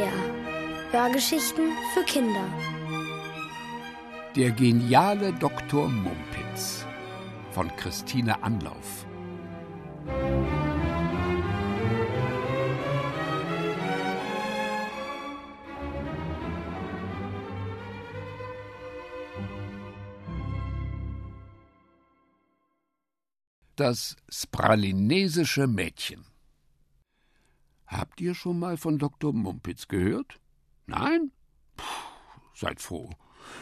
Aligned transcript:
SWR. 0.00 0.92
Hörgeschichten 0.92 1.72
für 1.92 2.02
Kinder. 2.04 2.44
Der 4.34 4.50
geniale 4.50 5.32
Dr. 5.34 5.88
Mumpitz 5.88 6.86
von 7.50 7.74
Christine 7.76 8.42
Anlauf. 8.42 9.06
Das 23.76 24.16
spralinesische 24.28 25.66
Mädchen. 25.66 26.29
Habt 27.90 28.20
ihr 28.20 28.34
schon 28.34 28.60
mal 28.60 28.76
von 28.76 28.98
Dr. 28.98 29.32
Mumpitz 29.32 29.88
gehört? 29.88 30.38
Nein? 30.86 31.32
Puh, 31.76 31.84
seid 32.54 32.80
froh. 32.80 33.10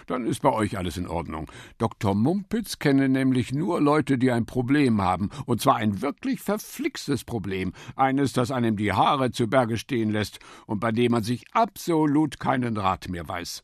Dann 0.07 0.27
ist 0.27 0.43
bei 0.43 0.53
euch 0.53 0.77
alles 0.77 0.99
in 0.99 1.09
Ordnung. 1.09 1.51
Dr. 1.79 2.15
Mumpitz 2.15 2.79
kenne 2.79 3.09
nämlich 3.09 3.53
nur 3.53 3.81
Leute, 3.81 4.19
die 4.19 4.31
ein 4.31 4.45
Problem 4.45 5.01
haben, 5.01 5.31
und 5.47 5.63
zwar 5.63 5.77
ein 5.77 6.03
wirklich 6.03 6.41
verflixtes 6.43 7.25
Problem, 7.25 7.73
eines, 7.97 8.35
das 8.35 8.51
einem 8.51 8.77
die 8.77 8.93
Haare 8.93 9.31
zu 9.31 9.49
Berge 9.49 9.79
stehen 9.79 10.11
lässt 10.11 10.41
und 10.67 10.81
bei 10.81 10.93
dem 10.93 11.13
man 11.13 11.23
sich 11.23 11.47
absolut 11.55 12.39
keinen 12.39 12.77
Rat 12.77 13.09
mehr 13.09 13.27
weiß. 13.27 13.63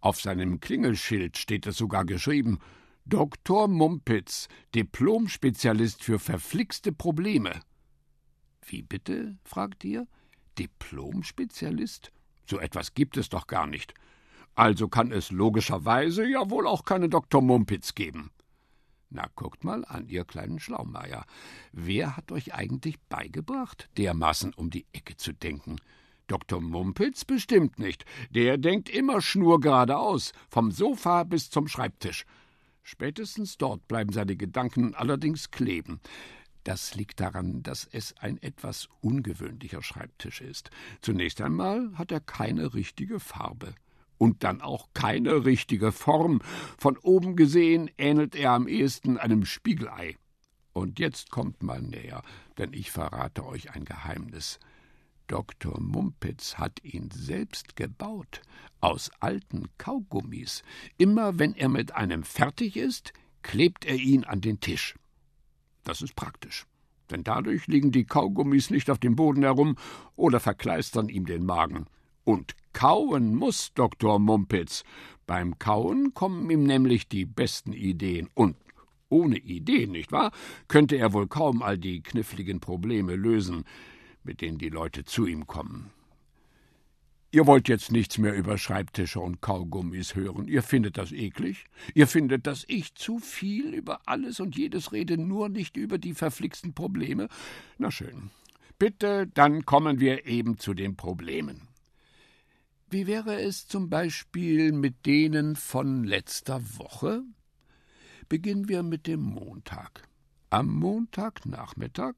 Auf 0.00 0.18
seinem 0.18 0.60
Klingelschild 0.60 1.36
steht 1.36 1.66
es 1.66 1.76
sogar 1.76 2.06
geschrieben 2.06 2.58
Dr. 3.04 3.68
Mumpitz, 3.68 4.48
Diplomspezialist 4.74 6.02
für 6.02 6.18
verflixte 6.18 6.92
Probleme. 6.92 7.60
Wie 8.66 8.82
bitte? 8.82 9.36
fragt 9.44 9.84
ihr. 9.84 10.06
Diplomspezialist? 10.58 12.12
So 12.48 12.58
etwas 12.58 12.94
gibt 12.94 13.16
es 13.16 13.28
doch 13.28 13.46
gar 13.46 13.66
nicht. 13.66 13.94
Also 14.54 14.88
kann 14.88 15.12
es 15.12 15.30
logischerweise 15.30 16.26
ja 16.26 16.50
wohl 16.50 16.66
auch 16.66 16.84
keine 16.84 17.08
Dr. 17.08 17.40
Mumpitz 17.40 17.94
geben. 17.94 18.30
Na, 19.08 19.26
guckt 19.34 19.64
mal 19.64 19.84
an, 19.86 20.08
ihr 20.08 20.24
kleinen 20.24 20.60
Schlaumeier. 20.60 21.24
Wer 21.72 22.16
hat 22.16 22.30
euch 22.30 22.54
eigentlich 22.54 23.00
beigebracht, 23.08 23.88
dermaßen 23.96 24.54
um 24.54 24.70
die 24.70 24.86
Ecke 24.92 25.16
zu 25.16 25.32
denken? 25.32 25.76
Dr. 26.28 26.60
Mumpitz 26.60 27.24
bestimmt 27.24 27.80
nicht. 27.80 28.04
Der 28.30 28.56
denkt 28.56 28.88
immer 28.88 29.20
schnurgeradeaus, 29.20 30.32
vom 30.48 30.70
Sofa 30.70 31.24
bis 31.24 31.50
zum 31.50 31.66
Schreibtisch. 31.66 32.24
Spätestens 32.84 33.58
dort 33.58 33.88
bleiben 33.88 34.12
seine 34.12 34.36
Gedanken 34.36 34.94
allerdings 34.94 35.50
kleben. 35.50 36.00
Das 36.64 36.94
liegt 36.94 37.20
daran, 37.20 37.62
dass 37.62 37.88
es 37.90 38.14
ein 38.18 38.40
etwas 38.42 38.88
ungewöhnlicher 39.00 39.82
Schreibtisch 39.82 40.40
ist. 40.40 40.70
Zunächst 41.00 41.40
einmal 41.40 41.90
hat 41.96 42.12
er 42.12 42.20
keine 42.20 42.74
richtige 42.74 43.20
Farbe. 43.20 43.74
Und 44.18 44.44
dann 44.44 44.60
auch 44.60 44.88
keine 44.92 45.46
richtige 45.46 45.92
Form. 45.92 46.40
Von 46.76 46.98
oben 46.98 47.36
gesehen 47.36 47.90
ähnelt 47.96 48.34
er 48.34 48.52
am 48.52 48.68
ehesten 48.68 49.16
einem 49.16 49.46
Spiegelei. 49.46 50.16
Und 50.74 50.98
jetzt 50.98 51.30
kommt 51.30 51.62
mal 51.62 51.80
näher, 51.80 52.22
denn 52.58 52.74
ich 52.74 52.90
verrate 52.90 53.46
euch 53.46 53.70
ein 53.70 53.86
Geheimnis. 53.86 54.58
Dr. 55.26 55.80
Mumpitz 55.80 56.58
hat 56.58 56.82
ihn 56.82 57.10
selbst 57.10 57.76
gebaut, 57.76 58.42
aus 58.80 59.10
alten 59.20 59.68
Kaugummis. 59.78 60.62
Immer 60.98 61.38
wenn 61.38 61.54
er 61.54 61.68
mit 61.68 61.94
einem 61.94 62.24
fertig 62.24 62.76
ist, 62.76 63.12
klebt 63.42 63.84
er 63.84 63.96
ihn 63.96 64.24
an 64.24 64.40
den 64.40 64.60
Tisch. 64.60 64.96
Das 65.84 66.02
ist 66.02 66.14
praktisch, 66.14 66.66
denn 67.10 67.24
dadurch 67.24 67.66
liegen 67.66 67.92
die 67.92 68.04
Kaugummis 68.04 68.70
nicht 68.70 68.90
auf 68.90 68.98
dem 68.98 69.16
Boden 69.16 69.42
herum 69.42 69.76
oder 70.16 70.40
verkleistern 70.40 71.08
ihm 71.08 71.26
den 71.26 71.44
Magen. 71.44 71.86
Und 72.24 72.54
kauen 72.72 73.34
muss 73.34 73.72
Dr. 73.74 74.18
Mumpitz. 74.18 74.84
Beim 75.26 75.58
Kauen 75.58 76.12
kommen 76.14 76.50
ihm 76.50 76.64
nämlich 76.64 77.08
die 77.08 77.24
besten 77.24 77.72
Ideen. 77.72 78.28
Und 78.34 78.56
ohne 79.08 79.38
Ideen, 79.38 79.92
nicht 79.92 80.12
wahr, 80.12 80.30
könnte 80.68 80.96
er 80.96 81.12
wohl 81.12 81.26
kaum 81.26 81.62
all 81.62 81.78
die 81.78 82.02
kniffligen 82.02 82.60
Probleme 82.60 83.16
lösen, 83.16 83.64
mit 84.22 84.40
denen 84.40 84.58
die 84.58 84.68
Leute 84.68 85.04
zu 85.04 85.26
ihm 85.26 85.46
kommen. 85.46 85.90
Ihr 87.32 87.46
wollt 87.46 87.68
jetzt 87.68 87.92
nichts 87.92 88.18
mehr 88.18 88.34
über 88.34 88.58
Schreibtische 88.58 89.20
und 89.20 89.40
Kaugummis 89.40 90.16
hören. 90.16 90.48
Ihr 90.48 90.64
findet 90.64 90.98
das 90.98 91.12
eklig. 91.12 91.66
Ihr 91.94 92.08
findet, 92.08 92.48
dass 92.48 92.64
ich 92.66 92.96
zu 92.96 93.20
viel 93.20 93.72
über 93.72 94.00
alles 94.06 94.40
und 94.40 94.56
jedes 94.56 94.90
rede, 94.90 95.16
nur 95.16 95.48
nicht 95.48 95.76
über 95.76 95.98
die 95.98 96.14
verflixten 96.14 96.74
Probleme. 96.74 97.28
Na 97.78 97.92
schön. 97.92 98.30
Bitte, 98.80 99.28
dann 99.32 99.64
kommen 99.64 100.00
wir 100.00 100.26
eben 100.26 100.58
zu 100.58 100.74
den 100.74 100.96
Problemen. 100.96 101.68
Wie 102.88 103.06
wäre 103.06 103.40
es 103.40 103.68
zum 103.68 103.88
Beispiel 103.88 104.72
mit 104.72 105.06
denen 105.06 105.54
von 105.54 106.02
letzter 106.02 106.60
Woche? 106.78 107.22
Beginnen 108.28 108.68
wir 108.68 108.82
mit 108.82 109.06
dem 109.06 109.20
Montag. 109.20 110.09
Am 110.52 110.66
Montagnachmittag 110.66 112.14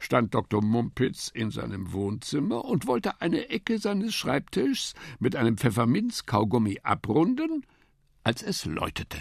stand 0.00 0.34
Dr. 0.34 0.62
Mumpitz 0.62 1.28
in 1.28 1.50
seinem 1.50 1.92
Wohnzimmer 1.92 2.64
und 2.64 2.86
wollte 2.86 3.20
eine 3.20 3.50
Ecke 3.50 3.78
seines 3.78 4.14
Schreibtischs 4.14 4.94
mit 5.18 5.36
einem 5.36 5.58
Pfefferminzkaugummi 5.58 6.80
abrunden, 6.82 7.66
als 8.22 8.42
es 8.42 8.64
läutete. 8.64 9.18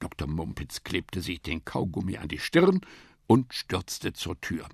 Dr. 0.00 0.26
Mumpitz 0.26 0.82
klebte 0.82 1.20
sich 1.20 1.42
den 1.42 1.66
Kaugummi 1.66 2.16
an 2.16 2.28
die 2.28 2.38
Stirn 2.38 2.80
und 3.26 3.52
stürzte 3.52 4.14
zur 4.14 4.40
Tür. 4.40 4.66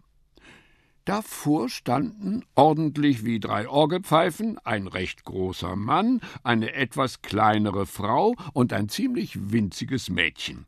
Davor 1.05 1.69
standen, 1.69 2.45
ordentlich 2.55 3.25
wie 3.25 3.41
drei 3.41 3.69
Orgelpfeifen, 3.69 4.59
ein 4.59 4.87
recht 4.87 5.25
großer 5.25 5.75
Mann, 5.75 6.21
eine 6.45 6.75
etwas 6.75 7.23
kleinere 7.23 7.87
Frau 7.87 8.37
und 8.53 8.73
ein 8.73 8.89
ziemlich 8.89 9.51
winziges 9.51 10.11
Mädchen. 10.11 10.65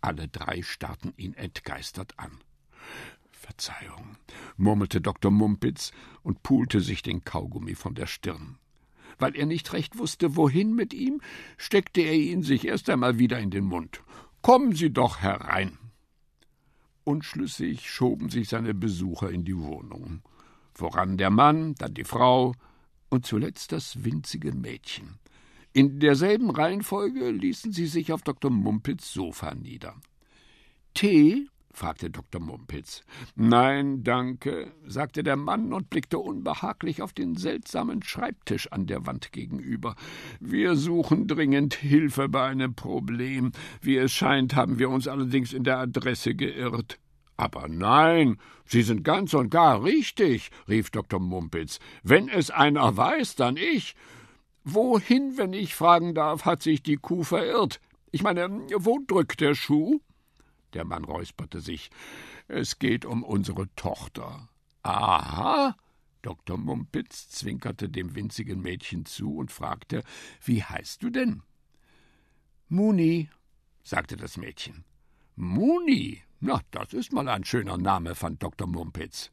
Alle 0.00 0.28
drei 0.28 0.62
starrten 0.62 1.12
ihn 1.16 1.34
entgeistert 1.34 2.14
an. 2.18 2.38
Verzeihung, 3.30 4.16
murmelte 4.56 5.00
Dr. 5.00 5.30
Mumpitz 5.30 5.92
und 6.22 6.42
pulte 6.42 6.80
sich 6.80 7.02
den 7.02 7.24
Kaugummi 7.24 7.74
von 7.74 7.94
der 7.94 8.06
Stirn. 8.06 8.58
Weil 9.18 9.36
er 9.36 9.46
nicht 9.46 9.72
recht 9.72 9.98
wusste, 9.98 10.36
wohin 10.36 10.74
mit 10.74 10.94
ihm, 10.94 11.20
steckte 11.56 12.00
er 12.00 12.14
ihn 12.14 12.42
sich 12.42 12.66
erst 12.66 12.88
einmal 12.88 13.18
wieder 13.18 13.38
in 13.38 13.50
den 13.50 13.64
Mund. 13.64 14.02
Kommen 14.42 14.74
Sie 14.74 14.90
doch 14.90 15.18
herein. 15.18 15.78
Unschlüssig 17.04 17.90
schoben 17.90 18.30
sich 18.30 18.48
seine 18.48 18.72
Besucher 18.72 19.30
in 19.30 19.44
die 19.44 19.58
Wohnung. 19.58 20.22
Voran 20.72 21.18
der 21.18 21.30
Mann, 21.30 21.74
dann 21.74 21.94
die 21.94 22.04
Frau 22.04 22.54
und 23.10 23.26
zuletzt 23.26 23.72
das 23.72 24.04
winzige 24.04 24.52
Mädchen. 24.52 25.18
In 25.72 26.00
derselben 26.00 26.50
Reihenfolge 26.50 27.30
ließen 27.30 27.72
sie 27.72 27.86
sich 27.86 28.12
auf 28.12 28.22
Dr. 28.22 28.50
Mumpitz 28.50 29.12
Sofa 29.12 29.54
nieder. 29.54 29.94
Tee? 30.94 31.46
fragte 31.72 32.10
Dr. 32.10 32.40
Mumpitz. 32.40 33.04
Nein, 33.36 34.02
danke, 34.02 34.72
sagte 34.84 35.22
der 35.22 35.36
Mann 35.36 35.72
und 35.72 35.88
blickte 35.88 36.18
unbehaglich 36.18 37.00
auf 37.00 37.12
den 37.12 37.36
seltsamen 37.36 38.02
Schreibtisch 38.02 38.72
an 38.72 38.86
der 38.86 39.06
Wand 39.06 39.30
gegenüber. 39.30 39.94
Wir 40.40 40.74
suchen 40.74 41.28
dringend 41.28 41.74
Hilfe 41.74 42.28
bei 42.28 42.48
einem 42.48 42.74
Problem. 42.74 43.52
Wie 43.80 43.96
es 43.96 44.12
scheint, 44.12 44.56
haben 44.56 44.80
wir 44.80 44.90
uns 44.90 45.06
allerdings 45.06 45.52
in 45.52 45.62
der 45.62 45.78
Adresse 45.78 46.34
geirrt. 46.34 46.98
Aber 47.36 47.68
nein, 47.68 48.38
Sie 48.66 48.82
sind 48.82 49.02
ganz 49.02 49.32
und 49.34 49.50
gar 49.50 49.82
richtig, 49.82 50.50
rief 50.68 50.90
Dr. 50.90 51.20
Mumpitz. 51.20 51.78
Wenn 52.02 52.28
es 52.28 52.50
einer 52.50 52.96
weiß, 52.96 53.36
dann 53.36 53.56
ich. 53.56 53.94
Wohin, 54.64 55.36
wenn 55.36 55.52
ich 55.52 55.74
fragen 55.74 56.14
darf, 56.14 56.44
hat 56.44 56.62
sich 56.62 56.82
die 56.82 56.96
Kuh 56.96 57.24
verirrt? 57.24 57.80
Ich 58.10 58.22
meine, 58.22 58.48
wo 58.76 58.98
drückt 59.06 59.40
der 59.40 59.54
Schuh? 59.54 60.00
Der 60.74 60.84
Mann 60.84 61.04
räusperte 61.04 61.60
sich. 61.60 61.90
Es 62.48 62.78
geht 62.78 63.04
um 63.04 63.22
unsere 63.22 63.74
Tochter. 63.74 64.48
Aha. 64.82 65.76
Dr. 66.22 66.58
Mumpitz 66.58 67.30
zwinkerte 67.30 67.88
dem 67.88 68.14
winzigen 68.14 68.60
Mädchen 68.60 69.06
zu 69.06 69.36
und 69.36 69.50
fragte, 69.50 70.02
wie 70.44 70.62
heißt 70.62 71.02
du 71.02 71.10
denn? 71.10 71.42
Muni, 72.68 73.30
sagte 73.82 74.16
das 74.16 74.36
Mädchen. 74.36 74.84
Muni, 75.36 76.22
na, 76.42 76.60
das 76.70 76.94
ist 76.94 77.12
mal 77.12 77.28
ein 77.28 77.44
schöner 77.44 77.76
Name, 77.76 78.14
fand 78.14 78.42
Dr. 78.42 78.66
Mumpitz. 78.66 79.30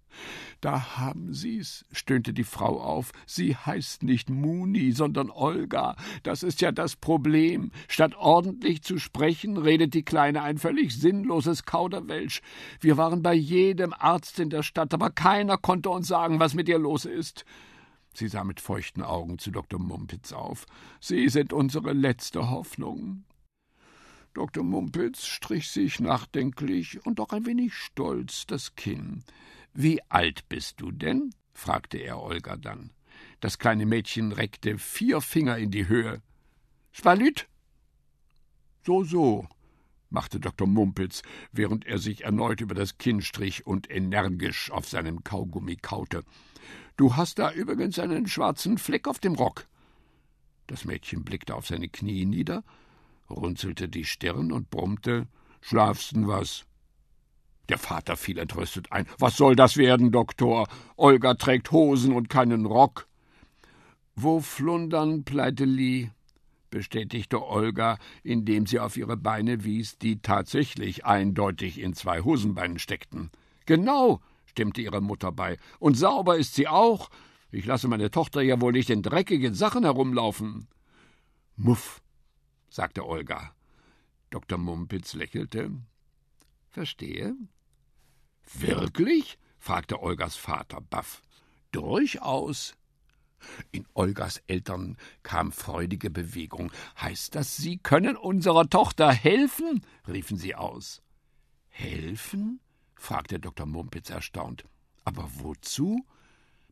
Da 0.59 0.97
haben 0.97 1.33
Sie's, 1.33 1.85
stöhnte 1.93 2.33
die 2.33 2.43
Frau 2.43 2.81
auf. 2.81 3.13
Sie 3.25 3.55
heißt 3.55 4.03
nicht 4.03 4.29
Muni, 4.29 4.91
sondern 4.91 5.29
Olga. 5.29 5.95
Das 6.23 6.43
ist 6.43 6.59
ja 6.59 6.73
das 6.73 6.97
Problem. 6.97 7.71
Statt 7.87 8.13
ordentlich 8.15 8.81
zu 8.81 8.99
sprechen, 8.99 9.55
redet 9.55 9.93
die 9.93 10.03
Kleine 10.03 10.41
ein 10.41 10.57
völlig 10.57 10.99
sinnloses 10.99 11.63
Kauderwelsch. 11.63 12.41
Wir 12.81 12.97
waren 12.97 13.23
bei 13.23 13.33
jedem 13.33 13.93
Arzt 13.93 14.37
in 14.39 14.49
der 14.49 14.63
Stadt, 14.63 14.93
aber 14.93 15.09
keiner 15.09 15.57
konnte 15.57 15.89
uns 15.89 16.09
sagen, 16.09 16.41
was 16.41 16.55
mit 16.55 16.67
ihr 16.67 16.79
los 16.79 17.05
ist. 17.05 17.45
Sie 18.13 18.27
sah 18.27 18.43
mit 18.43 18.59
feuchten 18.59 19.01
Augen 19.01 19.37
zu 19.37 19.51
Dr. 19.51 19.79
Mumpitz 19.79 20.33
auf. 20.33 20.65
Sie 20.99 21.29
sind 21.29 21.53
unsere 21.53 21.93
letzte 21.93 22.49
Hoffnung. 22.49 23.23
Dr. 24.37 24.63
Mumpitz 24.63 25.25
strich 25.25 25.71
sich 25.71 25.99
nachdenklich 25.99 27.03
und 27.07 27.19
auch 27.19 27.33
ein 27.33 27.47
wenig 27.47 27.73
stolz 27.73 28.45
das 28.45 28.75
Kinn. 28.75 29.23
Wie 29.73 29.99
alt 30.09 30.47
bist 30.47 30.79
du 30.79 30.91
denn? 30.91 31.33
fragte 31.53 31.97
er 31.97 32.21
Olga 32.21 32.55
dann. 32.55 32.91
Das 33.39 33.57
kleine 33.57 33.87
Mädchen 33.87 34.31
reckte 34.31 34.77
vier 34.77 35.21
Finger 35.21 35.57
in 35.57 35.71
die 35.71 35.87
Höhe. 35.87 36.21
Spalüt! 36.91 37.47
So, 38.85 39.03
so, 39.03 39.47
machte 40.11 40.39
Dr. 40.39 40.67
Mumpitz, 40.67 41.23
während 41.51 41.87
er 41.87 41.97
sich 41.97 42.23
erneut 42.23 42.61
über 42.61 42.75
das 42.75 42.99
Kinn 42.99 43.23
strich 43.23 43.65
und 43.65 43.89
energisch 43.89 44.69
auf 44.69 44.87
seinem 44.87 45.23
Kaugummi 45.23 45.77
kaute. 45.77 46.23
Du 46.95 47.15
hast 47.15 47.39
da 47.39 47.51
übrigens 47.51 47.97
einen 47.97 48.27
schwarzen 48.27 48.77
Fleck 48.77 49.07
auf 49.07 49.17
dem 49.17 49.33
Rock. 49.33 49.65
Das 50.67 50.85
Mädchen 50.85 51.23
blickte 51.23 51.55
auf 51.55 51.65
seine 51.65 51.89
Knie 51.89 52.25
nieder, 52.25 52.63
runzelte 53.29 53.89
die 53.89 54.05
Stirn 54.05 54.51
und 54.51 54.69
brummte 54.69 55.27
Schlafsten 55.61 56.27
was? 56.27 56.65
Der 57.69 57.77
Vater 57.77 58.15
fiel 58.15 58.37
entrüstet 58.37 58.91
ein. 58.91 59.05
Was 59.19 59.35
soll 59.35 59.55
das 59.55 59.75
werden, 59.75 60.11
Doktor? 60.11 60.67
Olga 60.95 61.33
trägt 61.33 61.71
Hosen 61.71 62.13
und 62.13 62.29
keinen 62.29 62.65
Rock. 62.65 63.07
Wo 64.15 64.39
flundern, 64.39 65.23
Pleiteli? 65.23 66.11
bestätigte 66.69 67.45
Olga, 67.45 67.97
indem 68.23 68.65
sie 68.65 68.79
auf 68.79 68.97
ihre 68.97 69.17
Beine 69.17 69.63
wies, 69.63 69.97
die 69.97 70.21
tatsächlich 70.21 71.05
eindeutig 71.05 71.79
in 71.79 71.93
zwei 71.93 72.21
Hosenbeinen 72.21 72.79
steckten. 72.79 73.31
Genau, 73.65 74.21
stimmte 74.45 74.81
ihre 74.81 75.01
Mutter 75.01 75.31
bei. 75.31 75.57
Und 75.79 75.95
sauber 75.95 76.37
ist 76.37 76.55
sie 76.55 76.67
auch. 76.67 77.09
Ich 77.51 77.65
lasse 77.65 77.87
meine 77.87 78.11
Tochter 78.11 78.41
ja 78.41 78.59
wohl 78.59 78.73
nicht 78.73 78.89
in 78.89 79.01
dreckigen 79.01 79.53
Sachen 79.53 79.83
herumlaufen. 79.83 80.67
Muff, 81.55 82.01
sagte 82.69 83.05
Olga. 83.05 83.53
Dr. 84.29 84.57
Mumpitz 84.57 85.13
lächelte. 85.13 85.71
Verstehe. 86.69 87.35
Wirklich? 88.53 89.37
fragte 89.59 90.01
Olgas 90.01 90.35
Vater 90.35 90.81
baff. 90.81 91.21
Durchaus. 91.71 92.75
In 93.71 93.85
Olgas 93.93 94.41
Eltern 94.47 94.97
kam 95.23 95.51
freudige 95.51 96.09
Bewegung. 96.09 96.71
Heißt 96.99 97.35
das, 97.35 97.57
Sie 97.57 97.77
können 97.77 98.15
unserer 98.15 98.69
Tochter 98.69 99.11
helfen? 99.11 99.81
riefen 100.07 100.37
sie 100.37 100.55
aus. 100.55 101.01
Helfen? 101.69 102.59
fragte 102.95 103.39
Dr. 103.39 103.65
Mumpitz 103.65 104.09
erstaunt. 104.09 104.65
Aber 105.03 105.29
wozu? 105.35 106.05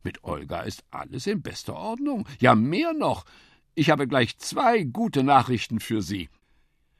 Mit 0.04 0.24
Olga 0.24 0.62
ist 0.62 0.84
alles 0.92 1.28
in 1.28 1.42
bester 1.42 1.76
Ordnung. 1.76 2.28
Ja, 2.40 2.56
mehr 2.56 2.94
noch. 2.94 3.26
Ich 3.77 3.89
habe 3.89 4.07
gleich 4.07 4.38
zwei 4.38 4.83
gute 4.83 5.22
Nachrichten 5.22 5.81
für 5.81 6.01
Sie. 6.01 6.30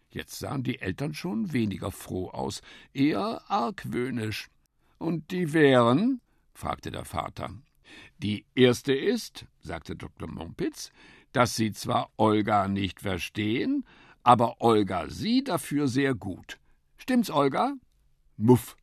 Jetzt 0.10 0.38
sahen 0.40 0.64
die 0.64 0.80
Eltern 0.82 1.14
schon 1.14 1.54
weniger 1.54 1.90
froh 1.90 2.30
aus, 2.30 2.62
eher 2.94 3.50
argwöhnisch. 3.50 4.50
Und 4.98 5.32
die 5.32 5.54
wären? 5.54 6.20
fragte 6.54 6.92
der 6.92 7.06
Vater. 7.06 7.54
Die 8.18 8.46
erste 8.56 8.94
ist, 8.94 9.46
sagte 9.60 9.96
Dr. 9.96 10.30
Mumpitz, 10.30 10.92
dass 11.32 11.56
Sie 11.56 11.72
zwar 11.72 12.10
Olga 12.18 12.68
nicht 12.68 13.00
verstehen, 13.00 13.86
aber 14.24 14.62
Olga 14.62 15.10
Sie 15.10 15.46
dafür 15.46 15.88
sehr 15.88 16.14
gut. 16.14 16.60
Stimmt's, 16.98 17.32
Olga? 17.32 17.76
Muff, 18.36 18.76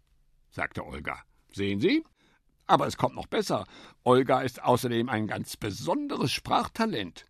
sagte 0.51 0.87
Olga. 0.87 1.19
Sehen 1.51 1.81
Sie? 1.81 2.05
Aber 2.67 2.87
es 2.87 2.97
kommt 2.97 3.17
noch 3.17 3.27
besser. 3.27 3.67
Olga 4.03 4.41
ist 4.41 4.63
außerdem 4.63 5.11
ein 5.11 5.27
ganz 5.27 5.59
besonderes 5.59 6.33
Sprachtalent. 6.33 7.27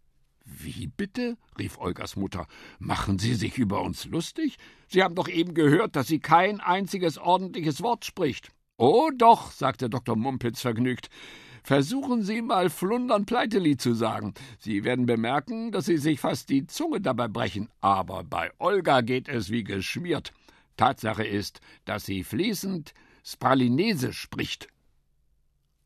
Wie 0.58 0.86
bitte? 0.86 1.36
rief 1.58 1.78
Olgas 1.78 2.16
Mutter. 2.16 2.46
Machen 2.78 3.18
Sie 3.18 3.34
sich 3.34 3.58
über 3.58 3.82
uns 3.82 4.04
lustig? 4.06 4.56
Sie 4.88 5.02
haben 5.02 5.14
doch 5.14 5.28
eben 5.28 5.54
gehört, 5.54 5.96
dass 5.96 6.08
sie 6.08 6.20
kein 6.20 6.60
einziges 6.60 7.18
ordentliches 7.18 7.82
Wort 7.82 8.04
spricht. 8.04 8.50
Oh 8.76 9.10
doch, 9.16 9.52
sagte 9.52 9.88
Dr. 9.88 10.16
Mumpitz 10.16 10.60
vergnügt. 10.60 11.08
Versuchen 11.62 12.22
Sie 12.22 12.42
mal 12.42 12.70
Flundern 12.70 13.24
Pleiteli 13.24 13.76
zu 13.76 13.94
sagen. 13.94 14.34
Sie 14.58 14.82
werden 14.82 15.06
bemerken, 15.06 15.70
dass 15.70 15.86
Sie 15.86 15.98
sich 15.98 16.18
fast 16.18 16.48
die 16.48 16.66
Zunge 16.66 17.00
dabei 17.00 17.28
brechen. 17.28 17.68
Aber 17.80 18.24
bei 18.24 18.50
Olga 18.58 19.00
geht 19.00 19.28
es 19.28 19.50
wie 19.50 19.62
geschmiert. 19.62 20.32
Tatsache 20.76 21.24
ist, 21.24 21.60
dass 21.84 22.06
sie 22.06 22.24
fließend 22.24 22.94
Spralinesisch 23.24 24.18
spricht. 24.18 24.66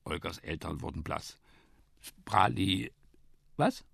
Olgas 0.04 0.38
Eltern 0.38 0.80
wurden 0.80 1.02
blass. 1.02 1.38
Sprali. 2.00 2.92
Was? 3.56 3.84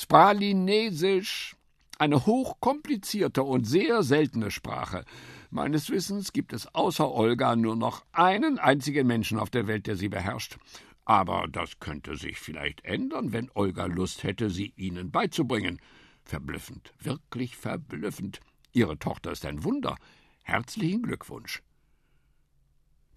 Spralinesisch. 0.00 1.56
Eine 1.98 2.24
hochkomplizierte 2.24 3.42
und 3.42 3.66
sehr 3.66 4.02
seltene 4.02 4.50
Sprache. 4.50 5.04
Meines 5.50 5.90
Wissens 5.90 6.32
gibt 6.32 6.54
es 6.54 6.74
außer 6.74 7.12
Olga 7.12 7.54
nur 7.54 7.76
noch 7.76 8.06
einen 8.12 8.58
einzigen 8.58 9.06
Menschen 9.06 9.38
auf 9.38 9.50
der 9.50 9.66
Welt, 9.66 9.86
der 9.86 9.96
sie 9.96 10.08
beherrscht. 10.08 10.56
Aber 11.04 11.48
das 11.52 11.80
könnte 11.80 12.16
sich 12.16 12.38
vielleicht 12.38 12.82
ändern, 12.82 13.34
wenn 13.34 13.50
Olga 13.52 13.84
Lust 13.84 14.22
hätte, 14.22 14.48
sie 14.48 14.72
ihnen 14.74 15.10
beizubringen. 15.10 15.82
Verblüffend, 16.24 16.94
wirklich 16.98 17.58
verblüffend. 17.58 18.40
Ihre 18.72 18.98
Tochter 18.98 19.32
ist 19.32 19.44
ein 19.44 19.64
Wunder. 19.64 19.96
Herzlichen 20.44 21.02
Glückwunsch. 21.02 21.62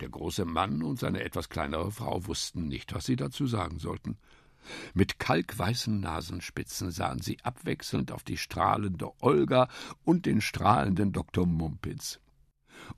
Der 0.01 0.09
große 0.09 0.43
Mann 0.43 0.83
und 0.83 0.99
seine 0.99 1.23
etwas 1.23 1.47
kleinere 1.47 1.91
Frau 1.91 2.25
wussten 2.25 2.67
nicht, 2.67 2.93
was 2.93 3.05
sie 3.05 3.15
dazu 3.15 3.47
sagen 3.47 3.79
sollten. 3.79 4.17
Mit 4.93 5.19
kalkweißen 5.19 5.99
Nasenspitzen 5.99 6.91
sahen 6.91 7.21
sie 7.21 7.37
abwechselnd 7.43 8.11
auf 8.11 8.23
die 8.23 8.37
strahlende 8.37 9.11
Olga 9.21 9.67
und 10.03 10.25
den 10.25 10.41
strahlenden 10.41 11.11
Dr. 11.11 11.45
Mumpitz. 11.45 12.19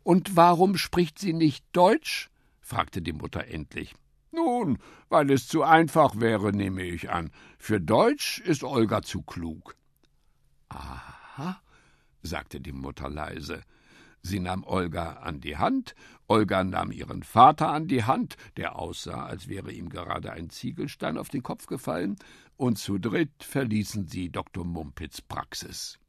Und 0.03 0.35
warum 0.35 0.77
spricht 0.77 1.19
sie 1.19 1.33
nicht 1.33 1.65
Deutsch? 1.71 2.29
fragte 2.61 3.01
die 3.01 3.13
Mutter 3.13 3.47
endlich. 3.47 3.93
Nun, 4.31 4.79
weil 5.07 5.31
es 5.31 5.47
zu 5.47 5.63
einfach 5.63 6.19
wäre, 6.19 6.51
nehme 6.51 6.83
ich 6.83 7.09
an. 7.09 7.31
Für 7.57 7.79
Deutsch 7.79 8.39
ist 8.39 8.63
Olga 8.63 9.01
zu 9.01 9.21
klug. 9.21 9.75
Aha, 10.69 11.61
sagte 12.21 12.59
die 12.59 12.73
Mutter 12.73 13.09
leise. 13.09 13.61
Sie 14.25 14.39
nahm 14.39 14.63
Olga 14.63 15.17
an 15.17 15.39
die 15.39 15.55
Hand, 15.55 15.93
Olga 16.27 16.63
nahm 16.63 16.91
ihren 16.91 17.21
Vater 17.21 17.69
an 17.69 17.87
die 17.87 18.05
Hand, 18.05 18.37
der 18.57 18.79
aussah, 18.79 19.23
als 19.27 19.47
wäre 19.47 19.71
ihm 19.71 19.87
gerade 19.87 20.31
ein 20.31 20.49
Ziegelstein 20.49 21.19
auf 21.19 21.29
den 21.29 21.43
Kopf 21.43 21.67
gefallen, 21.67 22.15
und 22.57 22.79
zu 22.79 22.97
dritt 22.97 23.43
verließen 23.43 24.07
sie 24.07 24.31
Dr. 24.31 24.65
Mumpitz 24.65 25.21
Praxis. 25.21 25.99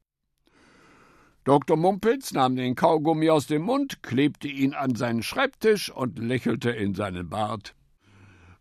Dr. 1.44 1.76
Mumpitz 1.76 2.32
nahm 2.32 2.56
den 2.56 2.74
Kaugummi 2.74 3.28
aus 3.28 3.48
dem 3.48 3.62
Mund, 3.62 4.02
klebte 4.02 4.48
ihn 4.48 4.72
an 4.72 4.94
seinen 4.94 5.22
Schreibtisch 5.22 5.90
und 5.90 6.18
lächelte 6.18 6.70
in 6.70 6.94
seinen 6.94 7.28
Bart. 7.28 7.74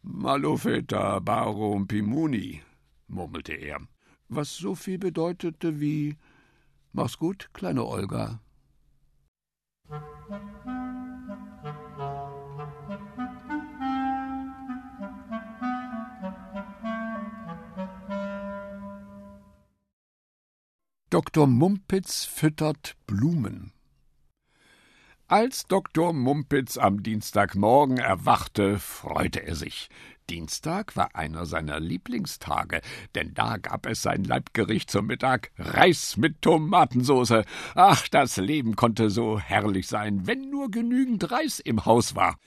Malofeta 0.01 1.19
barum 1.19 1.87
pimuni, 1.87 2.61
murmelte 3.07 3.53
er, 3.53 3.79
was 4.27 4.57
so 4.57 4.75
viel 4.75 4.97
bedeutete 4.97 5.79
wie 5.79 6.17
Mach's 6.91 7.17
gut, 7.17 7.49
kleine 7.53 7.85
Olga. 7.85 8.41
Dr. 21.09 21.47
Mumpitz 21.47 22.25
füttert 22.25 22.97
Blumen. 23.05 23.71
Als 25.27 25.65
Dr. 25.65 26.13
Mumpitz 26.13 26.77
am 26.77 27.03
Dienstagmorgen 27.03 27.97
erwachte, 27.97 28.79
freute 28.79 29.43
er 29.43 29.55
sich. 29.55 29.89
Dienstag 30.29 30.95
war 30.95 31.15
einer 31.15 31.45
seiner 31.45 31.79
Lieblingstage, 31.79 32.81
denn 33.13 33.33
da 33.33 33.57
gab 33.57 33.85
es 33.85 34.01
sein 34.01 34.23
Leibgericht 34.23 34.89
zum 34.89 35.05
Mittag 35.05 35.51
Reis 35.57 36.17
mit 36.17 36.41
Tomatensoße. 36.41 37.45
Ach, 37.75 38.07
das 38.07 38.37
Leben 38.37 38.75
konnte 38.75 39.09
so 39.09 39.39
herrlich 39.39 39.87
sein, 39.87 40.25
wenn 40.25 40.49
nur 40.49 40.71
genügend 40.71 41.31
Reis 41.31 41.59
im 41.59 41.85
Haus 41.85 42.15
war. 42.15 42.39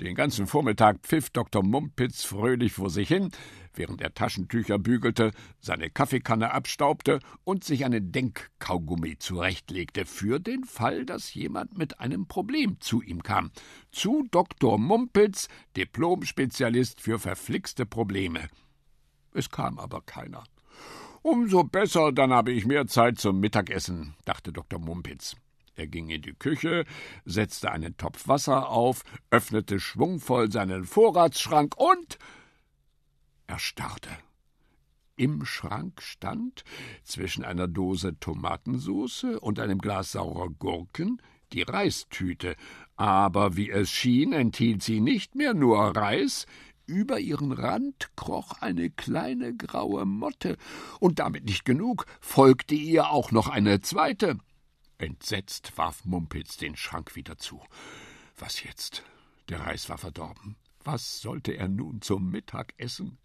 Den 0.00 0.14
ganzen 0.14 0.46
Vormittag 0.46 0.98
pfiff 1.02 1.30
Dr. 1.30 1.62
Mumpitz 1.62 2.22
fröhlich 2.22 2.74
vor 2.74 2.90
sich 2.90 3.08
hin, 3.08 3.30
während 3.76 4.00
er 4.00 4.14
Taschentücher 4.14 4.78
bügelte, 4.78 5.32
seine 5.60 5.90
Kaffeekanne 5.90 6.52
abstaubte 6.52 7.20
und 7.44 7.64
sich 7.64 7.84
einen 7.84 8.12
Denkkaugummi 8.12 9.18
zurechtlegte, 9.18 10.04
für 10.06 10.40
den 10.40 10.64
Fall, 10.64 11.04
dass 11.04 11.34
jemand 11.34 11.76
mit 11.78 12.00
einem 12.00 12.26
Problem 12.26 12.80
zu 12.80 13.02
ihm 13.02 13.22
kam. 13.22 13.50
Zu 13.90 14.26
Dr. 14.30 14.78
Mumpitz, 14.78 15.48
Diplomspezialist 15.76 17.00
für 17.00 17.18
verflixte 17.18 17.86
Probleme. 17.86 18.48
Es 19.32 19.50
kam 19.50 19.78
aber 19.78 20.00
keiner. 20.02 20.44
Umso 21.22 21.64
besser, 21.64 22.12
dann 22.12 22.32
habe 22.32 22.52
ich 22.52 22.66
mehr 22.66 22.86
Zeit 22.86 23.18
zum 23.18 23.40
Mittagessen, 23.40 24.14
dachte 24.24 24.52
Dr. 24.52 24.78
Mumpitz. 24.78 25.36
Er 25.74 25.86
ging 25.86 26.08
in 26.08 26.22
die 26.22 26.32
Küche, 26.32 26.86
setzte 27.26 27.70
einen 27.70 27.96
Topf 27.98 28.28
Wasser 28.28 28.70
auf, 28.70 29.02
öffnete 29.30 29.78
schwungvoll 29.78 30.50
seinen 30.50 30.84
Vorratsschrank 30.84 31.76
und 31.76 32.18
erstarrte. 33.46 34.10
Im 35.16 35.46
Schrank 35.46 36.02
stand, 36.02 36.64
zwischen 37.02 37.44
einer 37.44 37.68
Dose 37.68 38.18
Tomatensoße 38.20 39.40
und 39.40 39.58
einem 39.58 39.78
Glas 39.78 40.12
saurer 40.12 40.50
Gurken, 40.50 41.22
die 41.52 41.62
Reistüte, 41.62 42.56
aber 42.96 43.56
wie 43.56 43.70
es 43.70 43.90
schien, 43.90 44.32
enthielt 44.32 44.82
sie 44.82 45.00
nicht 45.00 45.34
mehr 45.34 45.54
nur 45.54 45.78
Reis, 45.96 46.46
über 46.86 47.18
ihren 47.18 47.52
Rand 47.52 48.10
kroch 48.16 48.60
eine 48.60 48.90
kleine 48.90 49.54
graue 49.54 50.04
Motte, 50.04 50.56
und 51.00 51.18
damit 51.18 51.44
nicht 51.44 51.64
genug, 51.64 52.06
folgte 52.20 52.74
ihr 52.74 53.10
auch 53.10 53.32
noch 53.32 53.48
eine 53.48 53.80
zweite. 53.80 54.38
Entsetzt 54.98 55.76
warf 55.76 56.04
Mumpitz 56.04 56.56
den 56.56 56.76
Schrank 56.76 57.16
wieder 57.16 57.38
zu. 57.38 57.62
Was 58.38 58.62
jetzt? 58.62 59.02
Der 59.48 59.60
Reis 59.60 59.88
war 59.88 59.98
verdorben. 59.98 60.56
Was 60.84 61.20
sollte 61.20 61.52
er 61.52 61.68
nun 61.68 62.00
zum 62.00 62.30
Mittag 62.30 62.74
essen? 62.78 63.18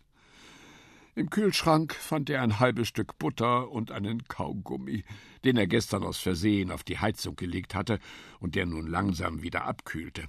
Im 1.13 1.29
Kühlschrank 1.29 1.93
fand 1.93 2.29
er 2.29 2.41
ein 2.41 2.59
halbes 2.59 2.87
Stück 2.87 3.17
Butter 3.17 3.69
und 3.69 3.91
einen 3.91 4.23
Kaugummi, 4.29 5.03
den 5.43 5.57
er 5.57 5.67
gestern 5.67 6.03
aus 6.03 6.17
Versehen 6.17 6.71
auf 6.71 6.83
die 6.83 6.99
Heizung 6.99 7.35
gelegt 7.35 7.75
hatte 7.75 7.99
und 8.39 8.55
der 8.55 8.65
nun 8.65 8.87
langsam 8.87 9.41
wieder 9.41 9.65
abkühlte. 9.65 10.27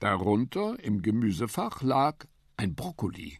Darunter 0.00 0.78
im 0.80 1.00
Gemüsefach 1.00 1.80
lag 1.82 2.26
ein 2.56 2.74
Brokkoli. 2.74 3.38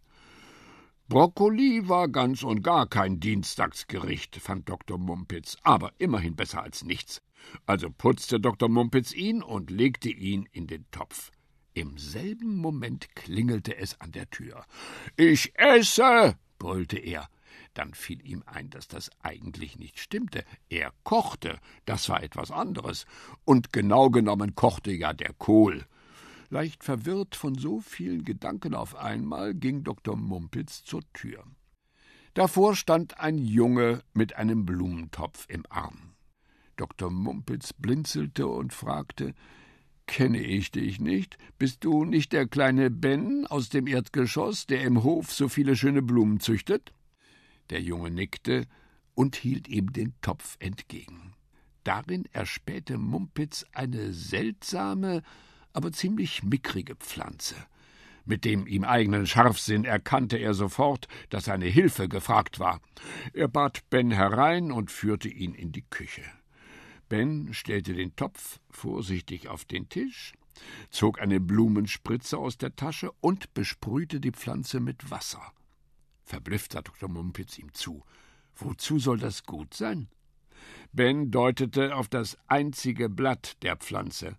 Brokkoli 1.09 1.89
war 1.89 2.09
ganz 2.09 2.45
und 2.45 2.63
gar 2.63 2.87
kein 2.87 3.19
Dienstagsgericht, 3.19 4.37
fand 4.37 4.69
Dr. 4.69 4.97
Mumpitz, 4.97 5.57
aber 5.63 5.93
immerhin 5.99 6.37
besser 6.37 6.63
als 6.63 6.85
nichts. 6.85 7.21
Also 7.67 7.91
putzte 7.91 8.39
Dr. 8.39 8.69
Mumpitz 8.69 9.13
ihn 9.13 9.43
und 9.43 9.71
legte 9.71 10.11
ihn 10.11 10.49
in 10.53 10.69
den 10.69 10.89
Topf. 10.93 11.33
Im 11.75 11.99
selben 11.99 12.57
Moment 12.57 13.15
klingelte 13.17 13.77
es 13.77 14.01
an 14.01 14.13
der 14.13 14.31
Tür. 14.31 14.65
Ich 15.17 15.53
esse, 15.59 16.37
brüllte 16.59 16.99
er. 16.99 17.29
Dann 17.75 17.95
fiel 17.95 18.25
ihm 18.27 18.43
ein, 18.47 18.71
dass 18.71 18.89
das 18.89 19.11
eigentlich 19.23 19.79
nicht 19.79 19.99
stimmte. 19.99 20.45
Er 20.69 20.93
kochte, 21.05 21.59
das 21.85 22.09
war 22.09 22.23
etwas 22.23 22.51
anderes. 22.51 23.07
Und 23.45 23.73
genau 23.73 24.11
genommen 24.11 24.55
kochte 24.55 24.93
ja 24.93 25.13
der 25.13 25.33
Kohl. 25.33 25.87
Leicht 26.49 26.85
verwirrt 26.85 27.35
von 27.35 27.57
so 27.57 27.81
vielen 27.81 28.25
Gedanken 28.25 28.75
auf 28.75 28.95
einmal 28.95 29.55
ging 29.55 29.83
Dr. 29.83 30.17
Mumpitz 30.17 30.85
zur 30.85 31.03
Tür. 31.13 31.45
Davor 32.35 32.77
stand 32.77 33.19
ein 33.19 33.39
Junge 33.39 34.03
mit 34.13 34.37
einem 34.37 34.65
Blumentopf 34.67 35.47
im 35.49 35.65
Arm. 35.71 36.15
Dr. 36.77 37.11
Mumpitz 37.11 37.73
blinzelte 37.73 38.47
und 38.47 38.75
fragte 38.75 39.35
Kenne 40.07 40.41
ich 40.41 40.71
dich 40.71 41.01
nicht? 41.01 41.37
Bist 41.59 41.85
du 41.85 42.05
nicht 42.05 42.33
der 42.33 42.47
kleine 42.47 42.91
Ben 42.91 43.47
aus 43.47 43.69
dem 43.69 43.87
Erdgeschoss, 43.87 44.67
der 44.67 44.83
im 44.83 45.03
Hof 45.03 45.33
so 45.33 45.49
viele 45.49 45.77
schöne 45.77 46.03
Blumen 46.03 46.41
züchtet? 46.41 46.93
Der 47.71 47.81
Junge 47.81 48.11
nickte 48.11 48.67
und 49.15 49.37
hielt 49.37 49.69
ihm 49.69 49.93
den 49.93 50.15
Topf 50.21 50.57
entgegen. 50.61 51.35
Darin 51.83 52.25
erspähte 52.33 52.99
Mumpitz 52.99 53.65
eine 53.73 54.13
seltsame, 54.13 55.23
aber 55.73 55.93
ziemlich 55.93 56.43
mickrige 56.43 56.97
Pflanze. 56.97 57.57
Mit 58.25 58.45
dem 58.45 58.67
ihm 58.67 58.83
eigenen 58.83 59.27
Scharfsinn 59.27 59.85
erkannte 59.85 60.37
er 60.37 60.53
sofort, 60.53 61.07
dass 61.31 61.45
seine 61.45 61.67
Hilfe 61.67 62.09
gefragt 62.09 62.59
war. 62.59 62.81
Er 63.33 63.47
bat 63.47 63.89
Ben 63.89 64.11
herein 64.11 64.73
und 64.73 64.91
führte 64.91 65.29
ihn 65.29 65.55
in 65.55 65.71
die 65.71 65.85
Küche. 65.89 66.23
Ben 67.09 67.53
stellte 67.55 67.95
den 67.95 68.17
Topf 68.17 68.61
vorsichtig 68.71 69.49
auf 69.49 69.65
den 69.65 69.89
Tisch, 69.89 70.33
zog 70.91 71.21
eine 71.21 71.41
Blumenspritze 71.41 72.39
aus 72.39 72.59
der 72.59 72.75
Tasche 72.75 73.13
und 73.21 73.55
besprühte 73.55 74.21
die 74.21 74.33
Pflanze 74.33 74.81
mit 74.81 75.11
Wasser. 75.11 75.53
Verblüfft 76.25 76.73
sah 76.73 76.83
Dr. 76.83 77.09
Mumpitz 77.09 77.59
ihm 77.59 77.73
zu. 77.73 78.03
Wozu 78.57 78.99
soll 78.99 79.19
das 79.19 79.45
gut 79.45 79.75
sein? 79.75 80.09
Ben 80.93 81.31
deutete 81.31 81.95
auf 81.95 82.09
das 82.09 82.37
einzige 82.49 83.09
Blatt 83.09 83.63
der 83.63 83.77
Pflanze. 83.77 84.37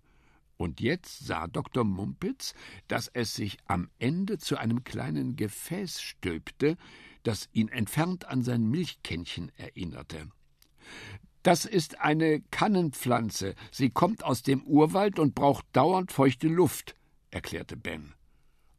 Und 0.58 0.80
jetzt 0.80 1.24
sah 1.24 1.46
Dr. 1.46 1.84
Mumpitz, 1.84 2.52
dass 2.88 3.08
es 3.08 3.34
sich 3.34 3.58
am 3.66 3.88
Ende 3.98 4.38
zu 4.38 4.58
einem 4.58 4.82
kleinen 4.82 5.36
Gefäß 5.36 6.02
stülpte, 6.02 6.76
das 7.22 7.48
ihn 7.52 7.68
entfernt 7.68 8.26
an 8.26 8.42
sein 8.42 8.68
Milchkännchen 8.68 9.52
erinnerte. 9.56 10.28
Das 11.42 11.64
ist 11.64 12.00
eine 12.00 12.40
Kannenpflanze. 12.50 13.54
Sie 13.70 13.90
kommt 13.90 14.24
aus 14.24 14.42
dem 14.42 14.62
Urwald 14.62 15.18
und 15.18 15.34
braucht 15.34 15.64
dauernd 15.72 16.12
feuchte 16.12 16.48
Luft, 16.48 16.94
erklärte 17.30 17.76
Ben. 17.76 18.14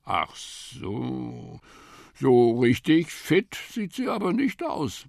Ach 0.04 0.36
so. 0.36 1.60
So 2.16 2.60
richtig 2.60 3.12
fit 3.12 3.58
sieht 3.72 3.94
sie 3.94 4.10
aber 4.10 4.34
nicht 4.34 4.63
aus. 4.63 5.08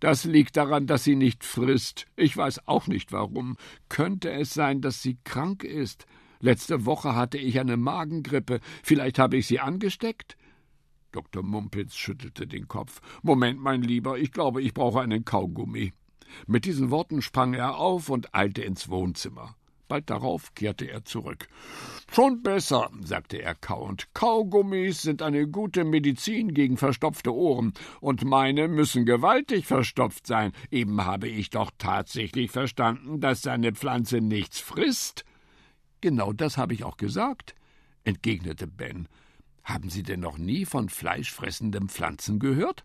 Das 0.00 0.24
liegt 0.24 0.56
daran, 0.56 0.86
dass 0.86 1.04
sie 1.04 1.14
nicht 1.14 1.44
frisst. 1.44 2.06
Ich 2.16 2.36
weiß 2.36 2.66
auch 2.66 2.86
nicht 2.86 3.12
warum. 3.12 3.56
Könnte 3.88 4.32
es 4.32 4.52
sein, 4.52 4.80
dass 4.80 5.02
sie 5.02 5.18
krank 5.24 5.62
ist? 5.62 6.06
Letzte 6.40 6.86
Woche 6.86 7.14
hatte 7.14 7.38
ich 7.38 7.60
eine 7.60 7.76
Magengrippe. 7.76 8.60
Vielleicht 8.82 9.20
habe 9.20 9.36
ich 9.36 9.46
sie 9.46 9.60
angesteckt? 9.60 10.36
Dr. 11.12 11.44
Mumpitz 11.44 11.94
schüttelte 11.94 12.48
den 12.48 12.66
Kopf. 12.66 13.00
Moment, 13.22 13.60
mein 13.60 13.82
Lieber, 13.82 14.18
ich 14.18 14.32
glaube, 14.32 14.62
ich 14.62 14.74
brauche 14.74 15.00
einen 15.02 15.24
Kaugummi. 15.24 15.92
Mit 16.46 16.64
diesen 16.64 16.90
Worten 16.90 17.22
sprang 17.22 17.54
er 17.54 17.76
auf 17.76 18.08
und 18.08 18.34
eilte 18.34 18.62
ins 18.62 18.88
Wohnzimmer. 18.88 19.56
Bald 19.92 20.08
darauf 20.08 20.54
kehrte 20.54 20.86
er 20.90 21.04
zurück. 21.04 21.48
Schon 22.10 22.42
besser, 22.42 22.90
sagte 23.02 23.42
er 23.42 23.54
kauend. 23.54 24.08
Kaugummis 24.14 25.02
sind 25.02 25.20
eine 25.20 25.46
gute 25.46 25.84
Medizin 25.84 26.54
gegen 26.54 26.78
verstopfte 26.78 27.34
Ohren, 27.34 27.74
und 28.00 28.24
meine 28.24 28.68
müssen 28.68 29.04
gewaltig 29.04 29.66
verstopft 29.66 30.26
sein. 30.26 30.52
Eben 30.70 31.04
habe 31.04 31.28
ich 31.28 31.50
doch 31.50 31.70
tatsächlich 31.76 32.50
verstanden, 32.50 33.20
dass 33.20 33.42
seine 33.42 33.72
Pflanze 33.72 34.22
nichts 34.22 34.60
frisst. 34.60 35.26
Genau 36.00 36.32
das 36.32 36.56
habe 36.56 36.72
ich 36.72 36.84
auch 36.84 36.96
gesagt, 36.96 37.54
entgegnete 38.04 38.66
Ben. 38.66 39.08
Haben 39.62 39.90
Sie 39.90 40.02
denn 40.02 40.20
noch 40.20 40.38
nie 40.38 40.64
von 40.64 40.88
fleischfressenden 40.88 41.90
Pflanzen 41.90 42.38
gehört? 42.38 42.82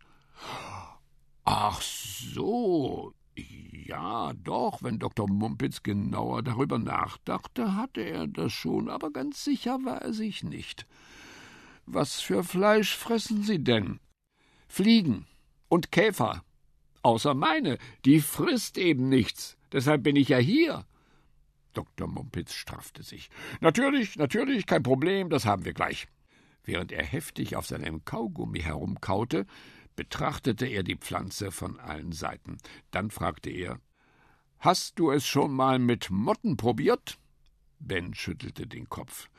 Ach 1.45 1.81
so, 1.81 3.13
ja, 3.37 4.33
doch, 4.33 4.83
wenn 4.83 4.99
Dr. 4.99 5.29
Mumpitz 5.29 5.83
genauer 5.83 6.43
darüber 6.43 6.77
nachdachte, 6.77 7.75
hatte 7.75 8.01
er 8.01 8.27
das 8.27 8.51
schon, 8.51 8.89
aber 8.89 9.11
ganz 9.11 9.43
sicher 9.43 9.79
war 9.83 10.01
er 10.01 10.13
sich 10.13 10.43
nicht. 10.43 10.85
Was 11.85 12.19
für 12.19 12.43
Fleisch 12.43 12.95
fressen 12.95 13.43
Sie 13.43 13.63
denn? 13.63 13.99
Fliegen 14.67 15.25
und 15.69 15.91
Käfer. 15.91 16.43
Außer 17.01 17.33
meine, 17.33 17.77
die 18.03 18.19
frisst 18.19 18.77
eben 18.77 19.07
nichts. 19.07 19.57
Deshalb 19.71 20.03
bin 20.03 20.15
ich 20.15 20.29
ja 20.29 20.37
hier. 20.37 20.85
Dr. 21.73 22.07
Mumpitz 22.07 22.53
straffte 22.53 23.03
sich. 23.03 23.29
Natürlich, 23.61 24.17
natürlich, 24.17 24.65
kein 24.65 24.83
Problem, 24.83 25.29
das 25.29 25.45
haben 25.45 25.63
wir 25.63 25.73
gleich. 25.73 26.07
Während 26.63 26.91
er 26.91 27.05
heftig 27.05 27.55
auf 27.55 27.65
seinem 27.65 28.03
Kaugummi 28.03 28.59
herumkaute, 28.59 29.45
betrachtete 29.97 30.65
er 30.65 30.83
die 30.83 30.95
Pflanze 30.95 31.51
von 31.51 31.77
allen 31.81 32.13
Seiten. 32.13 32.57
Dann 32.91 33.11
fragte 33.11 33.49
er 33.49 33.81
Hast 34.59 34.97
du 34.97 35.11
es 35.11 35.27
schon 35.27 35.51
mal 35.51 35.77
mit 35.79 36.09
Motten 36.09 36.55
probiert? 36.55 37.19
Ben 37.79 38.13
schüttelte 38.13 38.65
den 38.65 38.89
Kopf. 38.89 39.29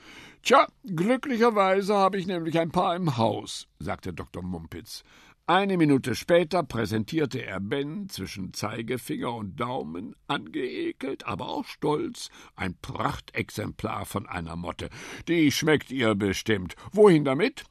Tja, 0.42 0.68
glücklicherweise 0.84 1.94
habe 1.94 2.18
ich 2.18 2.26
nämlich 2.26 2.58
ein 2.58 2.70
paar 2.70 2.94
im 2.94 3.16
Haus, 3.16 3.66
sagte 3.78 4.12
Dr. 4.12 4.42
Mumpitz. 4.42 5.02
Eine 5.46 5.78
Minute 5.78 6.14
später 6.14 6.62
präsentierte 6.62 7.42
er 7.42 7.58
Ben 7.58 8.10
zwischen 8.10 8.52
Zeigefinger 8.52 9.34
und 9.34 9.58
Daumen, 9.58 10.14
angeekelt, 10.26 11.26
aber 11.26 11.48
auch 11.48 11.64
stolz, 11.64 12.28
ein 12.54 12.76
Prachtexemplar 12.82 14.04
von 14.04 14.26
einer 14.26 14.56
Motte. 14.56 14.90
Die 15.26 15.50
schmeckt 15.50 15.90
ihr 15.90 16.14
bestimmt. 16.14 16.76
Wohin 16.92 17.24
damit? 17.24 17.64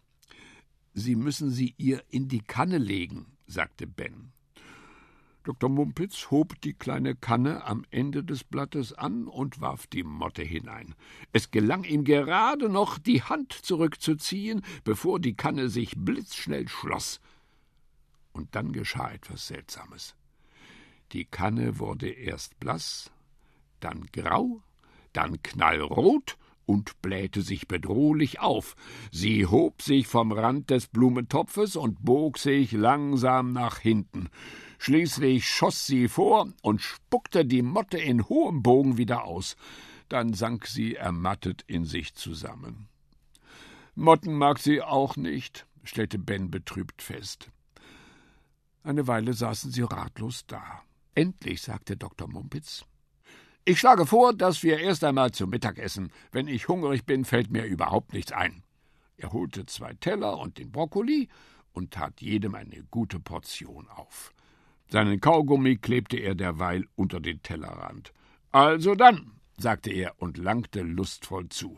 Sie 0.99 1.15
müssen 1.15 1.51
sie 1.51 1.75
ihr 1.77 2.03
in 2.09 2.27
die 2.27 2.41
Kanne 2.41 2.79
legen, 2.79 3.27
sagte 3.45 3.85
Ben. 3.85 4.31
Dr. 5.43 5.69
Mumpitz 5.69 6.31
hob 6.31 6.59
die 6.61 6.73
kleine 6.73 7.13
Kanne 7.13 7.63
am 7.65 7.85
Ende 7.91 8.23
des 8.23 8.43
Blattes 8.43 8.93
an 8.93 9.27
und 9.27 9.61
warf 9.61 9.85
die 9.85 10.01
Motte 10.01 10.41
hinein. 10.41 10.95
Es 11.33 11.51
gelang 11.51 11.83
ihm 11.83 12.03
gerade 12.03 12.67
noch, 12.67 12.97
die 12.97 13.21
Hand 13.21 13.53
zurückzuziehen, 13.53 14.63
bevor 14.85 15.19
die 15.19 15.35
Kanne 15.35 15.69
sich 15.69 15.93
blitzschnell 15.95 16.67
schloss. 16.67 17.21
Und 18.31 18.55
dann 18.55 18.73
geschah 18.73 19.11
etwas 19.11 19.45
Seltsames. 19.45 20.15
Die 21.11 21.25
Kanne 21.25 21.77
wurde 21.77 22.09
erst 22.09 22.59
blass, 22.59 23.11
dann 23.81 24.07
grau, 24.11 24.63
dann 25.13 25.43
knallrot 25.43 26.39
und 26.67 27.01
blähte 27.01 27.41
sich 27.41 27.67
bedrohlich 27.67 28.39
auf. 28.39 28.75
Sie 29.11 29.47
hob 29.47 29.81
sich 29.81 30.05
vom 30.05 30.31
Rand 30.31 30.69
des 30.69 30.87
Blumentopfes 30.87 31.75
und 31.75 32.03
bog 32.03 32.37
sich 32.37 32.73
langsam 32.73 33.53
nach 33.53 33.79
hinten. 33.79 34.29
Schließlich 34.77 35.47
schoss 35.47 35.87
sie 35.87 36.07
vor 36.07 36.49
und 36.61 36.81
spuckte 36.81 37.45
die 37.45 37.63
Motte 37.63 37.97
in 37.97 38.27
hohem 38.29 38.61
Bogen 38.61 38.97
wieder 38.97 39.23
aus. 39.23 39.55
Dann 40.09 40.33
sank 40.33 40.67
sie 40.67 40.95
ermattet 40.95 41.63
in 41.67 41.85
sich 41.85 42.13
zusammen. 42.13 42.87
Motten 43.95 44.35
mag 44.35 44.59
sie 44.59 44.81
auch 44.81 45.15
nicht, 45.15 45.65
stellte 45.83 46.19
Ben 46.19 46.51
betrübt 46.51 47.01
fest. 47.01 47.49
Eine 48.83 49.07
Weile 49.07 49.33
saßen 49.33 49.71
sie 49.71 49.81
ratlos 49.81 50.45
da. 50.45 50.83
Endlich 51.15 51.61
sagte 51.61 51.97
Dr. 51.97 52.27
Mumpitz 52.27 52.85
ich 53.67 53.79
schlage 53.79 54.05
vor, 54.05 54.33
dass 54.33 54.63
wir 54.63 54.79
erst 54.79 55.03
einmal 55.03 55.31
zum 55.31 55.49
Mittag 55.49 55.77
essen. 55.77 56.13
Wenn 56.31 56.47
ich 56.47 56.69
hungrig 56.69 57.05
bin, 57.05 57.25
fällt 57.25 57.51
mir 57.51 57.65
überhaupt 57.65 58.13
nichts 58.13 58.31
ein. 58.31 58.63
Er 59.17 59.33
holte 59.33 59.65
zwei 59.65 59.93
Teller 59.95 60.39
und 60.39 60.57
den 60.57 60.71
Brokkoli 60.71 61.27
und 61.73 61.91
tat 61.91 62.21
jedem 62.21 62.55
eine 62.55 62.83
gute 62.89 63.19
Portion 63.19 63.89
auf. 63.89 64.33
Seinen 64.89 65.19
Kaugummi 65.19 65.75
klebte 65.75 66.15
er 66.15 66.33
derweil 66.33 66.85
unter 66.95 67.19
den 67.19 67.41
Tellerrand. 67.41 68.13
Also 68.51 68.95
dann, 68.95 69.33
sagte 69.57 69.91
er 69.91 70.13
und 70.17 70.37
langte 70.37 70.81
lustvoll 70.81 71.49
zu. 71.49 71.77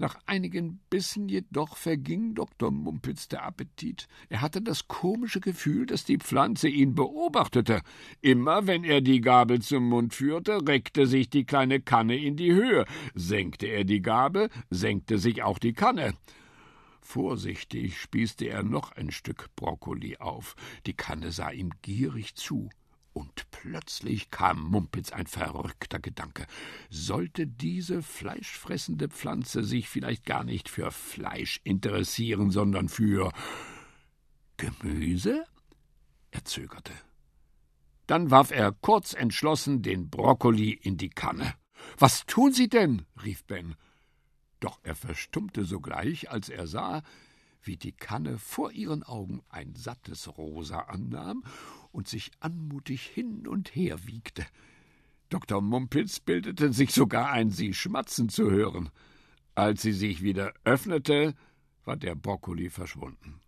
Nach 0.00 0.16
einigen 0.24 0.80
Bissen 0.88 1.28
jedoch 1.28 1.76
verging 1.76 2.34
Dr. 2.34 2.70
Mumpitz 2.70 3.28
der 3.28 3.44
Appetit. 3.44 4.08
Er 4.30 4.40
hatte 4.40 4.62
das 4.62 4.88
komische 4.88 5.40
Gefühl, 5.40 5.84
dass 5.84 6.04
die 6.04 6.16
Pflanze 6.16 6.70
ihn 6.70 6.94
beobachtete. 6.94 7.82
Immer 8.22 8.66
wenn 8.66 8.82
er 8.82 9.02
die 9.02 9.20
Gabel 9.20 9.60
zum 9.60 9.90
Mund 9.90 10.14
führte, 10.14 10.66
reckte 10.66 11.06
sich 11.06 11.28
die 11.28 11.44
kleine 11.44 11.80
Kanne 11.82 12.16
in 12.16 12.36
die 12.36 12.50
Höhe. 12.50 12.86
Senkte 13.14 13.66
er 13.66 13.84
die 13.84 14.00
Gabel, 14.00 14.48
senkte 14.70 15.18
sich 15.18 15.42
auch 15.42 15.58
die 15.58 15.74
Kanne. 15.74 16.14
Vorsichtig 17.02 17.98
spießte 17.98 18.46
er 18.46 18.62
noch 18.62 18.92
ein 18.92 19.10
Stück 19.10 19.54
Brokkoli 19.54 20.16
auf. 20.16 20.56
Die 20.86 20.94
Kanne 20.94 21.30
sah 21.30 21.50
ihm 21.50 21.72
gierig 21.82 22.36
zu. 22.36 22.70
Und 23.20 23.50
plötzlich 23.50 24.30
kam 24.30 24.62
Mumpitz 24.62 25.12
ein 25.12 25.26
verrückter 25.26 25.98
Gedanke. 25.98 26.46
Sollte 26.88 27.46
diese 27.46 28.02
fleischfressende 28.02 29.10
Pflanze 29.10 29.62
sich 29.62 29.90
vielleicht 29.90 30.24
gar 30.24 30.42
nicht 30.42 30.70
für 30.70 30.90
Fleisch 30.90 31.60
interessieren, 31.62 32.50
sondern 32.50 32.88
für 32.88 33.30
Gemüse? 34.56 35.44
Er 36.30 36.46
zögerte. 36.46 36.94
Dann 38.06 38.30
warf 38.30 38.52
er 38.52 38.72
kurz 38.72 39.12
entschlossen 39.12 39.82
den 39.82 40.08
Brokkoli 40.08 40.70
in 40.70 40.96
die 40.96 41.10
Kanne. 41.10 41.52
Was 41.98 42.24
tun 42.24 42.54
Sie 42.54 42.70
denn? 42.70 43.04
rief 43.22 43.44
Ben. 43.44 43.74
Doch 44.60 44.80
er 44.82 44.94
verstummte 44.94 45.66
sogleich, 45.66 46.30
als 46.30 46.48
er 46.48 46.66
sah, 46.66 47.02
wie 47.62 47.76
die 47.76 47.92
Kanne 47.92 48.38
vor 48.38 48.72
ihren 48.72 49.02
Augen 49.02 49.42
ein 49.50 49.74
sattes 49.74 50.38
Rosa 50.38 50.78
annahm 50.78 51.44
und 51.92 52.08
sich 52.08 52.30
anmutig 52.40 53.02
hin 53.02 53.46
und 53.46 53.74
her 53.74 54.06
wiegte. 54.06 54.46
Dr. 55.28 55.60
Mumpitz 55.60 56.20
bildete 56.20 56.72
sich 56.72 56.92
sogar 56.92 57.30
ein, 57.30 57.50
sie 57.50 57.72
schmatzen 57.72 58.28
zu 58.28 58.50
hören. 58.50 58.90
Als 59.54 59.82
sie 59.82 59.92
sich 59.92 60.22
wieder 60.22 60.52
öffnete, 60.64 61.34
war 61.84 61.96
der 61.96 62.14
Brokkoli 62.14 62.70
verschwunden. 62.70 63.40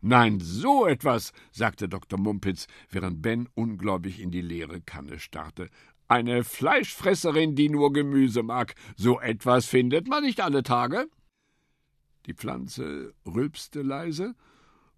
Nein, 0.00 0.40
so 0.40 0.86
etwas, 0.86 1.32
sagte 1.52 1.88
Dr. 1.88 2.18
Mumpitz, 2.18 2.66
während 2.90 3.22
Ben 3.22 3.48
ungläubig 3.54 4.20
in 4.20 4.30
die 4.30 4.42
leere 4.42 4.80
Kanne 4.80 5.18
starrte. 5.18 5.68
Eine 6.08 6.44
Fleischfresserin, 6.44 7.56
die 7.56 7.68
nur 7.68 7.92
Gemüse 7.92 8.42
mag, 8.42 8.74
so 8.96 9.20
etwas 9.20 9.66
findet 9.66 10.06
man 10.06 10.22
nicht 10.22 10.40
alle 10.40 10.62
Tage. 10.62 11.08
Die 12.26 12.34
Pflanze 12.34 13.14
rülpste 13.24 13.82
leise 13.82 14.34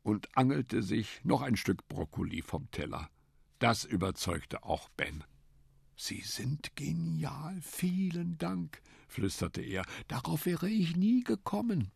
und 0.03 0.29
angelte 0.37 0.83
sich 0.83 1.21
noch 1.25 1.43
ein 1.43 1.57
Stück 1.57 1.87
Brokkoli 1.89 2.43
vom 2.43 2.71
Teller. 2.71 3.09
Das 3.59 3.85
überzeugte 3.85 4.63
auch 4.63 4.89
Ben. 4.91 5.25
Sie 5.97 6.21
sind 6.21 6.77
genial, 6.77 7.59
vielen 7.61 8.39
Dank, 8.39 8.81
flüsterte 9.09 9.63
er. 9.63 9.85
Darauf 10.07 10.47
wäre 10.47 10.69
ich 10.69 10.97
nie 10.97 11.25
gekommen. 11.25 11.91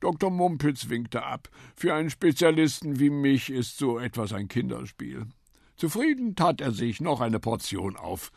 Dr. 0.00 0.30
Mumpitz 0.30 0.88
winkte 0.88 1.22
ab. 1.22 1.48
Für 1.76 1.94
einen 1.94 2.10
Spezialisten 2.10 2.98
wie 2.98 3.10
mich 3.10 3.50
ist 3.50 3.78
so 3.78 3.98
etwas 3.98 4.32
ein 4.32 4.48
Kinderspiel. 4.48 5.26
Zufrieden 5.76 6.34
tat 6.36 6.60
er 6.60 6.72
sich 6.72 7.00
noch 7.00 7.20
eine 7.20 7.40
Portion 7.40 7.96
auf. 7.96 8.32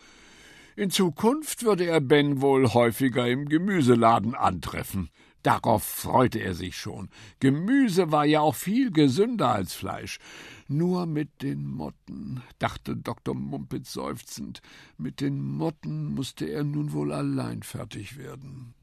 In 0.76 0.92
Zukunft 0.92 1.64
würde 1.64 1.86
er 1.86 2.00
Ben 2.00 2.40
wohl 2.42 2.72
häufiger 2.74 3.28
im 3.28 3.50
Gemüseladen 3.50 4.36
antreffen. 4.36 5.10
Darauf 5.48 5.86
freute 5.86 6.40
er 6.40 6.54
sich 6.54 6.76
schon. 6.76 7.08
Gemüse 7.40 8.12
war 8.12 8.26
ja 8.26 8.42
auch 8.42 8.54
viel 8.54 8.92
gesünder 8.92 9.48
als 9.48 9.74
Fleisch. 9.74 10.20
Nur 10.68 11.06
mit 11.06 11.42
den 11.42 11.66
Motten, 11.66 12.44
dachte 12.60 12.98
Dr. 12.98 13.34
Mumpitz 13.34 13.94
seufzend, 13.94 14.62
mit 14.98 15.22
den 15.22 15.42
Motten 15.42 16.14
musste 16.14 16.48
er 16.48 16.66
nun 16.66 16.92
wohl 16.92 17.14
allein 17.14 17.64
fertig 17.64 18.18
werden. 18.18 18.74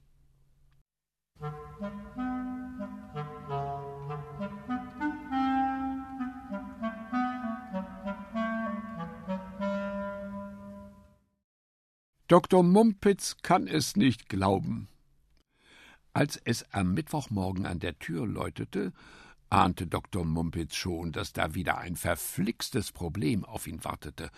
Dr. 12.27 12.63
Mumpitz 12.63 13.37
kann 13.43 13.67
es 13.67 13.97
nicht 13.97 14.31
glauben. 14.31 14.89
Als 16.15 16.41
es 16.45 16.65
am 16.73 16.95
Mittwochmorgen 16.95 17.67
an 17.67 17.81
der 17.81 17.99
Tür 17.99 18.25
läutete, 18.25 18.93
ahnte 19.51 19.89
Dr. 19.89 20.25
Mumpitz 20.25 20.77
schon, 20.77 21.11
dass 21.11 21.33
da 21.33 21.57
wieder 21.57 21.79
ein 21.79 21.97
verflixtes 21.97 22.93
Problem 22.93 23.45
auf 23.45 23.67
ihn 23.67 23.85
wartete. 23.85 24.31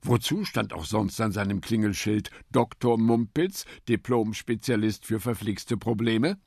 Wozu 0.00 0.46
stand 0.46 0.72
auch 0.72 0.86
sonst 0.86 1.20
an 1.20 1.30
seinem 1.30 1.60
Klingelschild 1.60 2.30
Dr. 2.50 2.98
Mumpitz, 2.98 3.66
Diplom-Spezialist 3.90 5.04
für 5.04 5.20
verflixte 5.20 5.76
Probleme? 5.76 6.38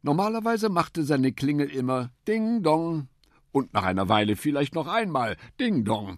Normalerweise 0.00 0.70
machte 0.70 1.04
seine 1.04 1.32
Klingel 1.32 1.68
immer 1.68 2.10
Ding 2.26 2.62
Dong 2.62 3.08
und 3.52 3.74
nach 3.74 3.84
einer 3.84 4.08
Weile 4.08 4.36
vielleicht 4.36 4.74
noch 4.74 4.86
einmal 4.86 5.36
Ding 5.60 5.84
Dong. 5.84 6.16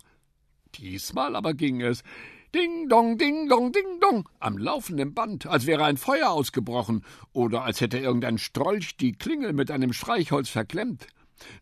Diesmal 0.77 1.35
aber 1.35 1.55
ging 1.55 1.83
es 1.83 2.05
Ding 2.55 2.89
dong, 2.91 3.17
ding 3.17 3.49
dong, 3.49 3.73
ding 3.73 3.99
dong, 3.99 4.29
am 4.39 4.59
laufenden 4.59 5.15
Band, 5.15 5.47
als 5.47 5.65
wäre 5.65 5.85
ein 5.85 5.97
Feuer 5.97 6.31
ausgebrochen 6.31 7.03
oder 7.33 7.63
als 7.63 7.81
hätte 7.81 7.97
irgendein 7.97 8.37
Strolch 8.37 8.99
die 8.99 9.13
Klingel 9.13 9.55
mit 9.55 9.71
einem 9.71 9.95
Streichholz 9.95 10.51
verklemmt. 10.51 11.07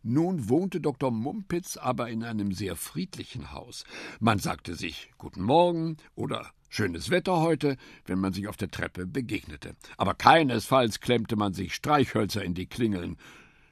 Nun 0.03 0.49
wohnte 0.49 0.81
Dr. 0.81 1.09
Mumpitz 1.09 1.77
aber 1.77 2.09
in 2.09 2.25
einem 2.25 2.51
sehr 2.51 2.75
friedlichen 2.75 3.53
Haus. 3.53 3.85
Man 4.19 4.39
sagte 4.39 4.75
sich 4.75 5.11
Guten 5.17 5.43
Morgen 5.43 5.95
oder 6.15 6.51
Schönes 6.67 7.09
Wetter 7.09 7.39
heute, 7.39 7.77
wenn 8.05 8.19
man 8.19 8.33
sich 8.33 8.47
auf 8.47 8.57
der 8.57 8.71
Treppe 8.71 9.05
begegnete. 9.05 9.75
Aber 9.97 10.13
keinesfalls 10.13 10.99
klemmte 10.99 11.37
man 11.37 11.53
sich 11.53 11.73
Streichhölzer 11.73 12.43
in 12.43 12.53
die 12.53 12.67
Klingeln. 12.67 13.17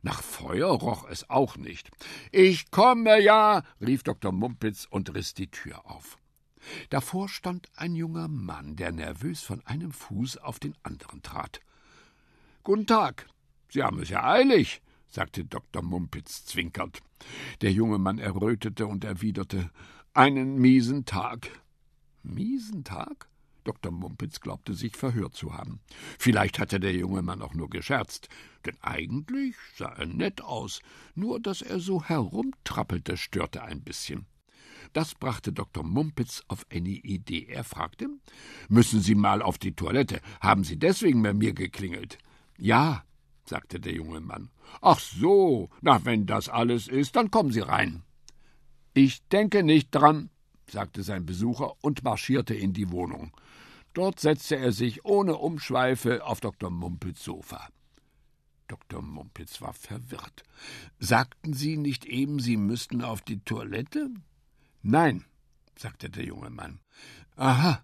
Nach 0.02 0.22
Feuer 0.22 0.68
roch 0.68 1.06
es 1.10 1.30
auch 1.30 1.58
nicht. 1.58 1.92
Ich 2.32 2.72
komme 2.72 3.22
ja, 3.22 3.64
rief 3.80 4.04
Dr. 4.04 4.32
Mumpitz 4.32 4.86
und 4.90 5.14
riss 5.14 5.34
die 5.34 5.52
Tür 5.52 5.86
auf. 5.86 6.18
Davor 6.90 7.30
stand 7.30 7.70
ein 7.76 7.96
junger 7.96 8.28
Mann, 8.28 8.76
der 8.76 8.92
nervös 8.92 9.42
von 9.42 9.66
einem 9.66 9.92
Fuß 9.92 10.38
auf 10.38 10.60
den 10.60 10.76
anderen 10.84 11.22
trat. 11.22 11.62
Guten 12.64 12.88
Tag. 12.88 13.28
Sie 13.70 13.84
haben 13.84 14.02
es 14.02 14.10
ja 14.10 14.24
eilig, 14.24 14.82
sagte 15.08 15.46
Dr. 15.46 15.82
Mumpitz 15.82 16.46
zwinkernd. 16.46 17.00
Der 17.62 17.72
junge 17.72 17.98
Mann 17.98 18.20
errötete 18.20 18.88
und 18.88 19.04
erwiderte 19.04 19.70
Einen 20.14 20.58
miesen 20.58 21.06
Tag. 21.06 21.50
Miesen 22.24 22.84
Tag? 22.84 23.28
Dr. 23.64 23.92
Mumpitz 23.92 24.40
glaubte 24.40 24.74
sich 24.74 24.96
verhört 24.96 25.36
zu 25.36 25.54
haben. 25.54 25.80
Vielleicht 26.18 26.60
hatte 26.60 26.80
der 26.80 26.94
junge 26.94 27.22
Mann 27.22 27.42
auch 27.42 27.54
nur 27.54 27.70
gescherzt, 27.70 28.28
denn 28.66 28.78
eigentlich 28.82 29.56
sah 29.76 29.94
er 29.94 30.08
nett 30.08 30.42
aus, 30.42 30.82
nur 31.14 31.40
dass 31.40 31.62
er 31.62 31.80
so 31.80 32.04
herumtrappelte, 32.04 33.18
störte 33.18 33.62
ein 33.64 33.82
bisschen. 33.82 34.26
Das 34.94 35.16
brachte 35.16 35.54
Dr. 35.54 35.84
Mumpitz 35.84 36.44
auf 36.48 36.66
eine 36.72 36.90
Idee. 36.90 37.48
Er 37.50 37.64
fragte 37.64 38.08
Müssen 38.68 39.02
Sie 39.02 39.16
mal 39.16 39.42
auf 39.42 39.58
die 39.58 39.76
Toilette? 39.76 40.22
Haben 40.42 40.64
Sie 40.64 40.78
deswegen 40.78 41.22
bei 41.22 41.34
mir 41.34 41.54
geklingelt? 41.54 42.18
Ja, 42.58 43.04
sagte 43.46 43.80
der 43.80 43.94
junge 43.94 44.20
Mann. 44.20 44.50
Ach 44.82 45.00
so, 45.00 45.70
na, 45.82 46.06
wenn 46.06 46.26
das 46.26 46.50
alles 46.50 46.88
ist, 46.88 47.16
dann 47.16 47.32
kommen 47.32 47.52
Sie 47.52 47.62
rein. 47.62 48.04
Ich 48.94 49.22
denke 49.28 49.64
nicht 49.64 49.92
dran, 49.92 50.30
sagte 50.70 51.04
sein 51.04 51.26
Besucher 51.26 51.74
und 51.82 52.04
marschierte 52.04 52.54
in 52.54 52.74
die 52.74 52.92
Wohnung. 52.92 53.32
Dort 53.94 54.20
setzte 54.20 54.56
er 54.56 54.72
sich 54.72 55.04
ohne 55.04 55.38
Umschweife 55.38 56.24
auf 56.24 56.40
Dr. 56.40 56.70
Mumpitz 56.70 57.24
Sofa. 57.24 57.68
Dr. 58.68 59.02
Mumpitz 59.02 59.62
war 59.62 59.74
verwirrt. 59.74 60.44
Sagten 61.00 61.54
Sie 61.54 61.76
nicht 61.76 62.06
eben, 62.06 62.40
Sie 62.40 62.56
müssten 62.56 63.02
auf 63.02 63.22
die 63.22 63.40
Toilette? 63.40 64.12
Nein, 64.82 65.26
sagte 65.76 66.10
der 66.10 66.26
junge 66.26 66.50
Mann. 66.50 66.80
Aha, 67.36 67.84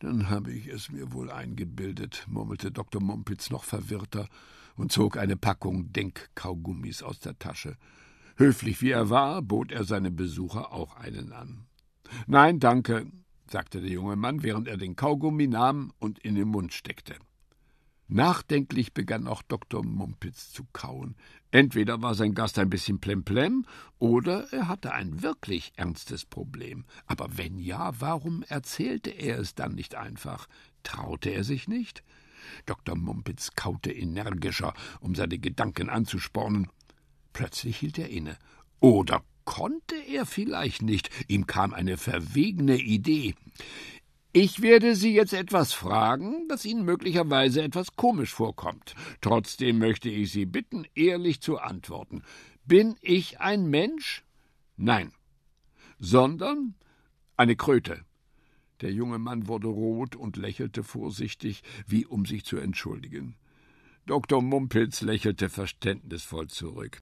dann 0.00 0.28
habe 0.28 0.52
ich 0.52 0.66
es 0.66 0.90
mir 0.90 1.12
wohl 1.12 1.30
eingebildet, 1.30 2.24
murmelte 2.28 2.70
Dr. 2.70 3.02
Mumpitz 3.02 3.50
noch 3.50 3.64
verwirrter 3.64 4.28
und 4.76 4.92
zog 4.92 5.16
eine 5.16 5.36
Packung 5.36 5.92
Denkkaugummis 5.92 7.02
aus 7.02 7.20
der 7.20 7.38
Tasche. 7.38 7.76
Höflich 8.36 8.82
wie 8.82 8.90
er 8.90 9.10
war, 9.10 9.42
bot 9.42 9.70
er 9.70 9.84
seinem 9.84 10.16
Besucher 10.16 10.72
auch 10.72 10.96
einen 10.96 11.32
an. 11.32 11.66
Nein, 12.26 12.58
danke, 12.58 13.06
sagte 13.48 13.80
der 13.80 13.90
junge 13.90 14.16
Mann, 14.16 14.42
während 14.42 14.66
er 14.68 14.76
den 14.76 14.96
Kaugummi 14.96 15.46
nahm 15.46 15.92
und 15.98 16.18
in 16.18 16.34
den 16.34 16.48
Mund 16.48 16.72
steckte. 16.72 17.14
Nachdenklich 18.08 18.92
begann 18.92 19.26
auch 19.26 19.42
Dr. 19.42 19.84
Mumpitz 19.84 20.52
zu 20.52 20.64
kauen. 20.72 21.16
Entweder 21.54 22.02
war 22.02 22.16
sein 22.16 22.34
Gast 22.34 22.58
ein 22.58 22.68
bisschen 22.68 22.98
plemplem, 22.98 23.64
oder 24.00 24.52
er 24.52 24.66
hatte 24.66 24.92
ein 24.92 25.22
wirklich 25.22 25.72
ernstes 25.76 26.24
Problem. 26.24 26.84
Aber 27.06 27.28
wenn 27.38 27.60
ja, 27.60 27.92
warum 28.00 28.42
erzählte 28.48 29.10
er 29.10 29.38
es 29.38 29.54
dann 29.54 29.76
nicht 29.76 29.94
einfach? 29.94 30.48
Traute 30.82 31.30
er 31.30 31.44
sich 31.44 31.68
nicht? 31.68 32.02
Dr. 32.66 32.96
Mumpitz 32.96 33.52
kaute 33.54 33.92
energischer, 33.92 34.74
um 34.98 35.14
seine 35.14 35.38
Gedanken 35.38 35.90
anzuspornen. 35.90 36.66
Plötzlich 37.32 37.76
hielt 37.76 38.00
er 38.00 38.08
inne. 38.08 38.36
Oder 38.80 39.22
konnte 39.44 39.94
er 39.94 40.26
vielleicht 40.26 40.82
nicht? 40.82 41.08
Ihm 41.28 41.46
kam 41.46 41.72
eine 41.72 41.98
verwegene 41.98 42.78
Idee. 42.78 43.36
Ich 44.36 44.62
werde 44.62 44.96
Sie 44.96 45.14
jetzt 45.14 45.32
etwas 45.32 45.72
fragen, 45.72 46.48
das 46.48 46.64
Ihnen 46.64 46.84
möglicherweise 46.84 47.62
etwas 47.62 47.94
komisch 47.94 48.34
vorkommt. 48.34 48.96
Trotzdem 49.20 49.78
möchte 49.78 50.08
ich 50.08 50.32
Sie 50.32 50.44
bitten, 50.44 50.88
ehrlich 50.96 51.40
zu 51.40 51.58
antworten. 51.58 52.24
Bin 52.64 52.96
ich 53.00 53.38
ein 53.38 53.70
Mensch? 53.70 54.24
Nein. 54.76 55.12
Sondern 56.00 56.74
eine 57.36 57.54
Kröte. 57.54 58.04
Der 58.80 58.92
junge 58.92 59.20
Mann 59.20 59.46
wurde 59.46 59.68
rot 59.68 60.16
und 60.16 60.36
lächelte 60.36 60.82
vorsichtig, 60.82 61.62
wie 61.86 62.04
um 62.04 62.26
sich 62.26 62.44
zu 62.44 62.56
entschuldigen. 62.56 63.36
Dr. 64.04 64.42
Mumpitz 64.42 65.00
lächelte 65.00 65.48
verständnisvoll 65.48 66.48
zurück. 66.48 66.98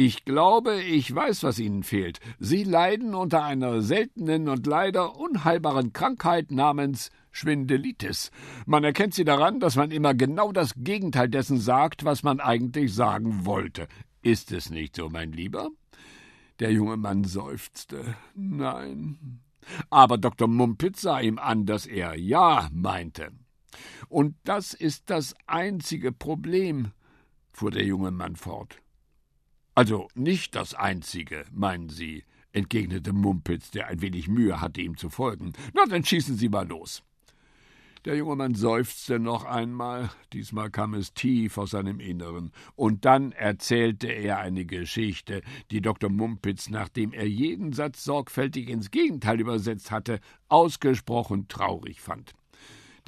Ich 0.00 0.24
glaube, 0.24 0.80
ich 0.80 1.12
weiß, 1.12 1.42
was 1.42 1.58
Ihnen 1.58 1.82
fehlt. 1.82 2.20
Sie 2.38 2.62
leiden 2.62 3.16
unter 3.16 3.42
einer 3.42 3.82
seltenen 3.82 4.48
und 4.48 4.64
leider 4.64 5.16
unheilbaren 5.16 5.92
Krankheit 5.92 6.52
namens 6.52 7.10
Schwindelitis. 7.32 8.30
Man 8.64 8.84
erkennt 8.84 9.14
sie 9.14 9.24
daran, 9.24 9.58
dass 9.58 9.74
man 9.74 9.90
immer 9.90 10.14
genau 10.14 10.52
das 10.52 10.74
Gegenteil 10.76 11.28
dessen 11.28 11.58
sagt, 11.58 12.04
was 12.04 12.22
man 12.22 12.38
eigentlich 12.38 12.94
sagen 12.94 13.44
wollte. 13.44 13.88
Ist 14.22 14.52
es 14.52 14.70
nicht 14.70 14.94
so, 14.94 15.08
mein 15.08 15.32
Lieber? 15.32 15.68
Der 16.60 16.70
junge 16.70 16.96
Mann 16.96 17.24
seufzte. 17.24 18.14
Nein. 18.36 19.40
Aber 19.90 20.16
Dr. 20.16 20.46
Mumpitz 20.46 21.00
sah 21.00 21.18
ihm 21.18 21.40
an, 21.40 21.66
dass 21.66 21.86
er 21.86 22.16
ja 22.16 22.68
meinte. 22.72 23.32
Und 24.08 24.36
das 24.44 24.74
ist 24.74 25.10
das 25.10 25.34
einzige 25.48 26.12
Problem, 26.12 26.92
fuhr 27.50 27.72
der 27.72 27.84
junge 27.84 28.12
Mann 28.12 28.36
fort. 28.36 28.80
Also 29.78 30.08
nicht 30.16 30.56
das 30.56 30.74
einzige, 30.74 31.44
meinen 31.52 31.88
Sie, 31.88 32.24
entgegnete 32.50 33.12
Mumpitz, 33.12 33.70
der 33.70 33.86
ein 33.86 34.02
wenig 34.02 34.26
Mühe 34.26 34.60
hatte, 34.60 34.80
ihm 34.80 34.96
zu 34.96 35.08
folgen. 35.08 35.52
Na, 35.72 35.86
dann 35.88 36.04
schießen 36.04 36.36
Sie 36.36 36.48
mal 36.48 36.66
los. 36.66 37.04
Der 38.04 38.16
junge 38.16 38.34
Mann 38.34 38.56
seufzte 38.56 39.20
noch 39.20 39.44
einmal, 39.44 40.10
diesmal 40.32 40.72
kam 40.72 40.94
es 40.94 41.14
tief 41.14 41.58
aus 41.58 41.70
seinem 41.70 42.00
Inneren, 42.00 42.50
und 42.74 43.04
dann 43.04 43.30
erzählte 43.30 44.08
er 44.08 44.38
eine 44.38 44.64
Geschichte, 44.64 45.42
die 45.70 45.80
Dr. 45.80 46.10
Mumpitz, 46.10 46.70
nachdem 46.70 47.12
er 47.12 47.28
jeden 47.28 47.72
Satz 47.72 48.02
sorgfältig 48.02 48.70
ins 48.70 48.90
Gegenteil 48.90 49.38
übersetzt 49.38 49.92
hatte, 49.92 50.18
ausgesprochen 50.48 51.46
traurig 51.46 52.00
fand. 52.00 52.34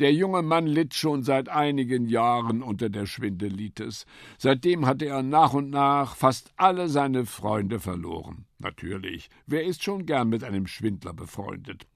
Der 0.01 0.15
junge 0.15 0.41
Mann 0.41 0.67
litt 0.67 0.95
schon 0.95 1.23
seit 1.25 1.51
einigen 1.51 2.07
Jahren 2.07 2.63
unter 2.63 2.89
der 2.89 3.05
Schwindelitis. 3.05 4.07
Seitdem 4.39 4.87
hatte 4.87 5.05
er 5.05 5.23
nach 5.23 5.53
und 5.53 5.69
nach 5.69 6.17
fast 6.17 6.55
alle 6.57 6.89
seine 6.89 7.27
Freunde 7.27 7.81
verloren. 7.81 8.47
Natürlich, 8.59 9.29
wer 9.47 9.65
ist 9.65 9.83
schon 9.83 10.07
gern 10.07 10.31
mit 10.31 10.43
einem 10.43 10.67
Schwindler 10.67 11.13
befreundet? 11.13 11.87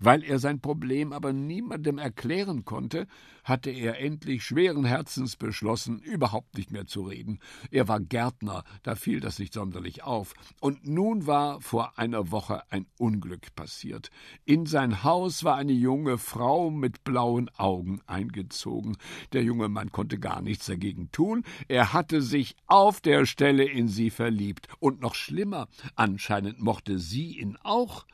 Weil 0.00 0.24
er 0.24 0.38
sein 0.38 0.60
Problem 0.60 1.12
aber 1.12 1.32
niemandem 1.32 1.98
erklären 1.98 2.64
konnte, 2.64 3.06
hatte 3.44 3.70
er 3.70 3.98
endlich 4.00 4.44
schweren 4.44 4.84
Herzens 4.84 5.36
beschlossen, 5.36 5.98
überhaupt 5.98 6.56
nicht 6.56 6.70
mehr 6.70 6.86
zu 6.86 7.02
reden. 7.02 7.40
Er 7.70 7.88
war 7.88 8.00
Gärtner, 8.00 8.64
da 8.82 8.94
fiel 8.94 9.20
das 9.20 9.38
nicht 9.38 9.54
sonderlich 9.54 10.02
auf. 10.04 10.34
Und 10.60 10.86
nun 10.86 11.26
war 11.26 11.60
vor 11.60 11.98
einer 11.98 12.30
Woche 12.30 12.62
ein 12.70 12.86
Unglück 12.98 13.54
passiert. 13.54 14.10
In 14.44 14.66
sein 14.66 15.02
Haus 15.02 15.44
war 15.44 15.56
eine 15.56 15.72
junge 15.72 16.18
Frau 16.18 16.70
mit 16.70 17.04
blauen 17.04 17.50
Augen 17.56 18.00
eingezogen. 18.06 18.96
Der 19.32 19.42
junge 19.42 19.68
Mann 19.68 19.90
konnte 19.90 20.18
gar 20.18 20.42
nichts 20.42 20.66
dagegen 20.66 21.10
tun. 21.10 21.44
Er 21.68 21.92
hatte 21.92 22.22
sich 22.22 22.54
auf 22.66 23.00
der 23.00 23.26
Stelle 23.26 23.64
in 23.64 23.88
sie 23.88 24.10
verliebt. 24.10 24.68
Und 24.78 25.00
noch 25.00 25.14
schlimmer, 25.14 25.68
anscheinend 25.96 26.60
mochte 26.60 26.98
sie 26.98 27.38
ihn 27.38 27.56
auch. 27.62 28.06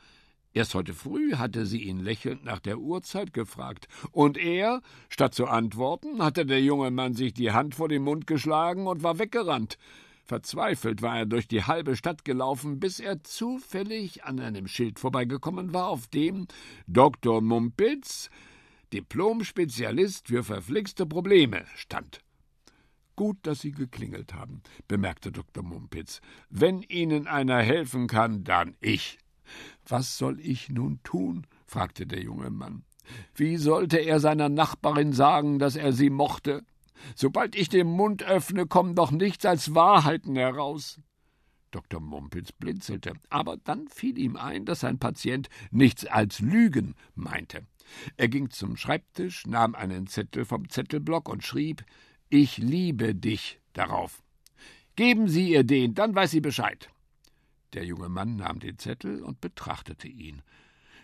Erst 0.51 0.73
heute 0.73 0.93
früh 0.93 1.35
hatte 1.35 1.65
sie 1.65 1.83
ihn 1.83 1.99
lächelnd 1.99 2.43
nach 2.43 2.59
der 2.59 2.79
Uhrzeit 2.79 3.33
gefragt, 3.33 3.87
und 4.11 4.37
er, 4.37 4.81
statt 5.07 5.35
zu 5.35 5.45
antworten, 5.45 6.23
hatte 6.23 6.45
der 6.45 6.61
junge 6.61 6.89
Mann 6.89 7.13
sich 7.13 7.33
die 7.33 7.51
Hand 7.51 7.75
vor 7.75 7.87
den 7.87 8.03
Mund 8.03 8.25
geschlagen 8.25 8.87
und 8.87 9.03
war 9.03 9.19
weggerannt. 9.19 9.77
Verzweifelt 10.25 11.01
war 11.01 11.17
er 11.17 11.25
durch 11.25 11.47
die 11.47 11.63
halbe 11.63 11.95
Stadt 11.95 12.25
gelaufen, 12.25 12.79
bis 12.79 12.99
er 12.99 13.23
zufällig 13.23 14.23
an 14.23 14.39
einem 14.39 14.67
Schild 14.67 14.99
vorbeigekommen 14.99 15.73
war, 15.73 15.87
auf 15.87 16.07
dem 16.07 16.47
Dr. 16.87 17.41
Mumpitz, 17.41 18.29
Diplom-Spezialist 18.91 20.27
für 20.27 20.43
verflixte 20.43 21.05
Probleme, 21.05 21.65
stand. 21.75 22.21
Gut, 23.15 23.37
dass 23.43 23.61
Sie 23.61 23.71
geklingelt 23.71 24.33
haben, 24.33 24.61
bemerkte 24.87 25.31
Dr. 25.31 25.63
Mumpitz. 25.63 26.21
Wenn 26.49 26.81
Ihnen 26.83 27.27
einer 27.27 27.61
helfen 27.61 28.07
kann, 28.07 28.43
dann 28.43 28.75
ich. 28.79 29.19
Was 29.87 30.17
soll 30.17 30.39
ich 30.39 30.69
nun 30.69 30.99
tun? 31.03 31.45
fragte 31.65 32.05
der 32.05 32.21
junge 32.21 32.49
Mann. 32.49 32.83
Wie 33.35 33.57
sollte 33.57 33.97
er 33.97 34.19
seiner 34.19 34.49
Nachbarin 34.49 35.13
sagen, 35.13 35.59
dass 35.59 35.75
er 35.75 35.93
sie 35.93 36.09
mochte? 36.09 36.63
Sobald 37.15 37.55
ich 37.55 37.69
den 37.69 37.87
Mund 37.87 38.23
öffne, 38.23 38.65
kommen 38.65 38.95
doch 38.95 39.11
nichts 39.11 39.45
als 39.45 39.73
Wahrheiten 39.73 40.35
heraus. 40.35 40.99
Dr. 41.71 41.99
Mumpitz 41.99 42.51
blinzelte, 42.51 43.13
aber 43.29 43.57
dann 43.57 43.87
fiel 43.87 44.17
ihm 44.17 44.35
ein, 44.35 44.65
dass 44.65 44.81
sein 44.81 44.97
Patient 44.97 45.49
nichts 45.71 46.05
als 46.05 46.39
Lügen 46.39 46.95
meinte. 47.15 47.65
Er 48.17 48.27
ging 48.27 48.49
zum 48.49 48.75
Schreibtisch, 48.75 49.45
nahm 49.45 49.75
einen 49.75 50.07
Zettel 50.07 50.45
vom 50.45 50.69
Zettelblock 50.69 51.29
und 51.29 51.43
schrieb 51.43 51.85
Ich 52.29 52.57
liebe 52.57 53.15
dich 53.15 53.59
darauf. 53.73 54.23
Geben 54.95 55.27
Sie 55.27 55.51
ihr 55.51 55.63
den, 55.63 55.93
dann 55.93 56.13
weiß 56.13 56.31
sie 56.31 56.41
Bescheid. 56.41 56.89
Der 57.73 57.85
junge 57.85 58.09
Mann 58.09 58.37
nahm 58.37 58.59
den 58.59 58.77
Zettel 58.77 59.23
und 59.23 59.41
betrachtete 59.41 60.07
ihn. 60.07 60.41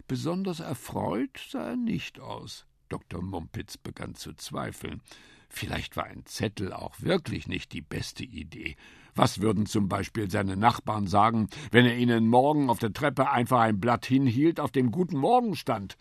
Besonders 0.08 0.60
erfreut 0.60 1.40
sah 1.50 1.70
er 1.70 1.76
nicht 1.76 2.20
aus. 2.20 2.66
Dr. 2.90 3.22
Mumpitz 3.22 3.78
begann 3.78 4.16
zu 4.16 4.34
zweifeln. 4.34 5.02
Vielleicht 5.50 5.96
war 5.96 6.06
ein 6.06 6.26
Zettel 6.26 6.74
auch 6.74 7.02
wirklich 7.02 7.48
nicht 7.48 7.72
die 7.72 7.82
beste 7.82 8.24
Idee. 8.24 8.76
Was 9.14 9.42
würden 9.42 9.66
zum 9.66 9.88
Beispiel 9.88 10.30
seine 10.30 10.58
Nachbarn 10.58 11.08
sagen, 11.08 11.48
wenn 11.72 11.86
er 11.86 11.98
ihnen 11.98 12.28
morgen 12.28 12.70
auf 12.70 12.80
der 12.80 12.94
Treppe 12.94 13.30
einfach 13.30 13.62
ein 13.62 13.80
Blatt 13.80 14.06
hinhielt, 14.06 14.60
auf 14.60 14.72
dem 14.72 14.92
Guten 14.92 15.18
Morgen 15.18 15.56
stand? 15.56 15.98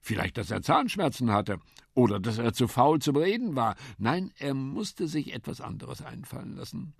Vielleicht, 0.00 0.36
dass 0.36 0.50
er 0.50 0.62
Zahnschmerzen 0.62 1.32
hatte 1.32 1.58
oder 1.94 2.20
dass 2.20 2.38
er 2.38 2.52
zu 2.52 2.68
faul 2.68 3.00
zum 3.00 3.16
Reden 3.16 3.56
war. 3.56 3.76
Nein, 3.98 4.32
er 4.38 4.54
musste 4.54 5.08
sich 5.08 5.32
etwas 5.32 5.60
anderes 5.60 6.02
einfallen 6.02 6.56
lassen. 6.56 6.94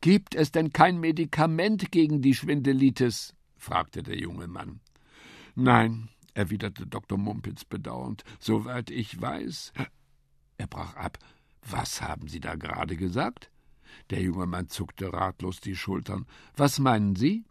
Gibt 0.00 0.34
es 0.34 0.52
denn 0.52 0.72
kein 0.72 0.98
Medikament 0.98 1.90
gegen 1.90 2.22
die 2.22 2.34
Schwindelitis? 2.34 3.34
fragte 3.56 4.02
der 4.02 4.18
junge 4.18 4.46
Mann. 4.46 4.80
Nein, 5.54 6.08
erwiderte 6.34 6.86
Dr. 6.86 7.18
Mumpitz 7.18 7.64
bedauernd, 7.64 8.22
soweit 8.38 8.90
ich 8.90 9.20
weiß. 9.20 9.72
Er 10.56 10.66
brach 10.66 10.94
ab. 10.94 11.18
Was 11.68 12.00
haben 12.00 12.28
Sie 12.28 12.40
da 12.40 12.54
gerade 12.54 12.96
gesagt? 12.96 13.50
Der 14.10 14.20
junge 14.20 14.46
Mann 14.46 14.68
zuckte 14.68 15.12
ratlos 15.12 15.60
die 15.60 15.76
Schultern. 15.76 16.26
Was 16.56 16.78
meinen 16.78 17.16
Sie? 17.16 17.44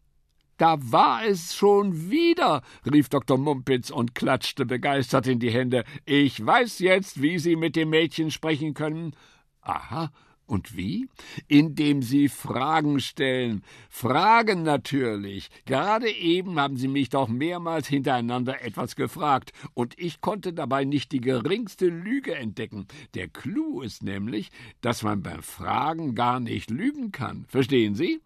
Da 0.57 0.77
war 0.79 1.23
es 1.23 1.53
schon 1.53 2.09
wieder, 2.09 2.63
rief 2.91 3.09
Dr. 3.09 3.37
Mumpitz 3.37 3.91
und 3.91 4.15
klatschte 4.15 4.65
begeistert 4.65 5.27
in 5.27 5.39
die 5.39 5.51
Hände. 5.51 5.83
Ich 6.05 6.43
weiß 6.43 6.79
jetzt, 6.79 7.21
wie 7.21 7.37
Sie 7.37 7.55
mit 7.55 7.75
dem 7.75 7.91
Mädchen 7.91 8.31
sprechen 8.31 8.73
können. 8.73 9.15
Aha, 9.61 10.11
und 10.47 10.75
wie? 10.75 11.07
Indem 11.47 12.01
Sie 12.01 12.29
Fragen 12.29 12.99
stellen. 12.99 13.63
Fragen 13.89 14.63
natürlich. 14.63 15.49
Gerade 15.65 16.09
eben 16.09 16.59
haben 16.59 16.77
Sie 16.77 16.87
mich 16.87 17.09
doch 17.09 17.27
mehrmals 17.27 17.87
hintereinander 17.87 18.63
etwas 18.63 18.95
gefragt, 18.95 19.51
und 19.73 19.93
ich 19.99 20.21
konnte 20.21 20.53
dabei 20.53 20.85
nicht 20.85 21.11
die 21.11 21.21
geringste 21.21 21.87
Lüge 21.87 22.33
entdecken. 22.33 22.87
Der 23.13 23.27
Clou 23.27 23.81
ist 23.81 24.03
nämlich, 24.03 24.49
dass 24.81 25.03
man 25.03 25.21
beim 25.21 25.43
Fragen 25.43 26.15
gar 26.15 26.39
nicht 26.39 26.71
lügen 26.71 27.11
kann. 27.11 27.45
Verstehen 27.49 27.93
Sie? 27.93 28.21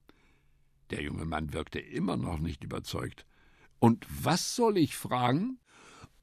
Der 0.92 1.02
junge 1.02 1.26
Mann 1.26 1.54
wirkte 1.54 1.80
immer 1.80 2.18
noch 2.18 2.40
nicht 2.40 2.64
überzeugt. 2.64 3.26
Und 3.80 4.06
was 4.24 4.56
soll 4.56 4.78
ich 4.78 4.96
fragen? 4.96 5.58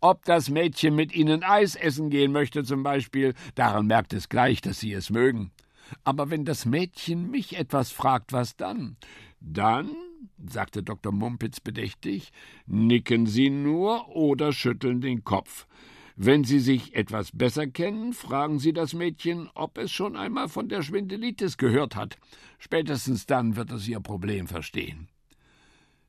Ob 0.00 0.24
das 0.24 0.48
Mädchen 0.48 0.94
mit 0.94 1.12
Ihnen 1.12 1.42
Eis 1.42 1.74
essen 1.74 2.08
gehen 2.08 2.30
möchte, 2.30 2.62
zum 2.62 2.84
Beispiel, 2.84 3.34
daran 3.56 3.86
merkt 3.86 4.12
es 4.12 4.28
gleich, 4.28 4.60
dass 4.60 4.78
Sie 4.78 4.92
es 4.92 5.10
mögen. 5.10 5.50
Aber 6.04 6.30
wenn 6.30 6.44
das 6.44 6.66
Mädchen 6.66 7.30
mich 7.30 7.56
etwas 7.56 7.90
fragt, 7.90 8.32
was 8.32 8.56
dann? 8.56 8.96
Dann, 9.40 9.90
sagte 10.46 10.82
Dr. 10.82 11.12
Mumpitz 11.12 11.60
bedächtig, 11.60 12.32
nicken 12.66 13.26
Sie 13.26 13.50
nur 13.50 14.08
oder 14.08 14.52
schütteln 14.52 15.00
den 15.00 15.24
Kopf. 15.24 15.66
Wenn 16.16 16.42
Sie 16.42 16.58
sich 16.58 16.96
etwas 16.96 17.30
besser 17.32 17.68
kennen, 17.68 18.12
fragen 18.12 18.58
Sie 18.58 18.72
das 18.72 18.92
Mädchen, 18.92 19.48
ob 19.54 19.78
es 19.78 19.92
schon 19.92 20.16
einmal 20.16 20.48
von 20.48 20.68
der 20.68 20.82
Schwindelitis 20.82 21.58
gehört 21.58 21.94
hat. 21.94 22.18
Spätestens 22.58 23.26
dann 23.26 23.54
wird 23.54 23.70
es 23.70 23.86
Ihr 23.86 24.00
Problem 24.00 24.48
verstehen. 24.48 25.08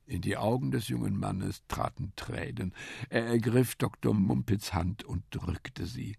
In 0.09 0.21
die 0.21 0.37
Augen 0.37 0.71
des 0.71 0.87
jungen 0.87 1.19
Mannes 1.19 1.61
traten 1.67 2.13
Tränen. 2.15 2.73
Er 3.09 3.27
ergriff 3.27 3.75
Dr. 3.75 4.15
Mumpitz 4.15 4.73
Hand 4.73 5.03
und 5.03 5.21
drückte 5.29 5.85
sie. 5.85 6.15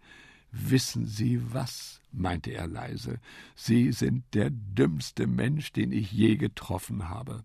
Wissen 0.52 1.06
Sie 1.06 1.40
was? 1.52 2.00
meinte 2.12 2.50
er 2.50 2.66
leise, 2.66 3.20
Sie 3.54 3.92
sind 3.92 4.24
der 4.34 4.50
dümmste 4.50 5.26
Mensch, 5.26 5.72
den 5.72 5.92
ich 5.92 6.10
je 6.12 6.36
getroffen 6.36 7.08
habe. 7.08 7.44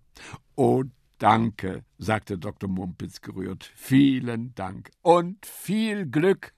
Oh, 0.55 0.83
danke, 1.17 1.83
sagte 1.97 2.37
Dr. 2.37 2.69
Mumpitz 2.69 3.21
gerührt. 3.21 3.71
Vielen 3.75 4.55
Dank 4.55 4.91
und 5.01 5.45
viel 5.45 6.05
Glück. 6.07 6.53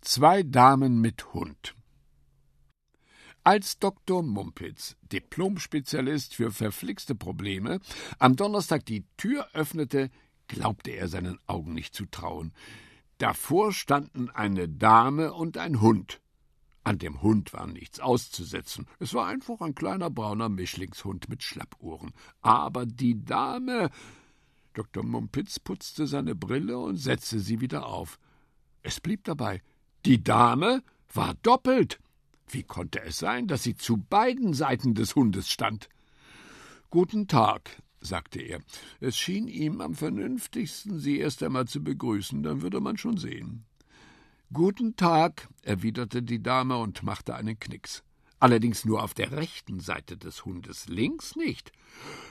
Zwei 0.00 0.42
Damen 0.42 1.00
mit 1.00 1.32
Hund. 1.32 1.74
Als 3.44 3.80
Dr. 3.80 4.22
Mumpitz, 4.22 4.96
Diplomspezialist 5.10 6.36
für 6.36 6.52
verflixte 6.52 7.16
Probleme, 7.16 7.80
am 8.20 8.36
Donnerstag 8.36 8.86
die 8.86 9.04
Tür 9.16 9.48
öffnete, 9.52 10.10
glaubte 10.46 10.92
er 10.92 11.08
seinen 11.08 11.40
Augen 11.48 11.74
nicht 11.74 11.92
zu 11.92 12.06
trauen. 12.06 12.52
Davor 13.18 13.72
standen 13.72 14.30
eine 14.30 14.68
Dame 14.68 15.32
und 15.32 15.58
ein 15.58 15.80
Hund. 15.80 16.20
An 16.84 16.98
dem 16.98 17.20
Hund 17.20 17.52
war 17.52 17.66
nichts 17.66 17.98
auszusetzen. 17.98 18.86
Es 19.00 19.12
war 19.12 19.26
einfach 19.26 19.60
ein 19.60 19.74
kleiner 19.74 20.10
brauner 20.10 20.48
Mischlingshund 20.48 21.28
mit 21.28 21.42
Schlappohren. 21.42 22.12
Aber 22.42 22.86
die 22.86 23.24
Dame. 23.24 23.90
Dr. 24.72 25.04
Mumpitz 25.04 25.58
putzte 25.58 26.06
seine 26.06 26.36
Brille 26.36 26.78
und 26.78 26.96
setzte 26.96 27.40
sie 27.40 27.60
wieder 27.60 27.86
auf. 27.86 28.20
Es 28.82 29.00
blieb 29.00 29.24
dabei. 29.24 29.62
Die 30.04 30.22
Dame 30.22 30.84
war 31.12 31.34
doppelt. 31.42 31.98
Wie 32.52 32.62
konnte 32.62 33.02
es 33.02 33.18
sein, 33.18 33.48
dass 33.48 33.62
sie 33.62 33.74
zu 33.74 33.96
beiden 33.96 34.52
Seiten 34.52 34.94
des 34.94 35.16
Hundes 35.16 35.50
stand? 35.50 35.88
Guten 36.90 37.26
Tag, 37.26 37.82
sagte 38.00 38.40
er. 38.40 38.60
Es 39.00 39.16
schien 39.16 39.48
ihm 39.48 39.80
am 39.80 39.94
vernünftigsten, 39.94 40.98
sie 40.98 41.18
erst 41.18 41.42
einmal 41.42 41.66
zu 41.66 41.82
begrüßen, 41.82 42.42
dann 42.42 42.60
würde 42.60 42.80
man 42.80 42.98
schon 42.98 43.16
sehen. 43.16 43.64
Guten 44.52 44.96
Tag, 44.96 45.48
erwiderte 45.62 46.22
die 46.22 46.42
Dame 46.42 46.76
und 46.76 47.02
machte 47.02 47.34
einen 47.34 47.58
Knicks 47.58 48.04
allerdings 48.42 48.84
nur 48.84 49.02
auf 49.02 49.14
der 49.14 49.30
rechten 49.32 49.78
Seite 49.78 50.16
des 50.16 50.44
Hundes, 50.44 50.88
links 50.88 51.36
nicht. 51.36 51.70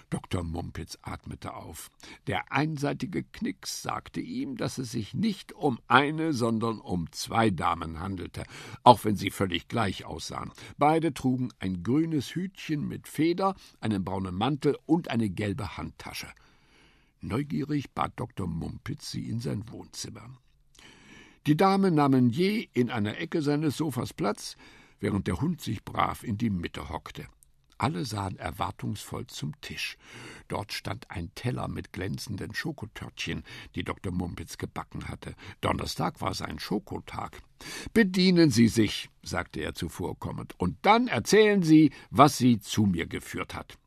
Dr. 0.09 0.43
Mumpitz 0.43 0.97
atmete 1.01 1.53
auf. 1.53 1.89
Der 2.27 2.51
einseitige 2.51 3.23
Knicks 3.23 3.81
sagte 3.81 4.19
ihm, 4.19 4.57
dass 4.57 4.77
es 4.77 4.91
sich 4.91 5.13
nicht 5.13 5.53
um 5.53 5.79
eine, 5.87 6.33
sondern 6.33 6.79
um 6.79 7.09
zwei 7.11 7.49
Damen 7.49 8.01
handelte, 8.01 8.43
auch 8.83 9.05
wenn 9.05 9.15
sie 9.15 9.29
völlig 9.29 9.69
gleich 9.69 10.03
aussahen. 10.03 10.51
Beide 10.77 11.13
trugen 11.13 11.53
ein 11.59 11.81
grünes 11.81 12.35
Hütchen 12.35 12.87
mit 12.87 13.07
Feder, 13.07 13.55
einen 13.79 14.03
braunen 14.03 14.35
Mantel 14.35 14.77
und 14.85 15.07
eine 15.09 15.29
gelbe 15.29 15.77
Handtasche. 15.77 16.27
Neugierig 17.21 17.91
bat 17.91 18.13
Dr. 18.17 18.47
Mumpitz 18.47 19.11
sie 19.11 19.29
in 19.29 19.39
sein 19.39 19.63
Wohnzimmer. 19.69 20.29
Die 21.47 21.55
Damen 21.55 21.95
nahmen 21.95 22.29
je 22.29 22.67
in 22.73 22.89
einer 22.89 23.17
Ecke 23.17 23.41
seines 23.41 23.77
Sofas 23.77 24.13
Platz, 24.13 24.57
während 25.01 25.27
der 25.27 25.41
Hund 25.41 25.59
sich 25.59 25.83
brav 25.83 26.23
in 26.23 26.37
die 26.37 26.49
Mitte 26.49 26.87
hockte. 26.87 27.27
Alle 27.77 28.05
sahen 28.05 28.37
erwartungsvoll 28.37 29.25
zum 29.25 29.59
Tisch. 29.59 29.97
Dort 30.47 30.71
stand 30.71 31.09
ein 31.09 31.33
Teller 31.33 31.67
mit 31.67 31.91
glänzenden 31.91 32.53
Schokotörtchen, 32.53 33.43
die 33.73 33.83
Dr. 33.83 34.13
Mumpitz 34.13 34.59
gebacken 34.59 35.07
hatte. 35.07 35.33
Donnerstag 35.61 36.21
war 36.21 36.35
sein 36.35 36.59
Schokotag. 36.59 37.41
Bedienen 37.91 38.51
Sie 38.51 38.67
sich, 38.67 39.09
sagte 39.23 39.61
er 39.61 39.73
zuvorkommend, 39.73 40.53
und 40.59 40.77
dann 40.83 41.07
erzählen 41.07 41.63
Sie, 41.63 41.91
was 42.11 42.37
Sie 42.37 42.59
zu 42.59 42.85
mir 42.85 43.07
geführt 43.07 43.55
hat. 43.55 43.79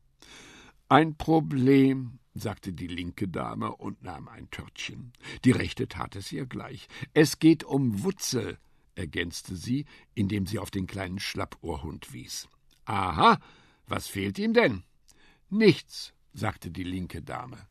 Ein 0.89 1.15
Problem, 1.15 2.19
sagte 2.33 2.73
die 2.73 2.87
linke 2.87 3.29
Dame 3.29 3.73
und 3.73 4.03
nahm 4.03 4.27
ein 4.27 4.49
Törtchen. 4.51 5.13
Die 5.45 5.51
rechte 5.51 5.87
tat 5.87 6.17
es 6.17 6.33
ihr 6.33 6.45
gleich. 6.45 6.87
Es 7.13 7.39
geht 7.39 7.63
um 7.63 8.03
Wutzel, 8.03 8.57
ergänzte 8.95 9.55
sie, 9.55 9.85
indem 10.13 10.45
sie 10.45 10.59
auf 10.59 10.71
den 10.71 10.87
kleinen 10.87 11.19
Schlappohrhund 11.19 12.13
wies. 12.13 12.47
Aha, 12.85 13.39
was 13.87 14.07
fehlt 14.07 14.39
ihm 14.39 14.53
denn? 14.53 14.83
Nichts, 15.49 16.13
sagte 16.33 16.71
die 16.71 16.83
linke 16.83 17.21
Dame. 17.21 17.67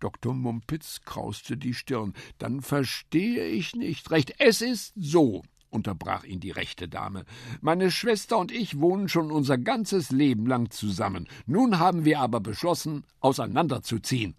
Dr. 0.00 0.34
Mumpitz 0.34 1.00
krauste 1.04 1.56
die 1.56 1.74
Stirn. 1.74 2.14
Dann 2.38 2.60
verstehe 2.60 3.46
ich 3.46 3.74
nicht 3.74 4.10
recht. 4.10 4.34
Es 4.38 4.60
ist 4.60 4.92
so, 4.96 5.42
unterbrach 5.70 6.24
ihn 6.24 6.40
die 6.40 6.50
rechte 6.50 6.88
Dame. 6.88 7.24
Meine 7.60 7.90
Schwester 7.90 8.38
und 8.38 8.52
ich 8.52 8.80
wohnen 8.80 9.08
schon 9.08 9.30
unser 9.30 9.58
ganzes 9.58 10.10
Leben 10.10 10.46
lang 10.46 10.70
zusammen. 10.70 11.28
Nun 11.46 11.78
haben 11.78 12.04
wir 12.04 12.20
aber 12.20 12.40
beschlossen, 12.40 13.04
auseinanderzuziehen. 13.20 14.34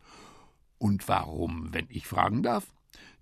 Und 0.77 1.07
warum, 1.07 1.73
wenn 1.73 1.87
ich 1.89 2.05
fragen 2.05 2.43
darf? 2.43 2.74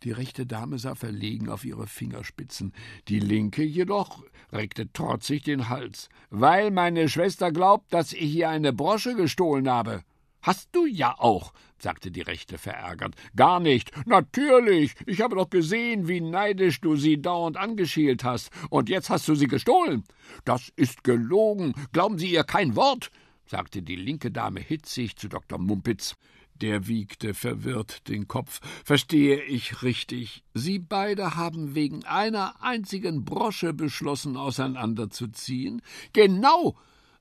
Die 0.03 0.11
rechte 0.11 0.45
Dame 0.45 0.79
sah 0.79 0.95
verlegen 0.95 1.49
auf 1.49 1.63
ihre 1.63 1.87
Fingerspitzen, 1.87 2.73
die 3.07 3.19
linke 3.19 3.63
jedoch 3.63 4.23
reckte 4.51 4.91
trotzig 4.91 5.43
den 5.43 5.69
Hals. 5.69 6.09
Weil 6.29 6.71
meine 6.71 7.07
Schwester 7.07 7.51
glaubt, 7.51 7.93
dass 7.93 8.11
ich 8.11 8.35
ihr 8.35 8.49
eine 8.49 8.73
Brosche 8.73 9.15
gestohlen 9.15 9.69
habe. 9.69 10.03
Hast 10.41 10.75
du 10.75 10.85
ja 10.85 11.15
auch, 11.17 11.53
sagte 11.77 12.11
die 12.11 12.21
Rechte 12.21 12.57
verärgert. 12.57 13.15
Gar 13.33 13.61
nicht. 13.61 13.91
Natürlich. 14.05 14.93
Ich 15.05 15.21
habe 15.21 15.37
doch 15.37 15.49
gesehen, 15.49 16.09
wie 16.09 16.19
neidisch 16.19 16.81
du 16.81 16.97
sie 16.97 17.21
dauernd 17.21 17.55
angeschielt 17.55 18.25
hast. 18.25 18.51
Und 18.69 18.89
jetzt 18.89 19.09
hast 19.09 19.25
du 19.29 19.35
sie 19.35 19.47
gestohlen. 19.47 20.03
Das 20.43 20.69
ist 20.75 21.05
gelogen. 21.05 21.73
Glauben 21.93 22.17
Sie 22.19 22.29
ihr 22.29 22.43
kein 22.43 22.75
Wort, 22.75 23.09
sagte 23.45 23.81
die 23.81 23.95
linke 23.95 24.31
Dame 24.31 24.59
hitzig 24.59 25.15
zu 25.15 25.29
Dr. 25.29 25.59
Mumpitz. 25.59 26.17
Der 26.61 26.87
wiegte 26.87 27.33
verwirrt 27.33 28.07
den 28.07 28.27
Kopf. 28.27 28.59
Verstehe 28.83 29.41
ich 29.43 29.81
richtig? 29.83 30.43
Sie 30.53 30.79
beide 30.79 31.35
haben 31.35 31.75
wegen 31.75 32.05
einer 32.05 32.61
einzigen 32.61 33.25
Brosche 33.25 33.73
beschlossen, 33.73 34.37
auseinanderzuziehen? 34.37 35.81
Genau, 36.13 36.75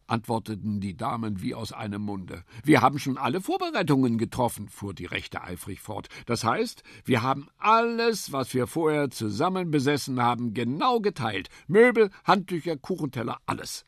antworteten 0.06 0.80
die 0.80 0.96
Damen 0.96 1.42
wie 1.42 1.54
aus 1.54 1.72
einem 1.72 2.02
Munde. 2.02 2.44
Wir 2.62 2.82
haben 2.82 2.98
schon 2.98 3.16
alle 3.16 3.40
Vorbereitungen 3.40 4.18
getroffen, 4.18 4.68
fuhr 4.68 4.94
die 4.94 5.06
Rechte 5.06 5.42
eifrig 5.42 5.80
fort. 5.80 6.08
Das 6.26 6.44
heißt, 6.44 6.82
wir 7.04 7.22
haben 7.22 7.48
alles, 7.58 8.32
was 8.32 8.52
wir 8.54 8.66
vorher 8.66 9.10
zusammen 9.10 9.70
besessen 9.70 10.20
haben, 10.20 10.54
genau 10.54 11.00
geteilt. 11.00 11.48
Möbel, 11.66 12.10
Handtücher, 12.24 12.76
Kuchenteller, 12.76 13.38
alles. 13.46 13.84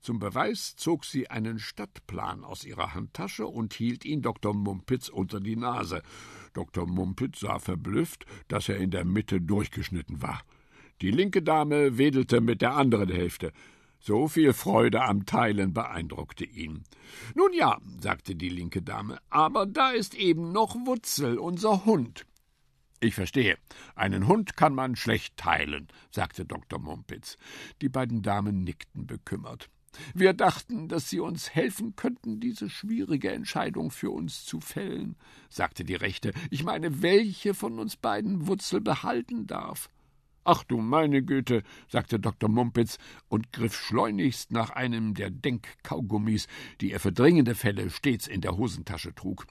Zum 0.00 0.18
Beweis 0.18 0.76
zog 0.76 1.04
sie 1.04 1.30
einen 1.30 1.58
Stadtplan 1.58 2.44
aus 2.44 2.64
ihrer 2.64 2.94
Handtasche 2.94 3.46
und 3.46 3.74
hielt 3.74 4.04
ihn 4.04 4.22
Dr. 4.22 4.54
Mumpitz 4.54 5.08
unter 5.08 5.40
die 5.40 5.56
Nase. 5.56 6.02
Dr. 6.52 6.86
Mumpitz 6.86 7.40
sah 7.40 7.58
verblüfft, 7.58 8.24
dass 8.48 8.68
er 8.68 8.76
in 8.76 8.90
der 8.90 9.04
Mitte 9.04 9.40
durchgeschnitten 9.40 10.22
war. 10.22 10.42
Die 11.02 11.10
linke 11.10 11.42
Dame 11.42 11.98
wedelte 11.98 12.40
mit 12.40 12.62
der 12.62 12.74
anderen 12.74 13.10
Hälfte. 13.10 13.52
So 13.98 14.28
viel 14.28 14.52
Freude 14.52 15.02
am 15.02 15.26
Teilen 15.26 15.74
beeindruckte 15.74 16.44
ihn. 16.44 16.84
Nun 17.34 17.52
ja, 17.52 17.78
sagte 18.00 18.36
die 18.36 18.48
linke 18.48 18.82
Dame, 18.82 19.18
aber 19.30 19.66
da 19.66 19.90
ist 19.90 20.14
eben 20.14 20.52
noch 20.52 20.74
Wutzel, 20.86 21.38
unser 21.38 21.84
Hund. 21.84 22.26
Ich 23.00 23.14
verstehe. 23.14 23.58
Einen 23.94 24.26
Hund 24.26 24.56
kann 24.56 24.74
man 24.74 24.96
schlecht 24.96 25.36
teilen, 25.36 25.88
sagte 26.10 26.46
Dr. 26.46 26.78
Mumpitz. 26.78 27.36
Die 27.82 27.88
beiden 27.88 28.22
Damen 28.22 28.64
nickten 28.64 29.06
bekümmert. 29.06 29.68
Wir 30.14 30.32
dachten, 30.32 30.88
dass 30.88 31.10
Sie 31.10 31.20
uns 31.20 31.54
helfen 31.54 31.96
könnten, 31.96 32.40
diese 32.40 32.70
schwierige 32.70 33.32
Entscheidung 33.32 33.90
für 33.90 34.10
uns 34.10 34.44
zu 34.44 34.60
fällen, 34.60 35.16
sagte 35.48 35.84
die 35.84 35.94
Rechte. 35.94 36.32
Ich 36.50 36.64
meine, 36.64 37.02
welche 37.02 37.54
von 37.54 37.78
uns 37.78 37.96
beiden 37.96 38.46
Wutzel 38.46 38.80
behalten 38.80 39.46
darf. 39.46 39.88
Ach 40.48 40.62
du 40.62 40.78
meine 40.78 41.24
Güte, 41.24 41.64
sagte 41.88 42.20
Dr. 42.20 42.48
Mumpitz 42.48 42.98
und 43.28 43.52
griff 43.52 43.74
schleunigst 43.74 44.52
nach 44.52 44.70
einem 44.70 45.14
der 45.14 45.30
Denkkaugummis, 45.30 46.46
die 46.80 46.92
er 46.92 47.00
für 47.00 47.10
dringende 47.10 47.56
Fälle 47.56 47.90
stets 47.90 48.28
in 48.28 48.42
der 48.42 48.56
Hosentasche 48.56 49.12
trug. 49.12 49.46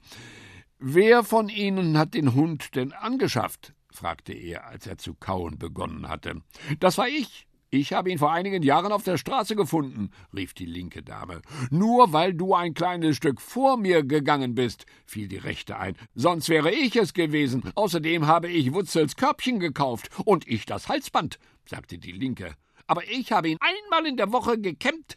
Wer 0.78 1.22
von 1.22 1.50
Ihnen 1.50 1.98
hat 1.98 2.14
den 2.14 2.34
Hund 2.34 2.74
denn 2.76 2.92
angeschafft? 2.92 3.74
fragte 3.90 4.32
er, 4.32 4.66
als 4.66 4.86
er 4.86 4.96
zu 4.96 5.14
kauen 5.14 5.58
begonnen 5.58 6.08
hatte. 6.08 6.42
Das 6.80 6.96
war 6.96 7.08
ich, 7.08 7.46
ich 7.70 7.92
habe 7.92 8.10
ihn 8.10 8.18
vor 8.18 8.32
einigen 8.32 8.62
Jahren 8.62 8.92
auf 8.92 9.02
der 9.02 9.18
Straße 9.18 9.56
gefunden, 9.56 10.10
rief 10.34 10.54
die 10.54 10.66
linke 10.66 11.02
Dame. 11.02 11.42
Nur 11.70 12.12
weil 12.12 12.32
du 12.32 12.54
ein 12.54 12.74
kleines 12.74 13.16
Stück 13.16 13.40
vor 13.40 13.76
mir 13.76 14.04
gegangen 14.04 14.54
bist, 14.54 14.86
fiel 15.04 15.26
die 15.26 15.38
rechte 15.38 15.76
ein. 15.76 15.96
Sonst 16.14 16.48
wäre 16.48 16.70
ich 16.70 16.94
es 16.94 17.12
gewesen. 17.12 17.64
Außerdem 17.74 18.26
habe 18.26 18.48
ich 18.48 18.72
Wutzels 18.72 19.16
Körbchen 19.16 19.58
gekauft 19.58 20.10
und 20.24 20.46
ich 20.46 20.64
das 20.64 20.88
Halsband, 20.88 21.38
sagte 21.64 21.98
die 21.98 22.12
linke. 22.12 22.54
Aber 22.86 23.02
ich 23.10 23.32
habe 23.32 23.48
ihn 23.48 23.58
einmal 23.60 24.06
in 24.06 24.16
der 24.16 24.32
Woche 24.32 24.58
gekämmt, 24.60 25.16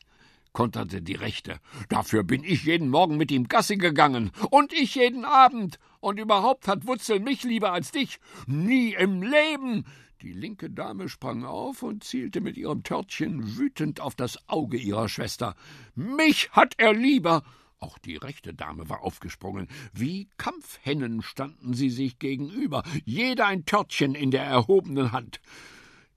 konterte 0.51 1.03
die 1.03 1.15
Rechte. 1.15 1.59
Dafür 1.87 2.23
bin 2.23 2.43
ich 2.43 2.63
jeden 2.63 2.89
Morgen 2.89 3.17
mit 3.17 3.31
ihm 3.31 3.47
Gassi 3.47 3.77
gegangen. 3.77 4.31
Und 4.49 4.73
ich 4.73 4.95
jeden 4.95 5.23
Abend. 5.23 5.77
Und 5.99 6.19
überhaupt 6.19 6.67
hat 6.67 6.87
Wutzel 6.87 7.19
mich 7.19 7.43
lieber 7.43 7.71
als 7.71 7.91
dich. 7.91 8.19
Nie 8.47 8.95
im 8.95 9.21
Leben. 9.21 9.85
Die 10.21 10.33
linke 10.33 10.69
Dame 10.69 11.07
sprang 11.07 11.45
auf 11.45 11.81
und 11.81 12.03
zielte 12.03 12.41
mit 12.41 12.57
ihrem 12.57 12.83
Törtchen 12.83 13.57
wütend 13.57 14.01
auf 14.01 14.15
das 14.15 14.49
Auge 14.49 14.75
ihrer 14.75 15.07
Schwester. 15.07 15.55
Mich 15.95 16.51
hat 16.51 16.73
er 16.77 16.93
lieber! 16.93 17.43
Auch 17.79 17.97
die 17.97 18.17
rechte 18.17 18.53
Dame 18.53 18.89
war 18.89 19.01
aufgesprungen. 19.03 19.69
Wie 19.93 20.27
Kampfhennen 20.35 21.21
standen 21.21 21.73
sie 21.73 21.89
sich 21.89 22.19
gegenüber, 22.19 22.83
jeder 23.05 23.47
ein 23.47 23.63
Törtchen 23.63 24.13
in 24.13 24.31
der 24.31 24.43
erhobenen 24.43 25.13
Hand. 25.13 25.39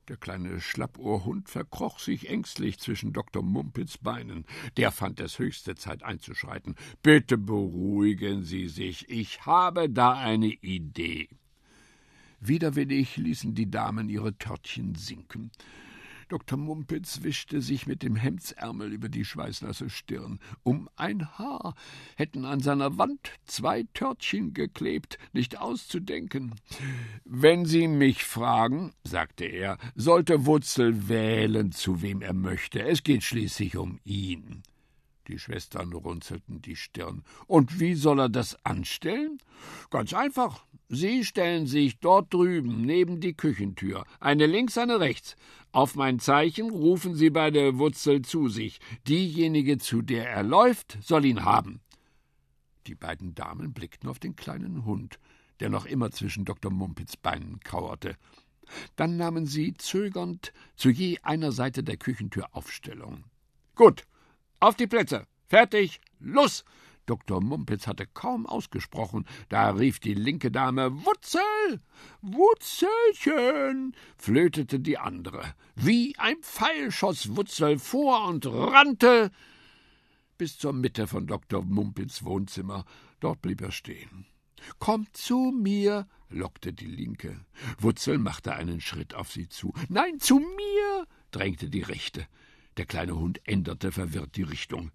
Der 0.08 0.16
kleine 0.16 0.60
Schlappohrhund 0.60 1.48
verkroch 1.48 2.00
sich 2.00 2.28
ängstlich 2.28 2.80
zwischen 2.80 3.12
Dr. 3.12 3.44
Mumpitz 3.44 3.98
Beinen. 3.98 4.46
Der 4.76 4.90
fand 4.90 5.20
es 5.20 5.38
höchste 5.38 5.76
Zeit 5.76 6.02
einzuschreiten. 6.02 6.74
Bitte 7.04 7.38
beruhigen 7.38 8.42
Sie 8.42 8.66
sich, 8.66 9.08
ich 9.08 9.46
habe 9.46 9.88
da 9.88 10.14
eine 10.14 10.48
Idee. 10.48 11.28
Widerwillig 12.44 13.16
ließen 13.16 13.54
die 13.54 13.70
Damen 13.70 14.08
ihre 14.08 14.36
Törtchen 14.36 14.96
sinken. 14.96 15.52
Dr. 16.28 16.58
Mumpitz 16.58 17.22
wischte 17.22 17.60
sich 17.60 17.86
mit 17.86 18.02
dem 18.02 18.16
Hemdsärmel 18.16 18.92
über 18.92 19.08
die 19.08 19.24
schweißnasse 19.24 19.90
Stirn. 19.90 20.40
Um 20.62 20.88
ein 20.96 21.38
Haar 21.38 21.74
hätten 22.16 22.44
an 22.44 22.58
seiner 22.60 22.98
Wand 22.98 23.32
zwei 23.44 23.84
Törtchen 23.94 24.54
geklebt, 24.54 25.18
nicht 25.32 25.58
auszudenken. 25.58 26.54
Wenn 27.24 27.64
Sie 27.64 27.86
mich 27.86 28.24
fragen, 28.24 28.92
sagte 29.04 29.44
er, 29.44 29.78
sollte 29.94 30.46
Wutzel 30.46 31.08
wählen, 31.08 31.70
zu 31.70 32.02
wem 32.02 32.22
er 32.22 32.34
möchte. 32.34 32.82
Es 32.82 33.02
geht 33.02 33.22
schließlich 33.22 33.76
um 33.76 34.00
ihn. 34.04 34.62
Die 35.28 35.38
Schwestern 35.38 35.92
runzelten 35.92 36.62
die 36.62 36.76
Stirn. 36.76 37.22
Und 37.46 37.78
wie 37.78 37.94
soll 37.94 38.20
er 38.20 38.28
das 38.28 38.56
anstellen? 38.64 39.38
Ganz 39.90 40.12
einfach. 40.12 40.64
Sie 40.88 41.24
stellen 41.24 41.66
sich 41.66 42.00
dort 42.00 42.34
drüben 42.34 42.82
neben 42.82 43.20
die 43.20 43.32
Küchentür, 43.32 44.04
eine 44.20 44.46
links, 44.46 44.76
eine 44.76 45.00
rechts. 45.00 45.36
Auf 45.70 45.94
mein 45.94 46.18
Zeichen 46.18 46.70
rufen 46.70 47.14
Sie 47.14 47.30
beide 47.30 47.78
Wutzel 47.78 48.22
zu 48.22 48.48
sich. 48.48 48.78
Diejenige, 49.08 49.78
zu 49.78 50.02
der 50.02 50.28
er 50.28 50.42
läuft, 50.42 50.98
soll 51.02 51.24
ihn 51.24 51.44
haben. 51.44 51.80
Die 52.86 52.94
beiden 52.94 53.34
Damen 53.34 53.72
blickten 53.72 54.10
auf 54.10 54.18
den 54.18 54.36
kleinen 54.36 54.84
Hund, 54.84 55.18
der 55.60 55.70
noch 55.70 55.86
immer 55.86 56.10
zwischen 56.10 56.44
Dr. 56.44 56.70
Mumpitz 56.70 57.16
Beinen 57.16 57.60
kauerte. 57.60 58.16
Dann 58.96 59.16
nahmen 59.16 59.46
sie 59.46 59.74
zögernd 59.74 60.52
zu 60.76 60.90
je 60.90 61.18
einer 61.22 61.52
Seite 61.52 61.82
der 61.82 61.96
Küchentür 61.96 62.48
Aufstellung. 62.52 63.24
Gut, 63.76 64.04
auf 64.62 64.76
die 64.76 64.86
Plätze. 64.86 65.26
Fertig. 65.48 66.00
Los. 66.18 66.64
Dr. 67.06 67.42
Mumpitz 67.42 67.88
hatte 67.88 68.06
kaum 68.06 68.46
ausgesprochen, 68.46 69.26
da 69.48 69.70
rief 69.70 69.98
die 69.98 70.14
linke 70.14 70.52
Dame 70.52 71.04
Wutzel. 71.04 71.80
Wutzelchen. 72.20 73.96
flötete 74.16 74.78
die 74.78 74.98
andere. 74.98 75.54
Wie 75.74 76.16
ein 76.18 76.36
Pfeil 76.42 76.92
schoss 76.92 77.36
Wutzel 77.36 77.80
vor 77.80 78.28
und 78.28 78.46
rannte 78.46 79.32
bis 80.42 80.58
zur 80.58 80.72
Mitte 80.72 81.06
von 81.06 81.28
Dr. 81.28 81.62
Mumpitz 81.62 82.24
Wohnzimmer. 82.24 82.84
Dort 83.20 83.42
blieb 83.42 83.60
er 83.60 83.70
stehen. 83.70 84.26
Komm 84.80 85.06
zu 85.12 85.52
mir, 85.56 86.08
lockte 86.30 86.72
die 86.72 86.86
Linke. 86.86 87.44
Wutzel 87.78 88.18
machte 88.18 88.52
einen 88.52 88.80
Schritt 88.80 89.14
auf 89.14 89.30
sie 89.30 89.48
zu. 89.48 89.72
Nein, 89.88 90.18
zu 90.18 90.40
mir, 90.40 91.06
drängte 91.30 91.70
die 91.70 91.82
Rechte. 91.82 92.26
Der 92.76 92.86
kleine 92.86 93.16
Hund 93.16 93.40
änderte 93.44 93.92
verwirrt 93.92 94.36
die 94.36 94.42
Richtung. 94.42 94.90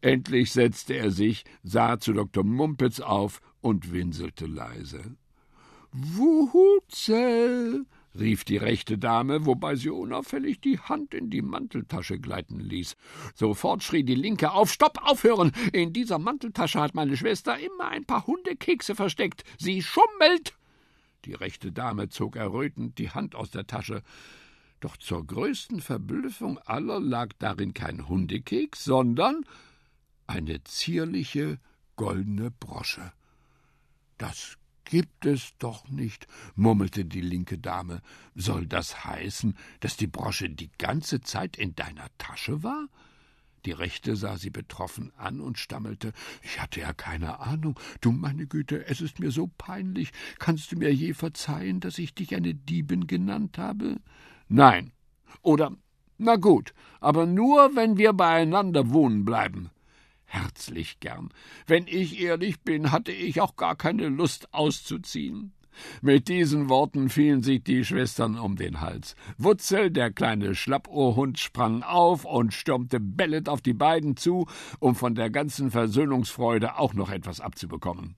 Endlich 0.00 0.50
setzte 0.50 0.94
er 0.94 1.10
sich, 1.12 1.44
sah 1.62 1.98
zu 2.00 2.12
Dr. 2.12 2.42
Mumpitz 2.42 2.98
auf 3.00 3.40
und 3.60 3.92
winselte 3.92 4.46
leise. 4.46 5.16
Wuhuzel, 5.92 7.86
rief 8.18 8.44
die 8.44 8.56
rechte 8.56 8.98
Dame, 8.98 9.46
wobei 9.46 9.76
sie 9.76 9.90
unauffällig 9.90 10.60
die 10.60 10.78
Hand 10.78 11.14
in 11.14 11.30
die 11.30 11.42
Manteltasche 11.42 12.18
gleiten 12.18 12.58
ließ. 12.60 12.96
Sofort 13.34 13.82
schrie 13.82 14.02
die 14.02 14.14
linke 14.14 14.52
auf 14.52 14.72
Stopp, 14.72 14.98
aufhören. 15.02 15.52
In 15.72 15.92
dieser 15.92 16.18
Manteltasche 16.18 16.80
hat 16.80 16.94
meine 16.94 17.16
Schwester 17.16 17.58
immer 17.58 17.88
ein 17.88 18.04
paar 18.04 18.26
Hundekekse 18.26 18.94
versteckt. 18.94 19.44
Sie 19.58 19.82
schummelt. 19.82 20.54
Die 21.24 21.34
rechte 21.34 21.70
Dame 21.70 22.08
zog 22.08 22.34
errötend 22.34 22.98
die 22.98 23.10
Hand 23.10 23.36
aus 23.36 23.50
der 23.50 23.66
Tasche. 23.66 24.02
Doch 24.82 24.96
zur 24.96 25.24
größten 25.24 25.80
Verblüffung 25.80 26.58
aller 26.58 26.98
lag 26.98 27.28
darin 27.38 27.72
kein 27.72 28.08
Hundekeks, 28.08 28.82
sondern 28.82 29.46
eine 30.26 30.64
zierliche 30.64 31.60
goldene 31.94 32.50
Brosche. 32.50 33.12
Das 34.18 34.58
gibt 34.84 35.24
es 35.24 35.56
doch 35.60 35.88
nicht, 35.88 36.26
murmelte 36.56 37.04
die 37.04 37.20
linke 37.20 37.58
Dame. 37.58 38.02
Soll 38.34 38.66
das 38.66 39.04
heißen, 39.04 39.56
dass 39.78 39.96
die 39.96 40.08
Brosche 40.08 40.50
die 40.50 40.72
ganze 40.78 41.20
Zeit 41.20 41.56
in 41.56 41.76
deiner 41.76 42.08
Tasche 42.18 42.64
war? 42.64 42.88
Die 43.64 43.70
rechte 43.70 44.16
sah 44.16 44.36
sie 44.36 44.50
betroffen 44.50 45.12
an 45.16 45.38
und 45.38 45.60
stammelte 45.60 46.12
Ich 46.42 46.60
hatte 46.60 46.80
ja 46.80 46.92
keine 46.92 47.38
Ahnung. 47.38 47.78
Du 48.00 48.10
meine 48.10 48.48
Güte, 48.48 48.84
es 48.86 49.00
ist 49.00 49.20
mir 49.20 49.30
so 49.30 49.46
peinlich. 49.46 50.10
Kannst 50.40 50.72
du 50.72 50.76
mir 50.76 50.92
je 50.92 51.14
verzeihen, 51.14 51.78
dass 51.78 51.98
ich 51.98 52.14
dich 52.14 52.34
eine 52.34 52.52
Diebin 52.52 53.06
genannt 53.06 53.58
habe? 53.58 54.00
Nein. 54.52 54.92
Oder 55.42 55.72
na 56.18 56.36
gut, 56.36 56.72
aber 57.00 57.26
nur, 57.26 57.74
wenn 57.74 57.96
wir 57.96 58.12
beieinander 58.12 58.90
wohnen 58.90 59.24
bleiben 59.24 59.70
herzlich 60.32 60.98
gern. 61.00 61.28
Wenn 61.66 61.86
ich 61.86 62.20
ehrlich 62.20 62.62
bin, 62.62 62.90
hatte 62.90 63.12
ich 63.12 63.40
auch 63.40 63.56
gar 63.56 63.76
keine 63.76 64.08
Lust 64.08 64.52
auszuziehen. 64.52 65.52
Mit 66.02 66.28
diesen 66.28 66.68
Worten 66.68 67.08
fielen 67.08 67.42
sich 67.42 67.64
die 67.64 67.84
Schwestern 67.84 68.38
um 68.38 68.56
den 68.56 68.80
Hals. 68.80 69.14
Wutzel, 69.38 69.90
der 69.90 70.10
kleine 70.10 70.54
Schlappohrhund, 70.54 71.38
sprang 71.38 71.82
auf 71.82 72.24
und 72.26 72.52
stürmte 72.52 73.00
bellend 73.00 73.48
auf 73.48 73.62
die 73.62 73.72
beiden 73.72 74.16
zu, 74.16 74.46
um 74.80 74.94
von 74.94 75.14
der 75.14 75.30
ganzen 75.30 75.70
Versöhnungsfreude 75.70 76.78
auch 76.78 76.92
noch 76.92 77.10
etwas 77.10 77.40
abzubekommen. 77.40 78.16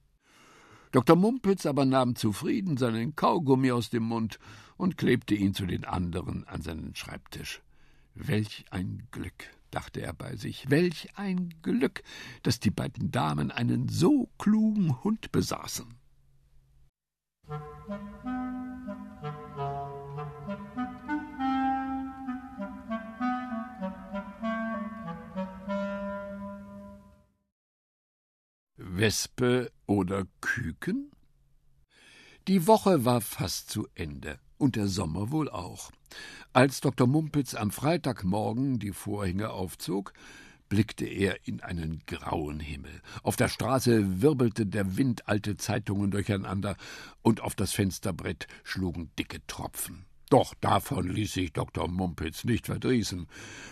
Dr. 0.95 1.17
Mumpitz 1.17 1.67
aber 1.67 1.85
nahm 1.87 2.15
zufrieden 2.15 2.77
seinen 2.77 3.17
Kaugummi 3.17 3.73
aus 3.73 3.91
dem 3.91 4.05
Mund 4.05 4.39
und 4.77 4.97
klebte 4.97 5.35
ihn 5.35 5.53
zu 5.53 5.67
den 5.67 5.85
anderen 5.85 6.47
an 6.47 6.63
seinen 6.63 6.95
Schreibtisch. 6.95 7.63
Welch 8.15 8.65
ein 8.71 9.09
Glück, 9.11 9.51
dachte 9.73 10.03
er 10.03 10.13
bei 10.13 10.37
sich, 10.37 10.71
welch 10.71 11.09
ein 11.17 11.53
Glück, 11.63 12.05
dass 12.45 12.61
die 12.61 12.71
beiden 12.71 13.11
Damen 13.11 13.51
einen 13.51 13.89
so 13.89 14.29
klugen 14.39 15.03
Hund 15.03 15.33
besaßen. 15.33 15.97
Wespe 28.77 29.73
oder 29.87 30.27
Küken? 30.41 31.11
Die 32.49 32.67
Woche 32.67 33.05
war 33.05 33.21
fast 33.21 33.71
zu 33.71 33.89
Ende 33.95 34.39
und 34.59 34.77
der 34.77 34.89
Sommer 34.89 35.31
wohl 35.31 35.49
auch. 35.49 35.91
Als 36.53 36.81
Dr. 36.81 37.07
Mumpitz 37.07 37.55
am 37.55 37.71
Freitagmorgen 37.71 38.79
die 38.79 38.93
Vorhänge 38.93 39.51
aufzog, 39.51 40.13
blickte 40.69 41.07
er 41.07 41.47
in 41.47 41.61
einen 41.61 42.03
grauen 42.07 42.61
Himmel. 42.61 43.01
Auf 43.23 43.37
der 43.37 43.49
Straße 43.49 44.23
wirbelte 44.23 44.67
der 44.67 44.97
Wind 44.97 45.29
alte 45.29 45.57
Zeitungen 45.57 46.11
durcheinander, 46.11 46.77
und 47.23 47.41
auf 47.41 47.55
das 47.55 47.73
Fensterbrett 47.73 48.47
schlugen 48.63 49.11
dicke 49.19 49.39
Tropfen. 49.47 50.05
Doch 50.31 50.55
davon 50.61 51.09
ließ 51.09 51.33
sich 51.33 51.53
Dr. 51.53 51.89
Mumpitz 51.89 52.45
nicht 52.45 52.67
verdrießen. 52.67 53.27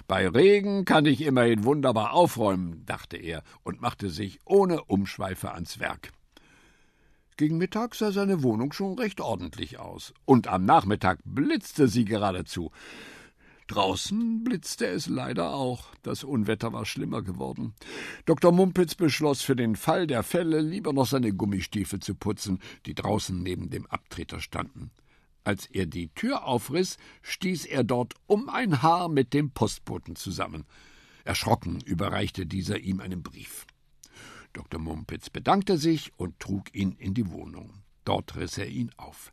Bei 0.06 0.28
Regen 0.28 0.84
kann 0.84 1.06
ich 1.06 1.22
immerhin 1.22 1.64
wunderbar 1.64 2.12
aufräumen, 2.12 2.84
dachte 2.86 3.16
er 3.16 3.42
und 3.62 3.80
machte 3.80 4.10
sich 4.10 4.38
ohne 4.44 4.84
Umschweife 4.84 5.52
ans 5.52 5.80
Werk. 5.80 6.12
Gegen 7.36 7.56
Mittag 7.56 7.94
sah 7.94 8.12
seine 8.12 8.42
Wohnung 8.42 8.72
schon 8.72 8.98
recht 8.98 9.20
ordentlich 9.20 9.78
aus, 9.78 10.12
und 10.26 10.48
am 10.48 10.64
Nachmittag 10.64 11.18
blitzte 11.24 11.88
sie 11.88 12.04
geradezu. 12.04 12.70
Draußen 13.68 14.44
blitzte 14.44 14.86
es 14.86 15.06
leider 15.06 15.54
auch. 15.54 15.86
Das 16.02 16.24
Unwetter 16.24 16.74
war 16.74 16.84
schlimmer 16.84 17.22
geworden. 17.22 17.74
Dr. 18.26 18.52
Mumpitz 18.52 18.94
beschloss 18.94 19.40
für 19.40 19.56
den 19.56 19.76
Fall 19.76 20.06
der 20.06 20.22
Fälle 20.22 20.60
lieber 20.60 20.92
noch 20.92 21.06
seine 21.06 21.32
Gummistiefel 21.32 22.00
zu 22.00 22.14
putzen, 22.14 22.58
die 22.84 22.94
draußen 22.94 23.42
neben 23.42 23.70
dem 23.70 23.86
Abtreter 23.86 24.40
standen. 24.40 24.90
Als 25.44 25.66
er 25.66 25.86
die 25.86 26.08
Tür 26.08 26.44
aufriss, 26.44 26.98
stieß 27.22 27.66
er 27.66 27.84
dort 27.84 28.14
um 28.26 28.48
ein 28.48 28.82
Haar 28.82 29.08
mit 29.08 29.34
dem 29.34 29.50
Postboten 29.50 30.16
zusammen. 30.16 30.64
Erschrocken 31.24 31.80
überreichte 31.80 32.46
dieser 32.46 32.78
ihm 32.78 33.00
einen 33.00 33.22
Brief. 33.22 33.66
Dr. 34.52 34.80
Mumpitz 34.80 35.30
bedankte 35.30 35.78
sich 35.78 36.12
und 36.16 36.38
trug 36.38 36.74
ihn 36.74 36.92
in 36.92 37.14
die 37.14 37.30
Wohnung. 37.30 37.82
Dort 38.04 38.36
riss 38.36 38.58
er 38.58 38.68
ihn 38.68 38.90
auf. 38.96 39.32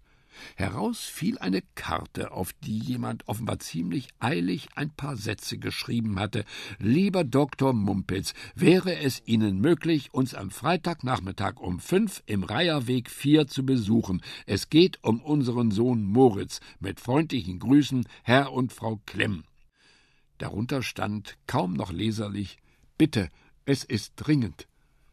Heraus 0.55 1.05
fiel 1.05 1.37
eine 1.37 1.61
Karte, 1.75 2.31
auf 2.31 2.53
die 2.63 2.79
jemand 2.79 3.27
offenbar 3.27 3.59
ziemlich 3.59 4.09
eilig 4.19 4.69
ein 4.75 4.89
paar 4.89 5.17
Sätze 5.17 5.57
geschrieben 5.57 6.19
hatte. 6.19 6.45
Lieber 6.77 7.23
Dr. 7.23 7.73
Mumpitz, 7.73 8.33
wäre 8.55 8.97
es 8.97 9.21
Ihnen 9.25 9.59
möglich, 9.59 10.13
uns 10.13 10.33
am 10.33 10.51
Freitagnachmittag 10.51 11.59
um 11.59 11.79
fünf 11.79 12.23
im 12.25 12.43
Reiherweg 12.43 13.09
vier 13.09 13.47
zu 13.47 13.65
besuchen. 13.65 14.21
Es 14.45 14.69
geht 14.69 15.03
um 15.03 15.21
unseren 15.21 15.71
Sohn 15.71 16.03
Moritz. 16.03 16.59
Mit 16.79 16.99
freundlichen 16.99 17.59
Grüßen, 17.59 18.07
Herr 18.23 18.51
und 18.51 18.73
Frau 18.73 18.99
Klemm. 19.05 19.43
Darunter 20.37 20.83
stand, 20.83 21.37
kaum 21.47 21.73
noch 21.73 21.91
leserlich, 21.91 22.57
Bitte, 22.99 23.29
es 23.63 23.85
ist 23.85 24.11
dringend. 24.17 24.67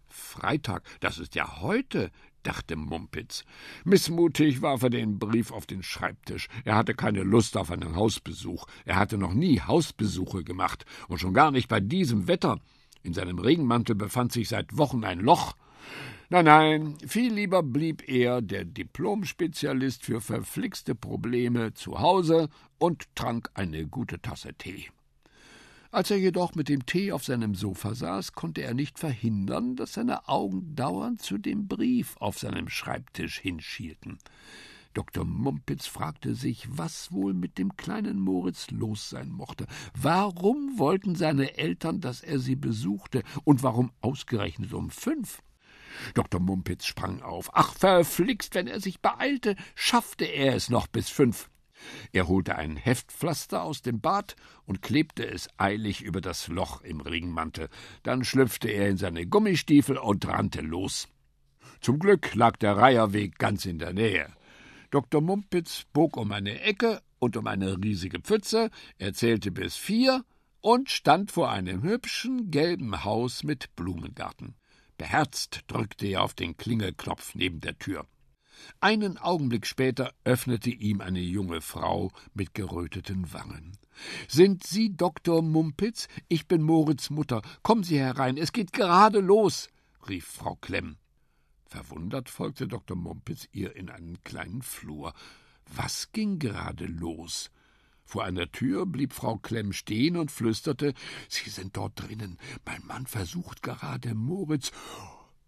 Freitag, 0.09 0.83
das 0.99 1.19
ist 1.19 1.37
ja 1.37 1.61
heute, 1.61 2.11
dachte 2.47 2.77
Mumpitz. 2.77 3.45
Missmutig 3.85 4.63
warf 4.63 4.83
er 4.83 4.91
den 4.91 5.19
Brief 5.19 5.51
auf 5.51 5.67
den 5.67 5.83
Schreibtisch. 5.83 6.49
Er 6.65 6.77
hatte 6.77 6.95
keine 6.95 7.23
Lust 7.23 7.57
auf 7.57 7.71
einen 7.71 7.97
Hausbesuch. 7.97 8.67
Er 8.85 8.97
hatte 8.97 9.19
noch 9.19 9.35
nie 9.35 9.61
Hausbesuche 9.61 10.45
gemacht, 10.45 10.87
und 11.09 11.19
schon 11.19 11.35
gar 11.35 11.51
nicht 11.51 11.69
bei 11.69 11.81
diesem 11.81 12.29
Wetter. 12.29 12.61
In 13.03 13.15
seinem 13.15 13.39
Regenmantel 13.39 13.95
befand 13.95 14.33
sich 14.33 14.49
seit 14.49 14.77
Wochen 14.77 15.05
ein 15.05 15.21
Loch. 15.21 15.55
Nein, 16.29 16.45
nein, 16.45 16.95
viel 17.07 17.33
lieber 17.33 17.63
blieb 17.63 18.09
er, 18.09 18.43
der 18.43 18.65
Diplomspezialist 18.65 20.05
für 20.05 20.21
verflixte 20.21 20.97
Probleme, 20.97 21.75
zu 21.75 22.01
Hause 22.01 22.49
und 22.79 23.15
trank 23.15 23.51
eine 23.55 23.87
gute 23.87 24.21
Tasse 24.21 24.55
Tee. 24.55 24.89
Als 25.91 26.11
er 26.11 26.19
jedoch 26.19 26.55
mit 26.55 26.69
dem 26.69 26.85
Tee 26.87 27.13
auf 27.13 27.25
seinem 27.25 27.55
Sofa 27.55 27.95
saß, 27.95 28.33
konnte 28.33 28.63
er 28.63 28.75
nicht 28.75 28.99
verhindern, 28.99 29.77
dass 29.77 29.95
seine 29.95 30.29
Augen 30.29 30.75
dauernd 30.75 31.23
zu 31.23 31.39
dem 31.39 31.69
Brief 31.69 32.17
auf 32.19 32.39
seinem 32.39 32.69
Schreibtisch 32.69 33.39
hinschielten. 33.39 34.19
Dr. 34.95 35.27
Mumpitz 35.27 35.87
fragte 35.87 36.35
sich, 36.35 36.67
was 36.71 37.13
wohl 37.13 37.35
mit 37.35 37.59
dem 37.59 37.77
kleinen 37.77 38.19
Moritz 38.19 38.71
los 38.71 39.11
sein 39.11 39.31
mochte. 39.31 39.67
Warum 39.95 40.79
wollten 40.79 41.15
seine 41.15 41.59
Eltern, 41.59 42.01
dass 42.01 42.23
er 42.23 42.39
sie 42.39 42.57
besuchte, 42.57 43.23
und 43.45 43.63
warum 43.63 43.93
ausgerechnet 44.01 44.73
um 44.73 44.89
fünf? 44.89 45.43
Dr. 46.15 46.41
Mumpitz 46.41 46.87
sprang 46.87 47.21
auf. 47.21 47.51
Ach, 47.53 47.75
verflixt, 47.75 48.55
wenn 48.55 48.67
er 48.67 48.81
sich 48.81 49.01
beeilte, 49.01 49.57
schaffte 49.75 50.25
er 50.25 50.55
es 50.55 50.71
noch 50.71 50.87
bis 50.87 51.11
fünf. 51.11 51.51
Er 52.13 52.29
holte 52.29 52.57
ein 52.57 52.77
Heftpflaster 52.77 53.63
aus 53.63 53.83
dem 53.83 54.01
Bad 54.01 54.37
und 54.65 54.83
klebte 54.83 55.27
es 55.27 55.49
eilig 55.59 56.03
über 56.03 56.21
das 56.21 56.49
Loch 56.49 56.83
im 56.83 57.01
Regenmantel. 57.01 57.69
Dann 58.03 58.25
schlüpfte 58.25 58.69
er 58.69 58.89
in 58.89 58.97
seine 58.97 59.27
Gummistiefel 59.27 59.99
und 59.99 60.27
rannte 60.27 60.61
los. 60.61 61.09
Zum 61.81 61.99
Glück 61.99 62.35
lag 62.35 62.57
der 62.57 62.77
Reiherweg 62.77 63.39
ganz 63.39 63.67
in 63.67 63.79
der 63.79 63.93
Nähe. 63.93 64.33
Dr. 64.91 65.21
Mumpitz 65.21 65.85
bog 65.93 66.17
um 66.17 66.33
eine 66.33 66.61
Ecke 66.61 67.03
und 67.19 67.37
um 67.37 67.47
eine 67.47 67.77
riesige 67.83 68.21
Pfütze, 68.21 68.71
er 68.99 69.13
zählte 69.13 69.51
bis 69.51 69.77
vier 69.77 70.25
und 70.61 70.91
stand 70.91 71.31
vor 71.31 71.51
einem 71.51 71.83
hübschen 71.83 72.51
gelben 72.51 73.05
Haus 73.05 73.45
mit 73.45 73.75
Blumengarten. 73.77 74.55
Beherzt 74.99 75.61
drückte 75.67 76.07
er 76.07 76.23
auf 76.23 76.35
den 76.35 76.57
Klingelknopf 76.57 77.35
neben 77.35 77.61
der 77.61 77.79
Tür. 77.79 78.07
Einen 78.81 79.19
Augenblick 79.19 79.67
später 79.67 80.13
öffnete 80.25 80.71
ihm 80.71 81.01
eine 81.01 81.21
junge 81.21 81.61
Frau 81.61 82.11
mit 82.35 82.55
geröteten 82.55 83.33
Wangen. 83.33 83.79
Sind 84.29 84.65
Sie 84.65 84.97
Dr. 84.97 85.43
Mumpitz? 85.43 86.09
Ich 86.29 86.47
bin 86.47 86.63
Moritz 86.63 87.11
Mutter. 87.11 87.43
Kommen 87.63 87.83
Sie 87.83 87.99
herein, 87.99 88.37
es 88.37 88.53
geht 88.53 88.73
gerade 88.73 89.21
los, 89.21 89.69
rief 90.09 90.27
Frau 90.27 90.57
Klemm. 90.57 90.97
Verwundert 91.67 92.29
folgte 92.29 92.69
Dr. 92.69 92.97
Mumpitz 92.97 93.49
ihr 93.53 93.75
in 93.75 93.91
einen 93.91 94.23
kleinen 94.23 94.63
Flur. 94.63 95.13
Was 95.75 96.13
ging 96.13 96.39
gerade 96.39 96.87
los? 96.87 97.51
Vor 98.05 98.23
einer 98.25 98.51
Tür 98.53 98.87
blieb 98.87 99.13
Frau 99.13 99.37
Klemm 99.37 99.73
stehen 99.73 100.17
und 100.17 100.31
flüsterte 100.31 100.95
Sie 101.29 101.51
sind 101.51 101.77
dort 101.77 102.01
drinnen. 102.01 102.39
Mein 102.65 102.87
Mann 102.87 103.07
versucht 103.07 103.63
gerade 103.63 104.15
Moritz. 104.15 104.71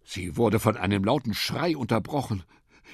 Sie 0.03 0.35
wurde 0.35 0.59
von 0.59 0.75
einem 0.75 1.05
lauten 1.05 1.33
Schrei 1.33 1.77
unterbrochen. 1.77 2.43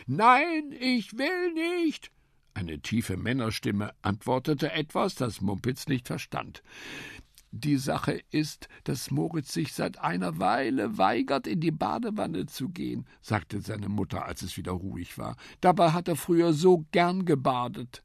Nein, 0.07 0.73
ich 0.79 1.17
will 1.17 1.53
nicht. 1.53 2.11
Eine 2.53 2.79
tiefe 2.79 3.17
Männerstimme 3.17 3.93
antwortete 4.01 4.71
etwas, 4.71 5.15
das 5.15 5.41
Mumpitz 5.41 5.87
nicht 5.87 6.07
verstand. 6.07 6.63
Die 7.51 7.77
Sache 7.77 8.21
ist, 8.31 8.67
dass 8.83 9.11
Moritz 9.11 9.53
sich 9.53 9.73
seit 9.73 9.99
einer 9.99 10.39
Weile 10.39 10.97
weigert, 10.97 11.47
in 11.47 11.59
die 11.59 11.71
Badewanne 11.71 12.45
zu 12.45 12.69
gehen, 12.69 13.05
sagte 13.21 13.61
seine 13.61 13.89
Mutter, 13.89 14.25
als 14.25 14.41
es 14.41 14.57
wieder 14.57 14.73
ruhig 14.73 15.17
war. 15.17 15.35
Dabei 15.61 15.91
hat 15.91 16.07
er 16.07 16.15
früher 16.15 16.53
so 16.53 16.85
gern 16.91 17.25
gebadet. 17.25 18.04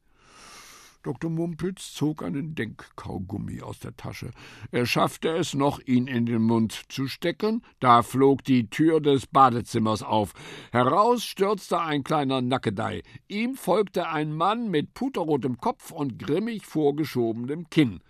Dr. 1.03 1.31
Mumpitz 1.31 1.93
zog 1.93 2.21
einen 2.21 2.53
Denkkaugummi 2.53 3.61
aus 3.61 3.79
der 3.79 3.95
Tasche. 3.95 4.31
Er 4.71 4.85
schaffte 4.85 5.29
es 5.29 5.55
noch, 5.55 5.79
ihn 5.79 6.07
in 6.07 6.25
den 6.27 6.43
Mund 6.43 6.83
zu 6.89 7.07
stecken, 7.07 7.63
da 7.79 8.03
flog 8.03 8.43
die 8.43 8.69
Tür 8.69 9.01
des 9.01 9.25
Badezimmers 9.25 10.03
auf. 10.03 10.33
Heraus 10.71 11.23
stürzte 11.23 11.79
ein 11.81 12.03
kleiner 12.03 12.41
Nackedei. 12.41 13.01
Ihm 13.27 13.55
folgte 13.55 14.09
ein 14.09 14.33
Mann 14.33 14.69
mit 14.69 14.93
puterrotem 14.93 15.57
Kopf 15.57 15.91
und 15.91 16.19
grimmig 16.19 16.65
vorgeschobenem 16.65 17.69
Kinn. 17.69 18.01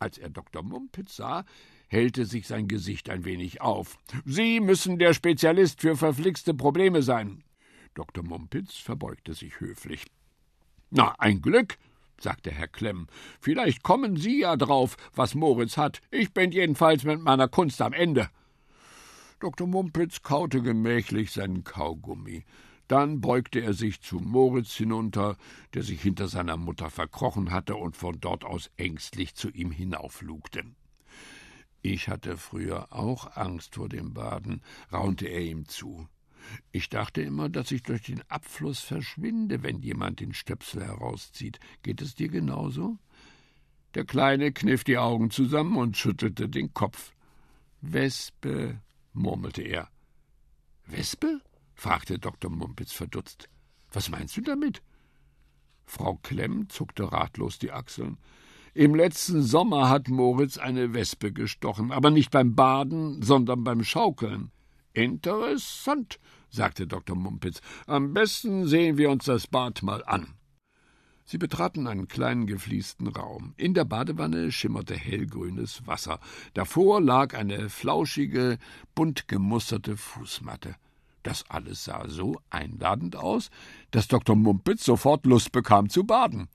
Als 0.00 0.18
er 0.18 0.30
Dr. 0.30 0.64
Mumpitz 0.64 1.16
sah, 1.16 1.44
hellte 1.86 2.24
sich 2.24 2.48
sein 2.48 2.66
Gesicht 2.66 3.08
ein 3.08 3.24
wenig 3.24 3.60
auf. 3.60 3.98
Sie 4.24 4.58
müssen 4.58 4.98
der 4.98 5.14
Spezialist 5.14 5.80
für 5.80 5.96
verflixte 5.96 6.54
Probleme 6.54 7.02
sein. 7.02 7.44
Dr. 7.94 8.24
Mumpitz 8.24 8.78
verbeugte 8.78 9.34
sich 9.34 9.60
höflich. 9.60 10.06
Na, 10.90 11.14
ein 11.18 11.40
Glück, 11.40 11.78
sagte 12.22 12.50
Herr 12.50 12.68
Klemm. 12.68 13.06
Vielleicht 13.40 13.82
kommen 13.82 14.16
Sie 14.16 14.40
ja 14.40 14.56
drauf, 14.56 14.96
was 15.14 15.34
Moritz 15.34 15.76
hat. 15.76 16.00
Ich 16.10 16.32
bin 16.32 16.52
jedenfalls 16.52 17.04
mit 17.04 17.20
meiner 17.20 17.48
Kunst 17.48 17.82
am 17.82 17.92
Ende. 17.92 18.28
Dr. 19.40 19.66
Mumpitz 19.66 20.22
kaute 20.22 20.62
gemächlich 20.62 21.32
seinen 21.32 21.64
Kaugummi. 21.64 22.44
Dann 22.88 23.20
beugte 23.20 23.60
er 23.60 23.72
sich 23.72 24.00
zu 24.00 24.16
Moritz 24.20 24.74
hinunter, 24.74 25.36
der 25.74 25.82
sich 25.82 26.00
hinter 26.02 26.28
seiner 26.28 26.56
Mutter 26.56 26.90
verkrochen 26.90 27.50
hatte 27.50 27.76
und 27.76 27.96
von 27.96 28.20
dort 28.20 28.44
aus 28.44 28.70
ängstlich 28.76 29.34
zu 29.34 29.50
ihm 29.50 29.70
hinauflugte. 29.70 30.64
Ich 31.80 32.08
hatte 32.08 32.36
früher 32.36 32.92
auch 32.92 33.36
Angst 33.36 33.74
vor 33.74 33.88
dem 33.88 34.14
Baden, 34.14 34.62
raunte 34.92 35.26
er 35.26 35.40
ihm 35.40 35.66
zu. 35.66 36.06
Ich 36.70 36.88
dachte 36.88 37.22
immer, 37.22 37.48
dass 37.48 37.70
ich 37.70 37.82
durch 37.82 38.02
den 38.02 38.22
Abfluss 38.28 38.80
verschwinde, 38.80 39.62
wenn 39.62 39.80
jemand 39.80 40.20
den 40.20 40.34
Stöpsel 40.34 40.84
herauszieht. 40.84 41.58
Geht 41.82 42.02
es 42.02 42.14
dir 42.14 42.28
genauso? 42.28 42.98
Der 43.94 44.04
Kleine 44.04 44.52
kniff 44.52 44.84
die 44.84 44.98
Augen 44.98 45.30
zusammen 45.30 45.76
und 45.76 45.96
schüttelte 45.96 46.48
den 46.48 46.72
Kopf. 46.72 47.12
Wespe, 47.80 48.80
murmelte 49.12 49.62
er. 49.62 49.88
Wespe? 50.86 51.40
fragte 51.74 52.18
Dr. 52.18 52.50
Mumpitz 52.50 52.92
verdutzt. 52.92 53.48
Was 53.92 54.08
meinst 54.08 54.36
du 54.36 54.40
damit? 54.40 54.82
Frau 55.84 56.16
Klemm 56.22 56.68
zuckte 56.68 57.12
ratlos 57.12 57.58
die 57.58 57.72
Achseln. 57.72 58.18
Im 58.74 58.94
letzten 58.94 59.42
Sommer 59.42 59.90
hat 59.90 60.08
Moritz 60.08 60.56
eine 60.56 60.94
Wespe 60.94 61.32
gestochen, 61.32 61.92
aber 61.92 62.10
nicht 62.10 62.30
beim 62.30 62.54
Baden, 62.54 63.20
sondern 63.20 63.64
beim 63.64 63.84
Schaukeln. 63.84 64.50
Interessant, 64.92 66.18
sagte 66.50 66.86
Dr. 66.86 67.16
Mumpitz. 67.16 67.60
Am 67.86 68.12
besten 68.12 68.66
sehen 68.66 68.98
wir 68.98 69.10
uns 69.10 69.24
das 69.24 69.46
Bad 69.46 69.82
mal 69.82 70.04
an. 70.04 70.34
Sie 71.24 71.38
betraten 71.38 71.86
einen 71.86 72.08
kleinen 72.08 72.46
gefliesten 72.46 73.06
Raum. 73.08 73.54
In 73.56 73.74
der 73.74 73.84
Badewanne 73.84 74.52
schimmerte 74.52 74.94
hellgrünes 74.94 75.86
Wasser. 75.86 76.20
Davor 76.52 77.00
lag 77.00 77.34
eine 77.34 77.70
flauschige, 77.70 78.58
bunt 78.94 79.28
gemusterte 79.28 79.96
Fußmatte. 79.96 80.74
Das 81.22 81.48
alles 81.48 81.84
sah 81.84 82.08
so 82.08 82.36
einladend 82.50 83.16
aus, 83.16 83.50
dass 83.92 84.08
Dr. 84.08 84.34
Mumpitz 84.34 84.84
sofort 84.84 85.24
Lust 85.24 85.52
bekam 85.52 85.88
zu 85.88 86.04
baden. 86.04 86.48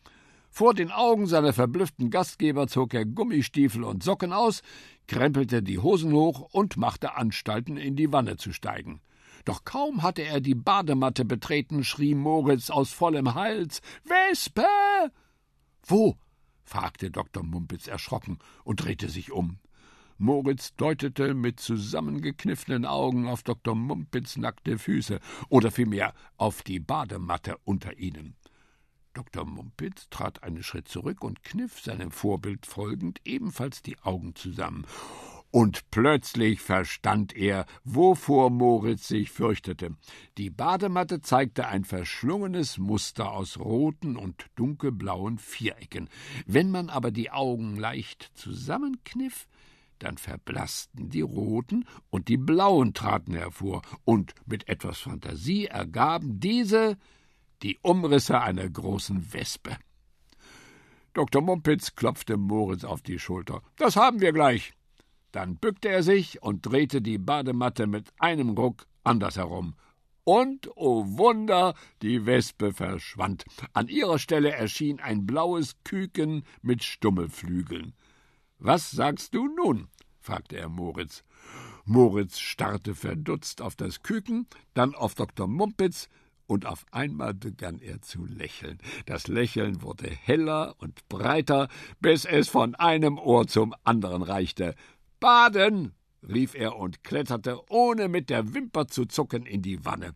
Vor 0.50 0.74
den 0.74 0.92
Augen 0.92 1.28
seiner 1.28 1.54
verblüfften 1.54 2.10
Gastgeber 2.10 2.68
zog 2.68 2.94
er 2.94 3.06
Gummistiefel 3.06 3.84
und 3.84 4.04
Socken 4.04 4.34
aus, 4.34 4.62
krempelte 5.08 5.64
die 5.64 5.80
Hosen 5.80 6.12
hoch 6.14 6.42
und 6.52 6.78
machte 6.78 7.16
Anstalten, 7.16 7.78
in 7.78 7.96
die 7.96 8.12
Wanne 8.12 8.38
zu 8.38 8.54
steigen. 8.54 9.02
Doch 9.46 9.64
kaum 9.64 10.04
hatte 10.04 10.24
er 10.24 10.42
die 10.42 10.56
Badematte 10.56 11.24
betreten, 11.24 11.84
schrie 11.84 12.16
Moritz 12.16 12.70
aus 12.70 12.92
vollem 12.92 13.34
Hals 13.34 13.82
Wespe. 14.04 14.68
Wo? 15.84 16.18
fragte 16.64 17.10
Dr. 17.12 17.44
Mumpitz 17.44 17.88
erschrocken 17.88 18.40
und 18.66 18.84
drehte 18.84 19.08
sich 19.10 19.32
um. 19.32 19.60
Moritz 20.18 20.76
deutete 20.76 21.34
mit 21.34 21.60
zusammengekniffenen 21.60 22.86
Augen 22.86 23.28
auf 23.28 23.44
Dr. 23.44 23.76
Mumpitz 23.76 24.36
nackte 24.36 24.78
Füße 24.78 25.20
oder 25.48 25.72
vielmehr 25.72 26.14
auf 26.38 26.64
die 26.64 26.80
Badematte 26.80 27.56
unter 27.64 27.98
ihnen. 27.98 28.36
Dr. 29.18 29.46
Mumpitz 29.46 30.10
trat 30.12 30.44
einen 30.44 30.62
Schritt 30.62 30.88
zurück 30.88 31.24
und 31.24 31.42
kniff 31.44 31.82
seinem 31.82 32.12
Vorbild 32.12 32.68
folgend 32.68 33.20
ebenfalls 33.26 33.82
die 33.82 33.98
Augen 34.04 34.36
zusammen. 34.36 34.86
Und 35.50 35.90
plötzlich 35.90 36.62
verstand 36.62 37.36
er, 37.36 37.66
wovor 37.84 38.52
Moritz 38.52 39.08
sich 39.08 39.32
fürchtete. 39.32 39.96
Die 40.38 40.52
Badematte 40.52 41.20
zeigte 41.22 41.68
ein 41.68 41.84
verschlungenes 41.84 42.78
Muster 42.78 43.32
aus 43.32 43.58
roten 43.58 44.18
und 44.18 44.46
dunkelblauen 44.56 45.40
Vierecken. 45.40 46.10
Wenn 46.46 46.70
man 46.70 46.92
aber 46.92 47.10
die 47.10 47.32
Augen 47.32 47.76
leicht 47.76 48.30
zusammenkniff, 48.36 49.48
dann 49.98 50.20
verblassten 50.20 51.10
die 51.10 51.22
roten 51.22 51.86
und 52.12 52.28
die 52.28 52.38
blauen 52.38 52.94
traten 52.94 53.34
hervor, 53.34 53.82
und 54.06 54.36
mit 54.46 54.70
etwas 54.70 55.00
Fantasie 55.00 55.66
ergaben 55.66 56.40
diese 56.40 56.98
die 57.64 57.80
Umrisse 57.82 58.42
einer 58.42 58.70
großen 58.70 59.34
Wespe. 59.34 59.78
Dr. 61.14 61.42
Mumpitz 61.42 61.96
klopfte 61.96 62.38
Moritz 62.38 62.84
auf 62.84 63.02
die 63.02 63.18
Schulter. 63.18 63.62
Das 63.78 63.96
haben 63.96 64.22
wir 64.22 64.34
gleich. 64.34 64.74
Dann 65.32 65.58
bückte 65.58 65.90
er 65.90 66.04
sich 66.04 66.42
und 66.44 66.66
drehte 66.66 67.02
die 67.02 67.18
Badematte 67.18 67.88
mit 67.88 68.12
einem 68.20 68.50
Ruck 68.50 68.86
andersherum. 69.04 69.76
Und, 70.24 70.70
oh 70.76 71.06
Wunder, 71.08 71.74
die 72.02 72.26
Wespe 72.26 72.74
verschwand. 72.74 73.46
An 73.74 73.88
ihrer 73.88 74.20
Stelle 74.20 74.52
erschien 74.52 75.00
ein 75.00 75.26
blaues 75.26 75.76
Küken 75.84 76.44
mit 76.62 76.84
Stummelflügeln. 76.84 77.94
Was 78.60 78.92
sagst 78.92 79.34
du 79.34 79.48
nun? 79.48 79.88
fragte 80.20 80.58
er 80.58 80.70
Moritz. 80.70 81.24
Moritz 81.86 82.40
starrte 82.40 82.94
verdutzt 82.94 83.62
auf 83.62 83.78
das 83.78 84.04
Küken, 84.04 84.48
dann 84.74 84.94
auf 84.94 85.16
Dr. 85.16 85.48
Mumpitz, 85.48 86.10
und 86.48 86.66
auf 86.66 86.86
einmal 86.92 87.34
begann 87.34 87.80
er 87.80 88.02
zu 88.02 88.26
lächeln. 88.26 88.80
Das 89.06 89.28
Lächeln 89.28 89.82
wurde 89.82 90.10
heller 90.10 90.76
und 90.80 91.08
breiter, 91.10 91.68
bis 92.00 92.26
es 92.26 92.50
von 92.50 92.76
einem 92.76 93.20
Ohr 93.20 93.48
zum 93.48 93.76
anderen 93.84 94.24
reichte. 94.24 94.76
Baden! 95.20 95.94
rief 96.28 96.56
er 96.56 96.76
und 96.78 97.04
kletterte, 97.04 97.60
ohne 97.70 98.08
mit 98.08 98.30
der 98.30 98.54
Wimper 98.54 98.88
zu 98.88 99.06
zucken, 99.06 99.46
in 99.46 99.62
die 99.62 99.86
Wanne. 99.86 100.14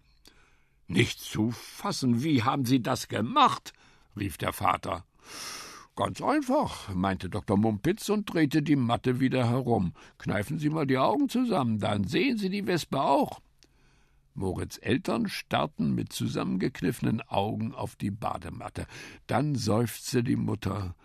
Nicht 0.88 1.20
zu 1.20 1.52
fassen, 1.52 2.24
wie 2.24 2.44
haben 2.44 2.66
Sie 2.66 2.82
das 2.82 3.08
gemacht? 3.08 3.74
rief 4.18 4.38
der 4.38 4.52
Vater. 4.52 5.06
Ganz 5.96 6.22
einfach, 6.22 6.94
meinte 6.94 7.30
Dr. 7.30 7.58
Mumpitz 7.58 8.10
und 8.10 8.34
drehte 8.34 8.62
die 8.62 8.76
Matte 8.76 9.20
wieder 9.20 9.50
herum. 9.50 9.94
Kneifen 10.18 10.58
Sie 10.58 10.70
mal 10.70 10.88
die 10.88 10.98
Augen 10.98 11.30
zusammen, 11.30 11.80
dann 11.80 12.06
sehen 12.06 12.38
Sie 12.38 12.50
die 12.50 12.66
Wespe 12.66 13.02
auch. 13.02 13.40
Moritz 14.34 14.80
Eltern 14.82 15.28
starrten 15.28 15.94
mit 15.94 16.14
zusammengekniffenen 16.14 17.22
Augen 17.22 17.74
auf 17.74 17.96
die 17.96 18.12
Badematte. 18.12 18.88
Dann 19.28 19.56
seufzte 19.56 20.24
die 20.24 20.36
Mutter. 20.36 20.96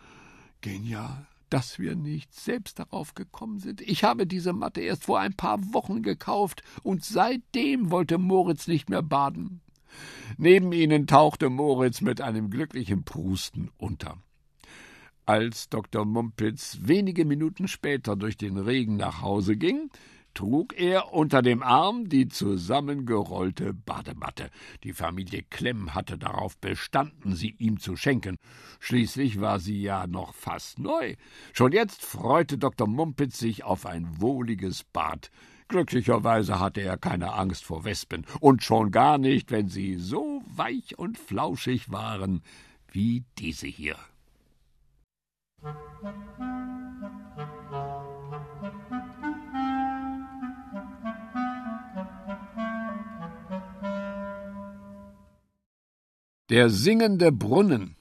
Genial, 0.60 1.26
dass 1.50 1.78
wir 1.78 1.96
nicht 1.96 2.34
selbst 2.34 2.78
darauf 2.78 3.14
gekommen 3.14 3.58
sind. 3.58 3.80
Ich 3.80 4.04
habe 4.04 4.26
diese 4.26 4.52
Matte 4.52 4.80
erst 4.80 5.04
vor 5.04 5.20
ein 5.20 5.34
paar 5.34 5.58
Wochen 5.72 6.02
gekauft, 6.02 6.62
und 6.82 7.04
seitdem 7.04 7.90
wollte 7.90 8.18
Moritz 8.18 8.66
nicht 8.66 8.90
mehr 8.90 9.02
baden. 9.02 9.60
Neben 10.36 10.72
ihnen 10.72 11.06
tauchte 11.06 11.48
Moritz 11.50 12.00
mit 12.00 12.20
einem 12.20 12.50
glücklichen 12.50 13.04
Prusten 13.04 13.70
unter. 13.78 14.18
Als 15.24 15.68
Dr. 15.68 16.04
Mumpitz 16.04 16.78
wenige 16.82 17.24
Minuten 17.24 17.66
später 17.66 18.14
durch 18.14 18.36
den 18.36 18.56
Regen 18.56 18.96
nach 18.96 19.22
Hause 19.22 19.56
ging, 19.56 19.90
trug 20.36 20.78
er 20.78 21.12
unter 21.12 21.42
dem 21.42 21.62
Arm 21.62 22.08
die 22.08 22.28
zusammengerollte 22.28 23.72
Badematte. 23.72 24.50
Die 24.84 24.92
Familie 24.92 25.42
Klemm 25.42 25.94
hatte 25.94 26.18
darauf 26.18 26.58
bestanden, 26.58 27.34
sie 27.34 27.56
ihm 27.58 27.80
zu 27.80 27.96
schenken. 27.96 28.36
Schließlich 28.78 29.40
war 29.40 29.58
sie 29.58 29.80
ja 29.80 30.06
noch 30.06 30.34
fast 30.34 30.78
neu. 30.78 31.16
Schon 31.52 31.72
jetzt 31.72 32.04
freute 32.04 32.58
Dr. 32.58 32.86
Mumpitz 32.86 33.38
sich 33.38 33.64
auf 33.64 33.86
ein 33.86 34.20
wohliges 34.20 34.84
Bad. 34.84 35.30
Glücklicherweise 35.68 36.60
hatte 36.60 36.82
er 36.82 36.96
keine 36.96 37.32
Angst 37.32 37.64
vor 37.64 37.84
Wespen, 37.84 38.24
und 38.38 38.62
schon 38.62 38.92
gar 38.92 39.18
nicht, 39.18 39.50
wenn 39.50 39.68
sie 39.68 39.96
so 39.96 40.42
weich 40.46 40.96
und 40.98 41.18
flauschig 41.18 41.90
waren 41.90 42.42
wie 42.92 43.24
diese 43.38 43.66
hier. 43.66 43.96
Der 56.48 56.70
singende 56.70 57.32
Brunnen. 57.32 57.96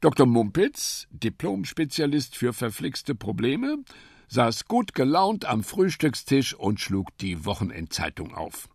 Dr. 0.00 0.26
Mumpitz, 0.26 1.06
Diplomspezialist 1.10 2.36
für 2.36 2.52
verflixte 2.52 3.14
Probleme, 3.14 3.78
saß 4.26 4.64
gut 4.64 4.92
gelaunt 4.92 5.44
am 5.44 5.62
Frühstückstisch 5.62 6.54
und 6.54 6.80
schlug 6.80 7.16
die 7.18 7.44
Wochenendzeitung 7.44 8.34
auf. 8.34 8.68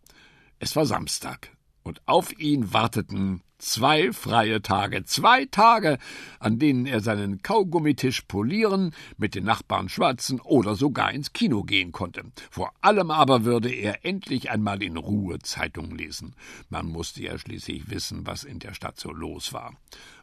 Es 0.59 0.77
war 0.77 0.85
Samstag, 0.85 1.51
und 1.83 2.01
auf 2.05 2.37
ihn 2.39 2.73
warteten 2.73 3.41
Zwei 3.61 4.11
freie 4.11 4.63
Tage, 4.63 5.05
zwei 5.05 5.45
Tage, 5.45 5.99
an 6.39 6.57
denen 6.57 6.87
er 6.87 6.99
seinen 6.99 7.43
Kaugummitisch 7.43 8.21
polieren, 8.21 8.91
mit 9.17 9.35
den 9.35 9.43
Nachbarn 9.43 9.87
schwatzen 9.87 10.41
oder 10.41 10.73
sogar 10.73 11.11
ins 11.11 11.31
Kino 11.31 11.61
gehen 11.61 11.91
konnte. 11.91 12.23
Vor 12.49 12.73
allem 12.81 13.11
aber 13.11 13.45
würde 13.45 13.69
er 13.69 14.03
endlich 14.03 14.49
einmal 14.49 14.81
in 14.81 14.97
Ruhe 14.97 15.37
Zeitung 15.43 15.95
lesen. 15.95 16.33
Man 16.69 16.87
musste 16.87 17.21
ja 17.21 17.37
schließlich 17.37 17.91
wissen, 17.91 18.25
was 18.25 18.45
in 18.45 18.57
der 18.57 18.73
Stadt 18.73 18.99
so 18.99 19.11
los 19.11 19.53
war. 19.53 19.75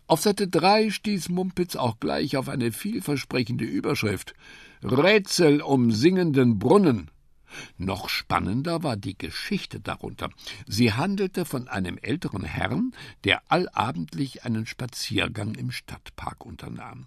Auf 0.09 0.20
Seite 0.20 0.48
drei 0.48 0.90
stieß 0.90 1.28
Mumpitz 1.28 1.76
auch 1.76 2.00
gleich 2.00 2.36
auf 2.36 2.48
eine 2.48 2.72
vielversprechende 2.72 3.64
Überschrift 3.64 4.34
Rätsel 4.82 5.62
um 5.62 5.92
singenden 5.92 6.59
Brunnen. 6.59 7.09
Noch 7.76 8.09
spannender 8.09 8.82
war 8.82 8.96
die 8.96 9.16
Geschichte 9.16 9.80
darunter. 9.80 10.30
Sie 10.66 10.92
handelte 10.92 11.44
von 11.44 11.68
einem 11.68 11.99
älteren 11.99 12.44
Herrn, 12.44 12.92
der 13.24 13.42
allabendlich 13.49 14.44
einen 14.44 14.66
Spaziergang 14.66 15.55
im 15.55 15.70
Stadtpark 15.70 16.44
unternahm. 16.44 17.07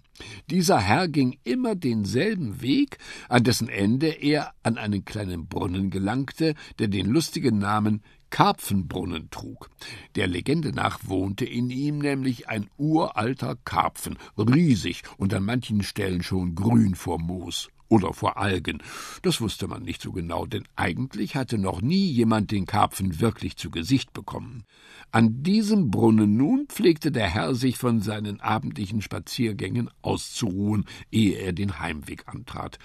Dieser 0.50 0.80
Herr 0.80 1.08
ging 1.08 1.38
immer 1.44 1.74
denselben 1.74 2.60
Weg, 2.60 2.98
an 3.28 3.44
dessen 3.44 3.68
Ende 3.68 4.08
er 4.08 4.52
an 4.62 4.78
einen 4.78 5.04
kleinen 5.04 5.46
Brunnen 5.46 5.90
gelangte, 5.90 6.54
der 6.78 6.88
den 6.88 7.06
lustigen 7.06 7.58
Namen 7.58 8.02
Karpfenbrunnen 8.32 9.28
trug. 9.30 9.68
Der 10.16 10.26
Legende 10.26 10.72
nach 10.72 11.00
wohnte 11.04 11.44
in 11.44 11.68
ihm 11.68 11.98
nämlich 11.98 12.48
ein 12.48 12.68
uralter 12.78 13.56
Karpfen, 13.56 14.18
riesig 14.38 15.02
und 15.18 15.34
an 15.34 15.44
manchen 15.44 15.82
Stellen 15.82 16.22
schon 16.22 16.54
grün 16.54 16.94
vor 16.94 17.20
Moos 17.20 17.68
oder 17.92 18.14
vor 18.14 18.38
Algen. 18.38 18.82
Das 19.20 19.42
wusste 19.42 19.68
man 19.68 19.82
nicht 19.82 20.00
so 20.00 20.12
genau, 20.12 20.46
denn 20.46 20.64
eigentlich 20.76 21.36
hatte 21.36 21.58
noch 21.58 21.82
nie 21.82 22.06
jemand 22.06 22.50
den 22.50 22.64
Karpfen 22.64 23.20
wirklich 23.20 23.58
zu 23.58 23.70
Gesicht 23.70 24.14
bekommen. 24.14 24.64
An 25.10 25.42
diesem 25.42 25.90
Brunnen 25.90 26.38
nun 26.38 26.68
pflegte 26.68 27.12
der 27.12 27.28
Herr 27.28 27.54
sich 27.54 27.76
von 27.76 28.00
seinen 28.00 28.40
abendlichen 28.40 29.02
Spaziergängen 29.02 29.90
auszuruhen, 30.00 30.86
ehe 31.10 31.36
er 31.36 31.52
den 31.52 31.80
Heimweg 31.80 32.24
antrat. 32.28 32.78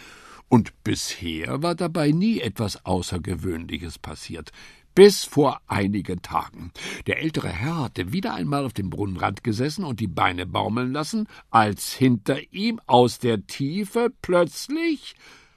Und 0.49 0.73
bisher 0.83 1.63
war 1.63 1.75
dabei 1.75 2.11
nie 2.11 2.41
etwas 2.41 2.85
Außergewöhnliches 2.85 3.99
passiert 3.99 4.51
bis 4.97 5.25
vor 5.25 5.61
einigen 5.67 6.23
Tagen. 6.23 6.71
Der 7.05 7.19
ältere 7.19 7.49
Herr 7.49 7.83
hatte 7.83 8.13
wieder 8.13 8.33
einmal 8.33 8.65
auf 8.65 8.73
dem 8.73 8.89
Brunnenrand 8.89 9.43
gesessen 9.43 9.85
und 9.85 9.99
die 9.99 10.07
Beine 10.07 10.47
baumeln 10.47 10.91
lassen, 10.91 11.27
als 11.51 11.93
hinter 11.93 12.39
ihm 12.51 12.81
aus 12.87 13.19
der 13.19 13.45
Tiefe 13.45 14.11
plötzlich 14.23 15.13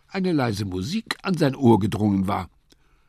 eine 0.08 0.32
leise 0.32 0.66
Musik 0.66 1.16
an 1.22 1.38
sein 1.38 1.56
Ohr 1.56 1.80
gedrungen 1.80 2.28
war. 2.28 2.50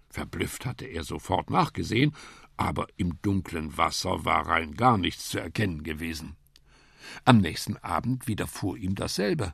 Verblüfft 0.09 0.65
hatte 0.65 0.86
er 0.86 1.03
sofort 1.03 1.49
nachgesehen, 1.49 2.13
aber 2.55 2.88
im 2.95 3.21
dunklen 3.21 3.77
Wasser 3.77 4.23
war 4.23 4.47
rein 4.47 4.75
gar 4.75 4.97
nichts 4.97 5.27
zu 5.27 5.38
erkennen 5.38 5.84
gewesen. 5.84 6.38
Am 7.25 7.39
nächsten 7.39 7.75
Abend 7.75 8.29
widerfuhr 8.29 8.77
ihm 8.77 8.95
dasselbe. 8.95 9.53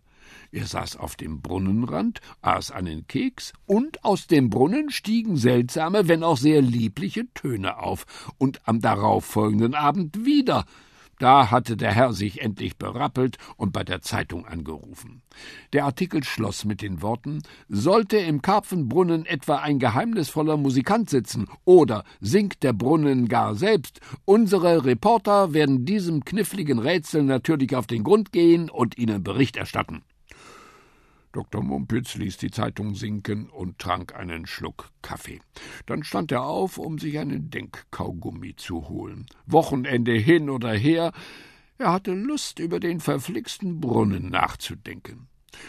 Er 0.52 0.66
saß 0.66 0.98
auf 0.98 1.16
dem 1.16 1.42
Brunnenrand, 1.42 2.22
aß 2.42 2.72
einen 2.72 3.08
Keks, 3.08 3.54
und 3.66 4.04
aus 4.04 4.28
dem 4.28 4.50
Brunnen 4.50 4.90
stiegen 4.90 5.38
seltsame, 5.38 6.08
wenn 6.08 6.24
auch 6.24 6.38
sehr 6.38 6.62
liebliche 6.62 7.32
Töne 7.34 7.80
auf, 7.80 8.06
und 8.38 8.68
am 8.68 8.82
darauffolgenden 8.82 9.76
Abend 9.76 10.26
wieder, 10.26 10.66
da 11.20 11.50
hatte 11.50 11.78
der 11.78 11.94
Herr 11.94 12.14
sich 12.14 12.42
endlich 12.42 12.78
berappelt 12.78 13.38
und 13.56 13.74
bei 13.74 13.84
der 13.84 14.02
Zeitung 14.02 14.46
angerufen. 14.46 15.24
Der 15.74 15.86
Artikel 15.86 16.24
schloss 16.24 16.64
mit 16.64 16.82
den 16.84 17.02
Worten 17.02 17.42
Sollte 17.68 18.18
im 18.18 18.44
Karpfenbrunnen 18.44 19.26
etwa 19.26 19.58
ein 19.58 19.80
geheimnisvoller 19.80 20.58
Musikant 20.58 21.10
sitzen 21.10 21.48
oder 21.66 22.04
singt 22.22 22.62
der 22.62 22.74
Brunnen 22.74 23.28
gar 23.28 23.56
selbst, 23.56 24.00
unsere 24.26 24.86
Reporter 24.86 25.54
werden 25.54 25.86
diesem 25.86 26.24
kniffligen 26.24 26.78
Rätsel 26.78 27.24
natürlich 27.24 27.76
auf 27.76 27.88
den 27.88 28.04
Grund 28.04 28.32
gehen 28.32 28.70
und 28.70 28.98
Ihnen 28.98 29.24
Bericht 29.24 29.58
erstatten. 29.58 30.04
Dr. 31.32 31.64
Mumpitz 31.64 32.16
ließ 32.16 32.38
die 32.38 32.52
Zeitung 32.52 32.96
sinken 32.96 33.50
und 33.50 33.80
trank 33.80 34.16
einen 34.16 34.46
Schluck 34.46 34.90
Kaffee. 35.02 35.42
Dann 35.86 36.04
stand 36.04 36.32
er 36.32 36.44
auf, 36.44 36.78
um 36.78 36.98
sich 36.98 37.20
einen 37.20 37.50
Denkkaugummi 37.50 38.56
zu 38.56 38.90
holen. 38.90 39.26
Wochenende 39.46 40.14
hin 40.14 40.50
oder 40.50 40.74
her, 40.74 41.12
er 41.78 41.94
hatte 41.94 42.14
Lust, 42.14 42.60
über 42.60 42.80
den 42.80 43.00
verflixten 43.00 43.80
Brunnen 43.80 44.30
nachzudenken. 44.30 45.28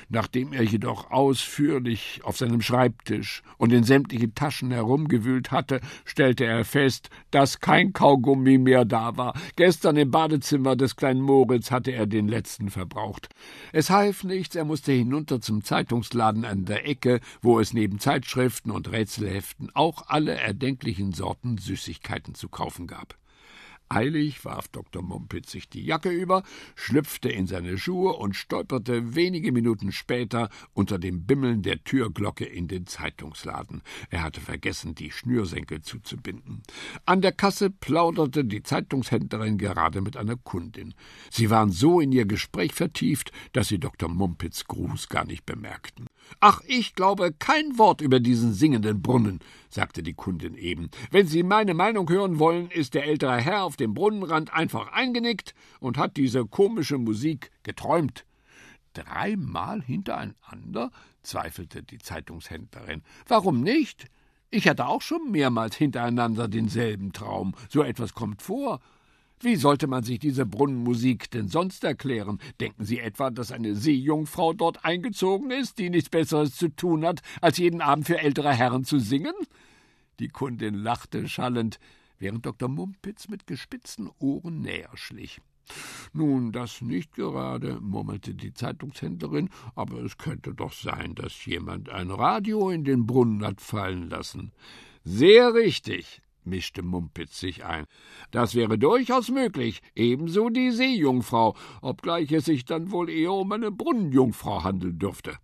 Nachdem 0.08 0.52
er 0.52 0.62
jedoch 0.62 1.10
ausführlich 1.10 2.20
auf 2.24 2.36
seinem 2.36 2.60
Schreibtisch 2.60 3.42
und 3.56 3.72
in 3.72 3.84
sämtlichen 3.84 4.34
Taschen 4.34 4.70
herumgewühlt 4.70 5.50
hatte, 5.50 5.80
stellte 6.04 6.44
er 6.44 6.64
fest, 6.64 7.10
dass 7.30 7.60
kein 7.60 7.92
Kaugummi 7.92 8.58
mehr 8.58 8.84
da 8.84 9.16
war. 9.16 9.34
Gestern 9.56 9.96
im 9.96 10.10
Badezimmer 10.10 10.76
des 10.76 10.96
kleinen 10.96 11.20
Moritz 11.20 11.70
hatte 11.70 11.92
er 11.92 12.06
den 12.06 12.28
letzten 12.28 12.70
verbraucht. 12.70 13.28
Es 13.72 13.90
half 13.90 14.24
nichts, 14.24 14.56
er 14.56 14.64
musste 14.64 14.92
hinunter 14.92 15.40
zum 15.40 15.62
Zeitungsladen 15.62 16.44
an 16.44 16.64
der 16.64 16.86
Ecke, 16.86 17.20
wo 17.42 17.60
es 17.60 17.72
neben 17.72 17.98
Zeitschriften 17.98 18.70
und 18.70 18.90
Rätselheften 18.90 19.70
auch 19.74 20.04
alle 20.08 20.34
erdenklichen 20.34 21.12
Sorten 21.12 21.58
Süßigkeiten 21.58 22.34
zu 22.34 22.48
kaufen 22.48 22.86
gab. 22.86 23.16
Eilig 23.88 24.44
warf 24.44 24.68
Dr. 24.68 25.02
Mumpitz 25.02 25.52
sich 25.52 25.68
die 25.68 25.84
Jacke 25.84 26.10
über, 26.10 26.42
schlüpfte 26.74 27.28
in 27.28 27.46
seine 27.46 27.78
Schuhe 27.78 28.14
und 28.14 28.36
stolperte 28.36 29.14
wenige 29.14 29.52
Minuten 29.52 29.92
später 29.92 30.50
unter 30.74 30.98
dem 30.98 31.24
Bimmeln 31.24 31.62
der 31.62 31.82
Türglocke 31.84 32.44
in 32.44 32.68
den 32.68 32.86
Zeitungsladen. 32.86 33.82
Er 34.10 34.22
hatte 34.22 34.40
vergessen, 34.40 34.94
die 34.94 35.10
Schnürsenkel 35.10 35.80
zuzubinden. 35.80 36.62
An 37.06 37.22
der 37.22 37.32
Kasse 37.32 37.70
plauderte 37.70 38.44
die 38.44 38.62
Zeitungshändlerin 38.62 39.58
gerade 39.58 40.00
mit 40.00 40.16
einer 40.16 40.36
Kundin. 40.36 40.94
Sie 41.30 41.50
waren 41.50 41.70
so 41.70 42.00
in 42.00 42.12
ihr 42.12 42.26
Gespräch 42.26 42.74
vertieft, 42.74 43.32
dass 43.52 43.68
sie 43.68 43.78
Dr. 43.78 44.08
Mumpitz 44.08 44.64
Gruß 44.64 45.08
gar 45.08 45.24
nicht 45.24 45.46
bemerkten. 45.46 46.06
Ach, 46.40 46.60
ich 46.66 46.94
glaube 46.94 47.32
kein 47.32 47.78
Wort 47.78 48.00
über 48.00 48.20
diesen 48.20 48.52
singenden 48.52 49.00
Brunnen, 49.00 49.40
sagte 49.68 50.02
die 50.02 50.14
Kundin 50.14 50.54
eben. 50.54 50.90
Wenn 51.10 51.26
Sie 51.26 51.42
meine 51.42 51.74
Meinung 51.74 52.08
hören 52.08 52.38
wollen, 52.38 52.70
ist 52.70 52.94
der 52.94 53.06
ältere 53.06 53.36
Herr 53.36 53.64
auf 53.64 53.76
dem 53.76 53.94
Brunnenrand 53.94 54.52
einfach 54.52 54.92
eingenickt 54.92 55.54
und 55.80 55.98
hat 55.98 56.16
diese 56.16 56.46
komische 56.46 56.98
Musik 56.98 57.50
geträumt. 57.62 58.24
Dreimal 58.94 59.82
hintereinander? 59.82 60.90
zweifelte 61.22 61.82
die 61.82 61.98
Zeitungshändlerin. 61.98 63.02
Warum 63.26 63.60
nicht? 63.60 64.06
Ich 64.50 64.66
hatte 64.66 64.86
auch 64.86 65.02
schon 65.02 65.30
mehrmals 65.30 65.76
hintereinander 65.76 66.48
denselben 66.48 67.12
Traum. 67.12 67.54
So 67.68 67.82
etwas 67.82 68.14
kommt 68.14 68.40
vor. 68.40 68.80
Wie 69.40 69.56
sollte 69.56 69.86
man 69.86 70.02
sich 70.02 70.18
diese 70.18 70.46
Brunnenmusik 70.46 71.30
denn 71.30 71.48
sonst 71.48 71.84
erklären? 71.84 72.38
Denken 72.60 72.84
Sie 72.84 72.98
etwa, 72.98 73.30
dass 73.30 73.52
eine 73.52 73.76
Seejungfrau 73.76 74.52
dort 74.52 74.84
eingezogen 74.84 75.50
ist, 75.52 75.78
die 75.78 75.90
nichts 75.90 76.10
Besseres 76.10 76.56
zu 76.56 76.68
tun 76.68 77.04
hat, 77.04 77.20
als 77.40 77.58
jeden 77.58 77.80
Abend 77.80 78.06
für 78.06 78.18
ältere 78.18 78.52
Herren 78.52 78.84
zu 78.84 78.98
singen? 78.98 79.34
Die 80.18 80.28
Kundin 80.28 80.74
lachte 80.74 81.28
schallend, 81.28 81.78
während 82.18 82.44
Dr. 82.46 82.68
Mumpitz 82.68 83.28
mit 83.28 83.46
gespitzten 83.46 84.10
Ohren 84.18 84.60
näher 84.60 84.90
schlich. 84.94 85.40
Nun, 86.12 86.50
das 86.50 86.80
nicht 86.80 87.14
gerade, 87.14 87.78
murmelte 87.80 88.34
die 88.34 88.52
Zeitungshändlerin, 88.52 89.50
aber 89.74 90.02
es 90.02 90.16
könnte 90.16 90.54
doch 90.54 90.72
sein, 90.72 91.14
dass 91.14 91.44
jemand 91.44 91.90
ein 91.90 92.10
Radio 92.10 92.70
in 92.70 92.84
den 92.84 93.06
Brunnen 93.06 93.44
hat 93.44 93.60
fallen 93.60 94.08
lassen. 94.08 94.52
Sehr 95.04 95.54
richtig, 95.54 96.22
mischte 96.48 96.82
Mumpitz 96.82 97.38
sich 97.38 97.64
ein. 97.64 97.84
Das 98.30 98.54
wäre 98.54 98.78
durchaus 98.78 99.30
möglich, 99.30 99.80
ebenso 99.94 100.48
die 100.48 100.70
Seejungfrau, 100.70 101.56
obgleich 101.82 102.32
es 102.32 102.46
sich 102.46 102.64
dann 102.64 102.90
wohl 102.90 103.10
eher 103.10 103.32
um 103.32 103.52
eine 103.52 103.70
Brunnenjungfrau 103.70 104.64
handeln 104.64 104.98
dürfte. 104.98 105.38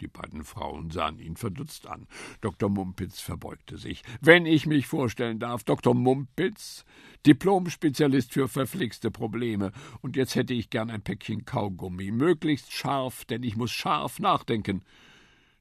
Die 0.00 0.08
beiden 0.08 0.44
Frauen 0.44 0.90
sahen 0.90 1.18
ihn 1.18 1.36
verdutzt 1.36 1.86
an. 1.86 2.06
Dr. 2.40 2.70
Mumpitz 2.70 3.20
verbeugte 3.20 3.76
sich. 3.76 4.02
Wenn 4.20 4.46
ich 4.46 4.66
mich 4.66 4.86
vorstellen 4.86 5.38
darf, 5.38 5.62
Dr. 5.62 5.94
Mumpitz, 5.94 6.84
Diplom-Spezialist 7.26 8.32
für 8.32 8.48
verflixte 8.48 9.10
Probleme. 9.10 9.72
Und 10.00 10.16
jetzt 10.16 10.36
hätte 10.36 10.54
ich 10.54 10.70
gern 10.70 10.90
ein 10.90 11.02
Päckchen 11.02 11.44
Kaugummi, 11.44 12.12
möglichst 12.12 12.72
scharf, 12.72 13.26
denn 13.26 13.42
ich 13.42 13.56
muss 13.56 13.72
scharf 13.72 14.18
nachdenken. 14.20 14.82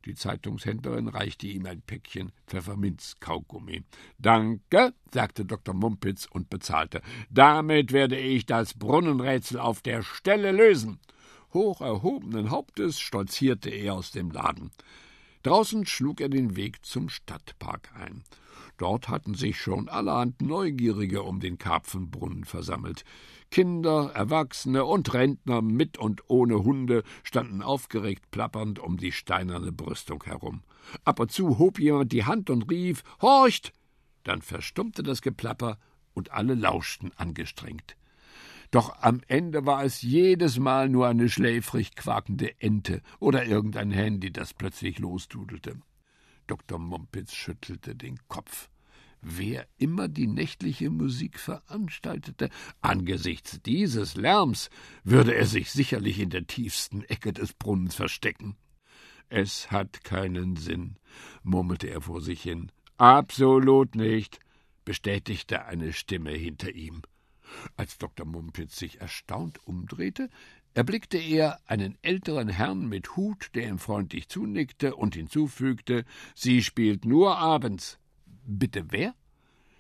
Die 0.06 0.16
Zeitungshändlerin 0.16 1.08
reichte 1.08 1.48
ihm 1.48 1.66
ein 1.66 1.82
Päckchen 1.82 2.32
Pfefferminzkaugummi. 2.48 3.84
Danke, 4.18 4.94
sagte 5.14 5.46
Dr. 5.46 5.74
Mumpitz 5.74 6.26
und 6.26 6.50
bezahlte. 6.50 7.02
Damit 7.30 7.92
werde 7.92 8.18
ich 8.18 8.46
das 8.46 8.74
Brunnenrätsel 8.74 9.60
auf 9.60 9.82
der 9.82 10.04
Stelle 10.04 10.52
lösen. 10.52 11.00
Hoch 11.54 11.82
erhobenen 11.82 12.50
Hauptes 12.50 13.00
stolzierte 13.00 13.70
er 13.70 13.96
aus 13.96 14.12
dem 14.12 14.32
Laden. 14.32 14.72
Draußen 15.44 15.86
schlug 15.86 16.22
er 16.22 16.30
den 16.30 16.56
Weg 16.56 16.86
zum 16.86 17.10
Stadtpark 17.10 17.92
ein. 17.96 18.24
Dort 18.80 19.10
hatten 19.10 19.34
sich 19.34 19.60
schon 19.60 19.90
allerhand 19.90 20.42
Neugierige 20.42 21.24
um 21.24 21.42
den 21.42 21.58
Karpfenbrunnen 21.58 22.46
versammelt. 22.46 23.04
Kinder, 23.52 24.12
Erwachsene 24.16 24.86
und 24.86 25.14
Rentner 25.14 25.62
mit 25.62 25.98
und 25.98 26.24
ohne 26.30 26.64
Hunde 26.64 27.04
standen 27.24 27.62
aufgeregt 27.62 28.32
plappernd 28.32 28.80
um 28.80 28.96
die 28.96 29.12
steinerne 29.12 29.74
Brüstung 29.74 30.24
herum. 30.24 30.64
Ab 31.04 31.20
und 31.20 31.30
zu 31.30 31.60
hob 31.60 31.78
jemand 31.78 32.14
die 32.14 32.24
Hand 32.24 32.50
und 32.50 32.72
rief 32.72 33.04
Horcht. 33.22 33.74
Dann 34.24 34.42
verstummte 34.42 35.04
das 35.04 35.22
Geplapper 35.22 35.78
und 36.14 36.32
alle 36.32 36.56
lauschten 36.56 37.12
angestrengt. 37.18 37.98
Doch 38.72 39.02
am 39.02 39.20
Ende 39.28 39.66
war 39.66 39.84
es 39.84 40.02
jedes 40.04 40.58
Mal 40.58 40.88
nur 40.88 41.10
eine 41.10 41.28
schläfrig 41.28 41.96
quakende 41.96 42.62
Ente 42.62 43.02
oder 43.20 43.44
irgendein 43.46 43.92
Handy, 43.92 44.32
das 44.32 44.54
plötzlich 44.54 45.00
losdudelte. 45.00 45.82
Dr. 46.50 46.80
Mumpitz 46.80 47.34
schüttelte 47.34 47.96
den 47.96 48.18
Kopf. 48.28 48.70
Wer 49.22 49.68
immer 49.78 50.08
die 50.08 50.28
nächtliche 50.28 50.90
Musik 50.90 51.40
veranstaltete, 51.40 52.50
angesichts 52.82 53.62
dieses 53.62 54.16
Lärms 54.16 54.70
würde 55.04 55.36
er 55.36 55.46
sich 55.46 55.72
sicherlich 55.72 56.20
in 56.20 56.32
der 56.32 56.48
tiefsten 56.48 57.04
Ecke 57.04 57.34
des 57.34 57.54
Brunnens 57.54 57.96
verstecken. 57.96 58.56
Es 59.28 59.70
hat 59.70 60.04
keinen 60.04 60.56
Sinn, 60.56 60.98
murmelte 61.44 61.88
er 61.88 62.02
vor 62.02 62.22
sich 62.22 62.42
hin. 62.42 62.72
Absolut 62.98 63.94
nicht, 63.94 64.40
bestätigte 64.86 65.66
eine 65.66 65.94
Stimme 65.94 66.32
hinter 66.32 66.72
ihm. 66.72 67.04
Als 67.78 67.98
Dr. 67.98 68.26
Mumpitz 68.26 68.78
sich 68.78 69.02
erstaunt 69.02 69.66
umdrehte, 69.68 70.30
erblickte 70.74 71.18
er 71.18 71.60
einen 71.66 71.98
älteren 72.02 72.50
Herrn 72.50 72.88
mit 72.88 73.16
Hut, 73.16 73.50
der 73.56 73.68
ihm 73.68 73.80
freundlich 73.80 74.30
zunickte 74.30 74.96
und 74.96 75.16
hinzufügte 75.16 76.06
Sie 76.36 76.64
spielt 76.64 77.06
nur 77.06 77.38
abends. 77.38 78.00
Bitte 78.46 78.86
wer? 78.90 79.14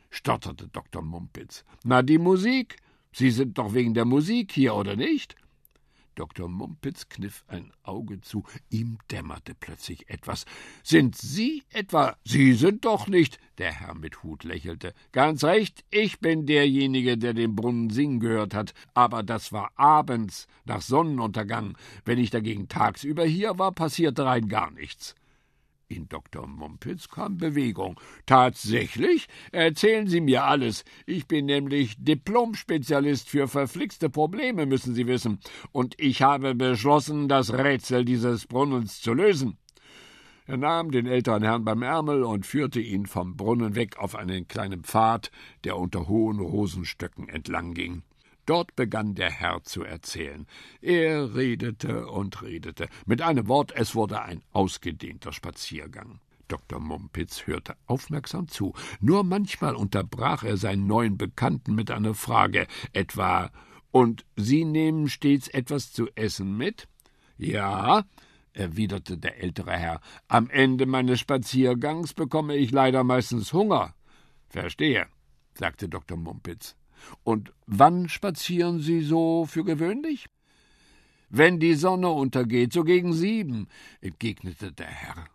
stotterte 0.09 0.67
Dr. 0.67 1.01
Mumpitz. 1.01 1.63
Na, 1.83 2.01
die 2.01 2.17
Musik. 2.17 2.77
Sie 3.11 3.31
sind 3.31 3.57
doch 3.57 3.73
wegen 3.73 3.93
der 3.93 4.05
Musik 4.05 4.51
hier, 4.51 4.75
oder 4.75 4.95
nicht? 4.95 5.35
Dr. 6.15 6.49
Mumpitz 6.49 7.09
kniff 7.09 7.43
ein 7.47 7.71
Auge 7.83 8.21
zu. 8.21 8.43
Ihm 8.69 8.97
dämmerte 9.11 9.55
plötzlich 9.55 10.09
etwas. 10.09 10.45
Sind 10.83 11.15
Sie 11.15 11.63
etwa? 11.69 12.17
Sie 12.23 12.53
sind 12.53 12.85
doch 12.85 13.07
nicht. 13.07 13.39
Der 13.57 13.71
Herr 13.71 13.95
mit 13.95 14.23
Hut 14.23 14.43
lächelte. 14.43 14.93
Ganz 15.11 15.43
recht, 15.43 15.83
ich 15.89 16.19
bin 16.19 16.45
derjenige, 16.45 17.17
der 17.17 17.33
den 17.33 17.55
Brunnen 17.55 17.89
singen 17.89 18.19
gehört 18.19 18.53
hat. 18.53 18.73
Aber 18.93 19.23
das 19.23 19.51
war 19.51 19.71
abends, 19.75 20.47
nach 20.65 20.81
Sonnenuntergang. 20.81 21.77
Wenn 22.05 22.19
ich 22.19 22.29
dagegen 22.29 22.67
tagsüber 22.67 23.25
hier 23.25 23.59
war, 23.59 23.71
passierte 23.71 24.25
rein 24.25 24.47
gar 24.47 24.71
nichts. 24.71 25.15
In 25.91 26.07
Dr. 26.07 26.45
Mumpitz 26.45 27.09
kam 27.09 27.37
Bewegung. 27.37 27.99
Tatsächlich? 28.27 29.27
Erzählen 29.51 30.05
Sie 30.05 30.21
mir 30.21 30.43
alles. 30.43 30.85
Ich 31.07 31.27
bin 31.27 31.47
nämlich 31.47 31.95
Diplomspezialist 31.97 33.27
für 33.27 33.47
verflixte 33.47 34.07
Probleme, 34.07 34.67
müssen 34.67 34.93
Sie 34.93 35.07
wissen. 35.07 35.39
Und 35.71 35.95
ich 35.97 36.21
habe 36.21 36.53
beschlossen, 36.53 37.27
das 37.27 37.53
Rätsel 37.53 38.05
dieses 38.05 38.45
Brunnens 38.45 39.01
zu 39.01 39.15
lösen. 39.15 39.57
Er 40.45 40.57
nahm 40.57 40.91
den 40.91 41.07
älteren 41.07 41.41
Herrn 41.41 41.65
beim 41.65 41.81
Ärmel 41.81 42.21
und 42.21 42.45
führte 42.45 42.79
ihn 42.79 43.07
vom 43.07 43.35
Brunnen 43.35 43.73
weg 43.73 43.97
auf 43.97 44.15
einen 44.15 44.47
kleinen 44.47 44.83
Pfad, 44.83 45.31
der 45.63 45.75
unter 45.75 46.07
hohen 46.07 46.39
Rosenstöcken 46.39 47.29
entlang 47.29 47.73
ging. 47.73 48.03
Dort 48.49 48.75
begann 48.75 49.13
der 49.13 49.29
Herr 49.29 49.61
zu 49.61 49.83
erzählen. 49.83 50.47
Er 50.81 51.35
redete 51.35 52.07
und 52.07 52.41
redete. 52.41 52.89
Mit 53.05 53.21
einem 53.21 53.47
Wort, 53.47 53.71
es 53.75 53.93
wurde 53.93 54.23
ein 54.23 54.41
ausgedehnter 54.53 55.33
Spaziergang. 55.33 56.19
Dr. 56.47 56.79
Mumpitz 56.79 57.45
hörte 57.45 57.75
aufmerksam 57.85 58.47
zu. 58.47 58.73
Nur 59.01 59.23
manchmal 59.23 59.75
unterbrach 59.75 60.41
er 60.41 60.57
seinen 60.57 60.87
neuen 60.87 61.15
Bekannten 61.15 61.75
mit 61.75 61.91
einer 61.91 62.15
Frage, 62.15 62.65
etwa 62.91 63.51
Und 63.91 64.25
Sie 64.35 64.65
nehmen 64.65 65.09
stets 65.09 65.47
etwas 65.47 65.93
zu 65.93 66.07
essen 66.15 66.57
mit? 66.57 66.87
Ja, 67.37 68.03
erwiderte 68.53 69.19
der 69.19 69.43
ältere 69.43 69.73
Herr. 69.73 70.01
Am 70.27 70.49
Ende 70.49 70.87
meines 70.87 71.19
Spaziergangs 71.19 72.15
bekomme 72.15 72.55
ich 72.55 72.71
leider 72.71 73.03
meistens 73.03 73.53
Hunger. 73.53 73.93
Verstehe, 74.47 75.05
sagte 75.53 75.87
Dr. 75.87 76.17
Mumpitz. 76.17 76.78
Und 77.23 77.53
wann 77.65 78.09
spazieren 78.09 78.79
Sie 78.79 79.01
so 79.01 79.45
für 79.45 79.63
gewöhnlich? 79.63 80.27
Wenn 81.29 81.59
die 81.59 81.75
Sonne 81.75 82.09
untergeht, 82.09 82.73
so 82.73 82.83
gegen 82.83 83.13
sieben, 83.13 83.67
entgegnete 84.01 84.71
der 84.71 84.87
Herr. 84.87 85.25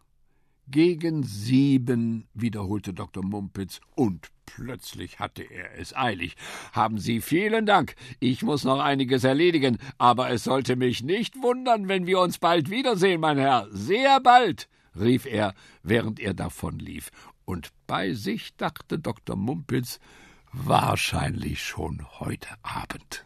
Gegen 0.66 1.22
sieben, 1.22 2.26
wiederholte 2.32 2.94
Dr. 2.94 3.22
Mumpitz, 3.22 3.80
und 3.94 4.28
plötzlich 4.46 5.20
hatte 5.20 5.42
er 5.42 5.78
es 5.78 5.94
eilig. 5.94 6.36
Haben 6.72 6.98
Sie 6.98 7.20
vielen 7.20 7.66
Dank. 7.66 7.94
Ich 8.18 8.42
muss 8.42 8.64
noch 8.64 8.80
einiges 8.80 9.24
erledigen, 9.24 9.78
aber 9.98 10.30
es 10.30 10.44
sollte 10.44 10.74
mich 10.74 11.02
nicht 11.02 11.36
wundern, 11.42 11.86
wenn 11.88 12.06
wir 12.06 12.18
uns 12.18 12.38
bald 12.38 12.70
wiedersehen, 12.70 13.20
mein 13.20 13.38
Herr. 13.38 13.68
Sehr 13.70 14.20
bald, 14.20 14.68
rief 14.98 15.26
er, 15.26 15.54
während 15.82 16.18
er 16.18 16.34
davonlief. 16.34 17.10
Und 17.44 17.70
bei 17.86 18.14
sich 18.14 18.56
dachte 18.56 18.98
Dr. 18.98 19.36
Mumpitz, 19.36 20.00
wahrscheinlich 20.54 21.62
schon 21.62 22.06
heute 22.20 22.48
Abend. 22.62 23.24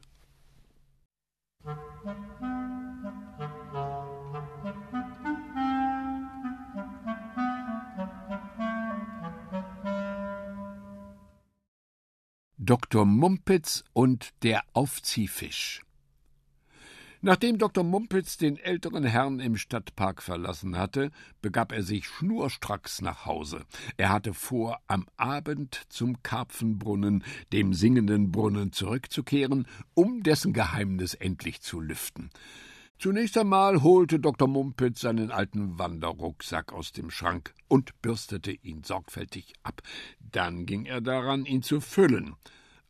Dr. 12.56 13.04
Mumpitz 13.06 13.84
und 13.92 14.30
der 14.42 14.62
Aufziehfisch. 14.74 15.82
Nachdem 17.20 17.58
Dr. 17.58 17.82
Mumpitz 17.82 18.36
den 18.36 18.58
älteren 18.58 19.02
Herrn 19.02 19.40
im 19.40 19.56
Stadtpark 19.56 20.22
verlassen 20.22 20.78
hatte, 20.78 21.10
begab 21.42 21.72
er 21.72 21.82
sich 21.82 22.06
schnurstracks 22.06 23.02
nach 23.02 23.26
Hause. 23.26 23.64
Er 23.96 24.10
hatte 24.10 24.34
vor, 24.34 24.78
am 24.86 25.04
Abend 25.16 25.82
zum 25.88 26.22
Karpfenbrunnen, 26.22 27.24
dem 27.52 27.74
singenden 27.74 28.30
Brunnen, 28.30 28.72
zurückzukehren, 28.72 29.66
um 29.94 30.22
dessen 30.22 30.52
Geheimnis 30.52 31.14
endlich 31.14 31.60
zu 31.60 31.80
lüften. 31.80 32.30
Zunächst 33.00 33.36
einmal 33.36 33.82
holte 33.82 34.20
Dr. 34.20 34.46
Mumpitz 34.46 35.00
seinen 35.00 35.32
alten 35.32 35.76
Wanderrucksack 35.76 36.72
aus 36.72 36.92
dem 36.92 37.10
Schrank 37.10 37.52
und 37.66 38.00
bürstete 38.00 38.52
ihn 38.52 38.84
sorgfältig 38.84 39.54
ab. 39.64 39.82
Dann 40.20 40.66
ging 40.66 40.84
er 40.84 41.00
daran, 41.00 41.46
ihn 41.46 41.62
zu 41.62 41.80
füllen 41.80 42.36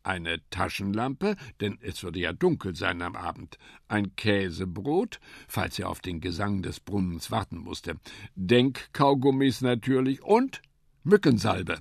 eine 0.08 0.40
Taschenlampe, 0.50 1.36
denn 1.60 1.78
es 1.82 2.02
würde 2.02 2.18
ja 2.18 2.32
dunkel 2.32 2.74
sein 2.74 3.02
am 3.02 3.14
Abend, 3.14 3.58
ein 3.86 4.16
Käsebrot, 4.16 5.20
falls 5.46 5.78
er 5.78 5.90
auf 5.90 6.00
den 6.00 6.20
Gesang 6.20 6.62
des 6.62 6.80
Brunnens 6.80 7.30
warten 7.30 7.58
musste, 7.58 7.96
Denkkaugummis 8.34 9.60
natürlich 9.60 10.22
und 10.22 10.62
Mückensalbe. 11.04 11.78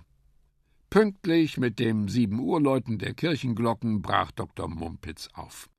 Pünktlich 0.89 1.57
mit 1.57 1.80
dem 1.80 2.07
sieben 2.07 2.39
Uhr 2.39 2.82
der 2.82 3.13
Kirchenglocken 3.13 4.01
brach 4.01 4.32
Dr. 4.32 4.67
Mumpitz 4.67 5.30
auf. 5.34 5.69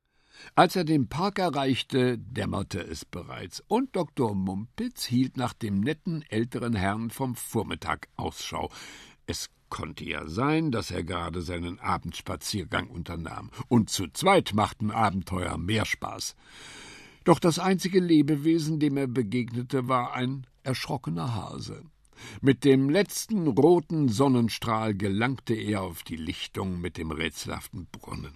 Als 0.54 0.76
er 0.76 0.84
den 0.84 1.08
Park 1.08 1.38
erreichte, 1.38 2.18
dämmerte 2.18 2.80
es 2.80 3.04
bereits, 3.04 3.62
und 3.68 3.96
Dr. 3.96 4.34
Mumpitz 4.34 5.04
hielt 5.04 5.36
nach 5.36 5.52
dem 5.52 5.80
netten 5.80 6.22
älteren 6.28 6.74
Herrn 6.74 7.10
vom 7.10 7.34
Vormittag 7.34 8.08
Ausschau. 8.16 8.70
Es 9.26 9.50
Konnte 9.68 10.04
ja 10.04 10.26
sein, 10.26 10.70
dass 10.70 10.90
er 10.90 11.04
gerade 11.04 11.42
seinen 11.42 11.78
Abendspaziergang 11.78 12.88
unternahm, 12.88 13.50
und 13.68 13.90
zu 13.90 14.08
zweit 14.08 14.54
machten 14.54 14.90
Abenteuer 14.90 15.58
mehr 15.58 15.84
Spaß. 15.84 16.36
Doch 17.24 17.38
das 17.38 17.58
einzige 17.58 18.00
Lebewesen, 18.00 18.80
dem 18.80 18.96
er 18.96 19.06
begegnete, 19.06 19.88
war 19.88 20.14
ein 20.14 20.46
erschrockener 20.62 21.34
Hase. 21.34 21.82
Mit 22.40 22.64
dem 22.64 22.90
letzten 22.90 23.46
roten 23.46 24.08
Sonnenstrahl 24.08 24.94
gelangte 24.94 25.54
er 25.54 25.82
auf 25.82 26.02
die 26.02 26.16
Lichtung 26.16 26.80
mit 26.80 26.96
dem 26.96 27.10
rätselhaften 27.10 27.86
Brunnen. 27.92 28.34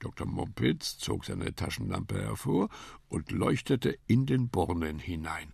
Dr. 0.00 0.26
Mumpitz 0.26 0.98
zog 0.98 1.24
seine 1.24 1.54
Taschenlampe 1.54 2.20
hervor 2.20 2.68
und 3.08 3.30
leuchtete 3.30 3.96
in 4.06 4.26
den 4.26 4.48
Brunnen 4.48 4.98
hinein. 4.98 5.52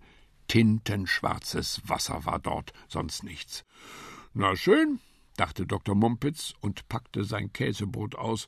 Tintenschwarzes 0.49 1.83
Wasser 1.85 2.25
war 2.25 2.41
dort, 2.41 2.73
sonst 2.89 3.23
nichts. 3.23 3.65
Na 4.33 4.55
schön, 4.55 5.01
dachte 5.37 5.67
Dr. 5.67 5.97
Mumpitz 5.97 6.55
und 6.61 6.89
packte 6.89 7.25
sein 7.25 7.53
Käsebrot 7.53 8.15
aus. 8.15 8.47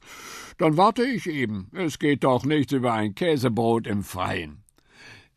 Dann 0.58 0.76
warte 0.76 1.04
ich 1.04 1.26
eben. 1.26 1.70
Es 1.74 1.98
geht 1.98 2.22
doch 2.22 2.44
nicht 2.44 2.70
über 2.70 2.92
ein 2.92 3.16
Käsebrot 3.16 3.88
im 3.88 4.04
Freien. 4.04 4.62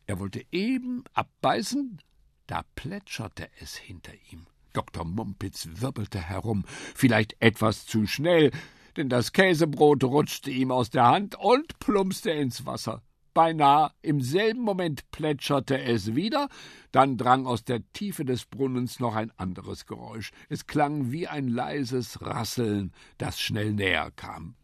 Er 0.06 0.20
wollte 0.20 0.44
eben 0.52 1.02
abbeißen, 1.14 1.98
da 2.46 2.62
plätscherte 2.76 3.48
es 3.60 3.74
hinter 3.74 4.12
ihm. 4.30 4.46
Dr. 4.72 5.04
Mumpitz 5.04 5.68
wirbelte 5.72 6.20
herum, 6.20 6.64
vielleicht 6.94 7.34
etwas 7.40 7.84
zu 7.84 8.06
schnell, 8.06 8.52
denn 8.96 9.08
das 9.08 9.32
Käsebrot 9.32 10.04
rutschte 10.04 10.52
ihm 10.52 10.70
aus 10.70 10.90
der 10.90 11.06
Hand 11.06 11.34
und 11.34 11.80
plumpste 11.80 12.30
ins 12.30 12.66
Wasser. 12.66 13.02
Beinahe 13.36 13.90
im 14.00 14.22
selben 14.22 14.62
Moment 14.62 15.10
plätscherte 15.10 15.78
es 15.78 16.14
wieder, 16.14 16.48
dann 16.90 17.18
drang 17.18 17.44
aus 17.44 17.64
der 17.64 17.82
Tiefe 17.92 18.24
des 18.24 18.46
Brunnens 18.46 18.98
noch 18.98 19.14
ein 19.14 19.30
anderes 19.36 19.84
Geräusch. 19.84 20.30
Es 20.48 20.66
klang 20.66 21.12
wie 21.12 21.28
ein 21.28 21.46
leises 21.46 22.22
Rasseln, 22.22 22.94
das 23.18 23.38
schnell 23.38 23.74
näher 23.74 24.10
kam. 24.10 24.54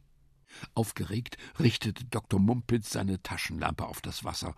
Aufgeregt 0.73 1.37
richtete 1.61 2.07
Dr. 2.07 2.41
Mumpitz 2.41 2.89
seine 2.89 3.23
Taschenlampe 3.23 3.85
auf 3.85 4.01
das 4.01 4.25
Wasser. 4.25 4.55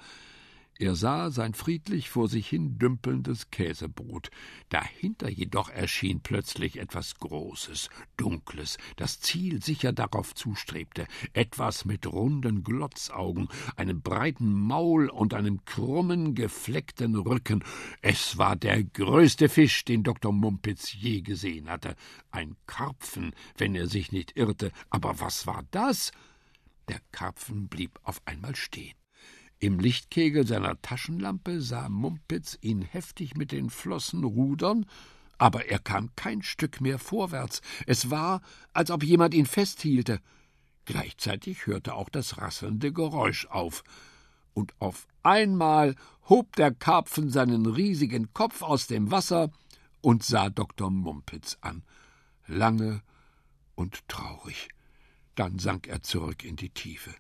Er 0.76 0.96
sah 0.96 1.30
sein 1.30 1.54
friedlich 1.54 2.10
vor 2.10 2.28
sich 2.28 2.48
hin 2.48 2.78
dümpelndes 2.78 3.50
Käsebrot. 3.50 4.30
Dahinter 4.70 5.30
jedoch 5.30 5.70
erschien 5.70 6.20
plötzlich 6.20 6.78
etwas 6.80 7.14
Großes, 7.20 7.90
Dunkles, 8.16 8.78
das 8.96 9.20
zielsicher 9.20 9.92
darauf 9.92 10.34
zustrebte, 10.34 11.06
etwas 11.32 11.84
mit 11.84 12.12
runden 12.12 12.64
Glotzaugen, 12.64 13.48
einem 13.76 14.02
breiten 14.02 14.52
Maul 14.52 15.08
und 15.10 15.32
einem 15.32 15.64
krummen, 15.64 16.34
gefleckten 16.34 17.14
Rücken. 17.14 17.62
Es 18.02 18.36
war 18.36 18.56
der 18.56 18.82
größte 18.82 19.48
Fisch, 19.48 19.84
den 19.84 20.02
Dr. 20.02 20.32
Mumpitz 20.32 20.92
je 20.92 21.20
gesehen 21.20 21.70
hatte. 21.70 21.94
Ein 22.32 22.56
Karpfen, 22.66 23.32
wenn 23.56 23.76
er 23.76 23.86
sich 23.86 24.10
nicht 24.10 24.36
irrte. 24.36 24.72
Aber 24.90 25.20
was 25.20 25.46
war 25.46 25.62
das? 25.70 26.10
Der 26.88 27.00
Karpfen 27.12 27.68
blieb 27.68 28.00
auf 28.02 28.20
einmal 28.26 28.56
stehen. 28.56 28.94
Im 29.64 29.78
Lichtkegel 29.78 30.46
seiner 30.46 30.78
Taschenlampe 30.82 31.62
sah 31.62 31.88
Mumpitz 31.88 32.58
ihn 32.60 32.82
heftig 32.82 33.34
mit 33.34 33.50
den 33.50 33.70
Flossen 33.70 34.22
rudern, 34.22 34.84
aber 35.38 35.70
er 35.70 35.78
kam 35.78 36.14
kein 36.16 36.42
Stück 36.42 36.82
mehr 36.82 36.98
vorwärts. 36.98 37.62
Es 37.86 38.10
war, 38.10 38.42
als 38.74 38.90
ob 38.90 39.02
jemand 39.02 39.32
ihn 39.32 39.46
festhielte. 39.46 40.20
Gleichzeitig 40.84 41.66
hörte 41.66 41.94
auch 41.94 42.10
das 42.10 42.36
rasselnde 42.36 42.92
Geräusch 42.92 43.46
auf. 43.46 43.84
Und 44.52 44.74
auf 44.80 45.06
einmal 45.22 45.94
hob 46.28 46.54
der 46.56 46.70
Karpfen 46.74 47.30
seinen 47.30 47.64
riesigen 47.64 48.34
Kopf 48.34 48.60
aus 48.60 48.86
dem 48.86 49.10
Wasser 49.10 49.50
und 50.02 50.24
sah 50.24 50.50
Dr. 50.50 50.90
Mumpitz 50.90 51.56
an. 51.62 51.84
Lange 52.46 53.00
und 53.76 54.06
traurig. 54.08 54.68
Dann 55.36 55.58
sank 55.58 55.86
er 55.86 56.02
zurück 56.02 56.44
in 56.44 56.56
die 56.56 56.68
Tiefe. 56.68 57.14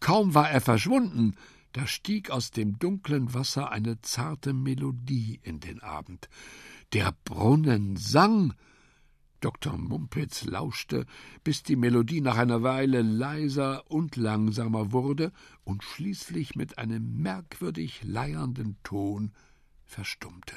Kaum 0.00 0.34
war 0.34 0.50
er 0.50 0.60
verschwunden, 0.60 1.36
da 1.72 1.86
stieg 1.86 2.30
aus 2.30 2.50
dem 2.50 2.78
dunklen 2.78 3.32
Wasser 3.32 3.70
eine 3.70 4.00
zarte 4.00 4.52
Melodie 4.52 5.40
in 5.42 5.60
den 5.60 5.80
Abend. 5.80 6.28
Der 6.92 7.14
Brunnen 7.24 7.96
sang. 7.96 8.54
Dr. 9.40 9.78
Mumpitz 9.78 10.44
lauschte, 10.44 11.06
bis 11.44 11.62
die 11.62 11.76
Melodie 11.76 12.20
nach 12.20 12.36
einer 12.36 12.62
Weile 12.62 13.00
leiser 13.00 13.90
und 13.90 14.16
langsamer 14.16 14.92
wurde 14.92 15.32
und 15.64 15.82
schließlich 15.82 16.56
mit 16.56 16.76
einem 16.76 17.22
merkwürdig 17.22 18.02
leiernden 18.02 18.76
Ton 18.82 19.32
verstummte. 19.84 20.54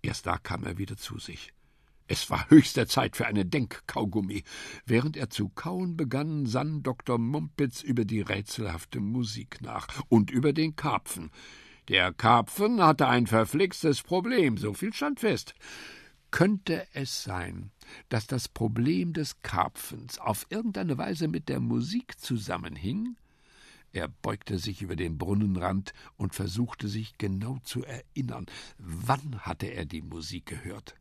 Erst 0.00 0.26
da 0.26 0.38
kam 0.38 0.64
er 0.64 0.78
wieder 0.78 0.96
zu 0.96 1.18
sich. 1.18 1.52
Es 2.08 2.30
war 2.30 2.48
höchste 2.50 2.86
Zeit 2.86 3.16
für 3.16 3.26
eine 3.26 3.44
Denkkaugummi. 3.44 4.44
Während 4.84 5.16
er 5.16 5.28
zu 5.28 5.48
kauen 5.48 5.96
begann, 5.96 6.46
sann 6.46 6.82
Dr. 6.82 7.18
Mumpitz 7.18 7.82
über 7.82 8.04
die 8.04 8.20
rätselhafte 8.20 9.00
Musik 9.00 9.60
nach 9.60 9.88
und 10.08 10.30
über 10.30 10.52
den 10.52 10.76
Karpfen. 10.76 11.30
Der 11.88 12.12
Karpfen 12.12 12.82
hatte 12.82 13.08
ein 13.08 13.26
verflixtes 13.26 14.02
Problem, 14.02 14.56
so 14.56 14.72
viel 14.72 14.92
stand 14.92 15.20
fest. 15.20 15.54
Könnte 16.30 16.86
es 16.92 17.24
sein, 17.24 17.70
dass 18.08 18.26
das 18.26 18.48
Problem 18.48 19.12
des 19.12 19.42
Karpfens 19.42 20.18
auf 20.18 20.46
irgendeine 20.50 20.98
Weise 20.98 21.28
mit 21.28 21.48
der 21.48 21.60
Musik 21.60 22.20
zusammenhing? 22.20 23.16
Er 23.92 24.08
beugte 24.08 24.58
sich 24.58 24.82
über 24.82 24.96
den 24.96 25.16
Brunnenrand 25.16 25.92
und 26.16 26.34
versuchte 26.34 26.88
sich 26.88 27.16
genau 27.18 27.58
zu 27.62 27.84
erinnern. 27.84 28.46
Wann 28.78 29.40
hatte 29.40 29.66
er 29.68 29.86
die 29.86 30.02
Musik 30.02 30.46
gehört? 30.46 30.96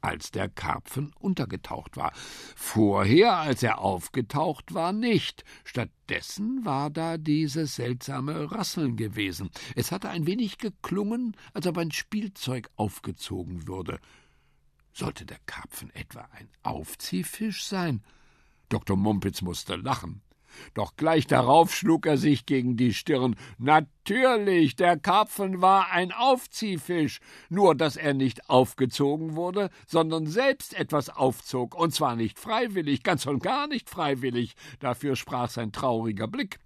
Als 0.00 0.30
der 0.30 0.48
Karpfen 0.48 1.12
untergetaucht 1.18 1.96
war. 1.96 2.12
Vorher, 2.56 3.36
als 3.36 3.62
er 3.62 3.80
aufgetaucht 3.80 4.74
war, 4.74 4.92
nicht. 4.92 5.44
Stattdessen 5.64 6.64
war 6.64 6.90
da 6.90 7.18
dieses 7.18 7.76
seltsame 7.76 8.50
Rasseln 8.50 8.96
gewesen. 8.96 9.50
Es 9.76 9.92
hatte 9.92 10.08
ein 10.08 10.26
wenig 10.26 10.58
geklungen, 10.58 11.36
als 11.52 11.66
ob 11.66 11.78
ein 11.78 11.92
Spielzeug 11.92 12.70
aufgezogen 12.76 13.66
würde. 13.66 14.00
Sollte 14.92 15.24
der 15.24 15.38
Karpfen 15.46 15.90
etwa 15.94 16.28
ein 16.32 16.48
Aufziehfisch 16.62 17.64
sein? 17.64 18.02
Dr. 18.68 18.96
Mumpitz 18.96 19.42
musste 19.42 19.76
lachen. 19.76 20.22
Doch 20.74 20.96
gleich 20.96 21.26
darauf 21.26 21.74
schlug 21.74 22.06
er 22.06 22.16
sich 22.16 22.46
gegen 22.46 22.76
die 22.76 22.94
Stirn. 22.94 23.36
Natürlich, 23.58 24.76
der 24.76 24.98
Karpfen 24.98 25.60
war 25.60 25.90
ein 25.90 26.12
Aufziehfisch, 26.12 27.20
nur 27.48 27.74
dass 27.74 27.96
er 27.96 28.14
nicht 28.14 28.48
aufgezogen 28.48 29.36
wurde, 29.36 29.70
sondern 29.86 30.26
selbst 30.26 30.74
etwas 30.74 31.08
aufzog, 31.10 31.74
und 31.74 31.94
zwar 31.94 32.16
nicht 32.16 32.38
freiwillig, 32.38 33.02
ganz 33.02 33.26
und 33.26 33.42
gar 33.42 33.66
nicht 33.66 33.90
freiwillig, 33.90 34.54
dafür 34.78 35.16
sprach 35.16 35.50
sein 35.50 35.72
trauriger 35.72 36.28
Blick. 36.28 36.58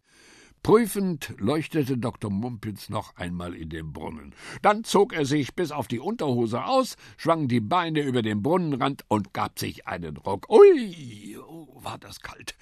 Prüfend 0.65 1.35
leuchtete 1.37 1.99
Dr. 1.99 2.31
Mumpitz 2.31 2.89
noch 2.89 3.17
einmal 3.17 3.55
in 3.55 3.69
den 3.69 3.93
Brunnen. 3.93 4.35
Dann 4.63 4.83
zog 4.83 5.13
er 5.13 5.27
sich 5.27 5.55
bis 5.55 5.71
auf 5.71 5.89
die 5.89 6.01
Unterhose 6.01 6.65
aus, 6.65 6.97
schwang 7.19 7.49
die 7.49 7.61
Beine 7.61 8.01
über 8.01 8.23
den 8.23 8.43
Brunnenrand 8.43 9.05
und 9.09 9.35
gab 9.35 9.59
sich 9.59 9.87
einen 9.87 10.17
Ruck. 10.17 10.49
Ui, 10.49 11.37
oh, 11.37 11.69
war 11.75 11.99
das 11.99 12.21
kalt. 12.21 12.57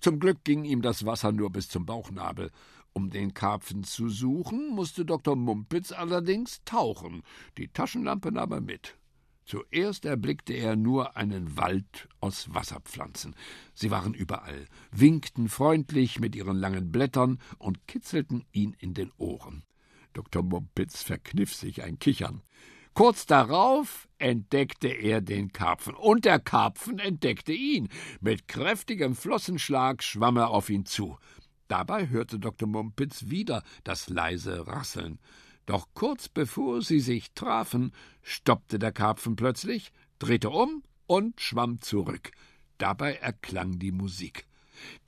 Zum 0.00 0.18
Glück 0.18 0.44
ging 0.44 0.64
ihm 0.64 0.80
das 0.80 1.04
Wasser 1.04 1.30
nur 1.30 1.50
bis 1.50 1.68
zum 1.68 1.84
Bauchnabel. 1.84 2.50
Um 2.94 3.10
den 3.10 3.34
Karpfen 3.34 3.84
zu 3.84 4.08
suchen, 4.08 4.70
musste 4.70 5.04
Dr. 5.04 5.36
Mumpitz 5.36 5.92
allerdings 5.92 6.64
tauchen. 6.64 7.22
Die 7.58 7.68
Taschenlampe 7.68 8.32
nahm 8.32 8.52
er 8.52 8.62
mit. 8.62 8.96
Zuerst 9.44 10.04
erblickte 10.04 10.52
er 10.52 10.76
nur 10.76 11.16
einen 11.16 11.56
Wald 11.56 12.08
aus 12.20 12.54
Wasserpflanzen. 12.54 13.34
Sie 13.74 13.90
waren 13.90 14.14
überall, 14.14 14.66
winkten 14.90 15.48
freundlich 15.48 16.20
mit 16.20 16.36
ihren 16.36 16.56
langen 16.56 16.92
Blättern 16.92 17.38
und 17.58 17.86
kitzelten 17.86 18.44
ihn 18.52 18.74
in 18.78 18.94
den 18.94 19.10
Ohren. 19.18 19.64
Dr. 20.12 20.42
Mumpitz 20.42 21.02
verkniff 21.02 21.54
sich 21.54 21.82
ein 21.82 21.98
Kichern. 21.98 22.42
Kurz 22.94 23.24
darauf 23.24 24.06
entdeckte 24.18 24.88
er 24.88 25.22
den 25.22 25.52
Karpfen, 25.52 25.94
und 25.94 26.26
der 26.26 26.38
Karpfen 26.38 26.98
entdeckte 26.98 27.52
ihn. 27.52 27.88
Mit 28.20 28.48
kräftigem 28.48 29.16
Flossenschlag 29.16 30.02
schwamm 30.02 30.36
er 30.36 30.50
auf 30.50 30.68
ihn 30.68 30.84
zu. 30.84 31.18
Dabei 31.68 32.08
hörte 32.10 32.38
Dr. 32.38 32.68
Mumpitz 32.68 33.30
wieder 33.30 33.62
das 33.82 34.10
leise 34.10 34.66
Rasseln. 34.66 35.18
Doch 35.66 35.88
kurz 35.94 36.28
bevor 36.28 36.82
sie 36.82 37.00
sich 37.00 37.32
trafen, 37.32 37.92
stoppte 38.22 38.78
der 38.78 38.92
Karpfen 38.92 39.36
plötzlich, 39.36 39.92
drehte 40.18 40.50
um 40.50 40.82
und 41.06 41.40
schwamm 41.40 41.80
zurück. 41.80 42.32
Dabei 42.78 43.14
erklang 43.14 43.78
die 43.78 43.92
Musik. 43.92 44.46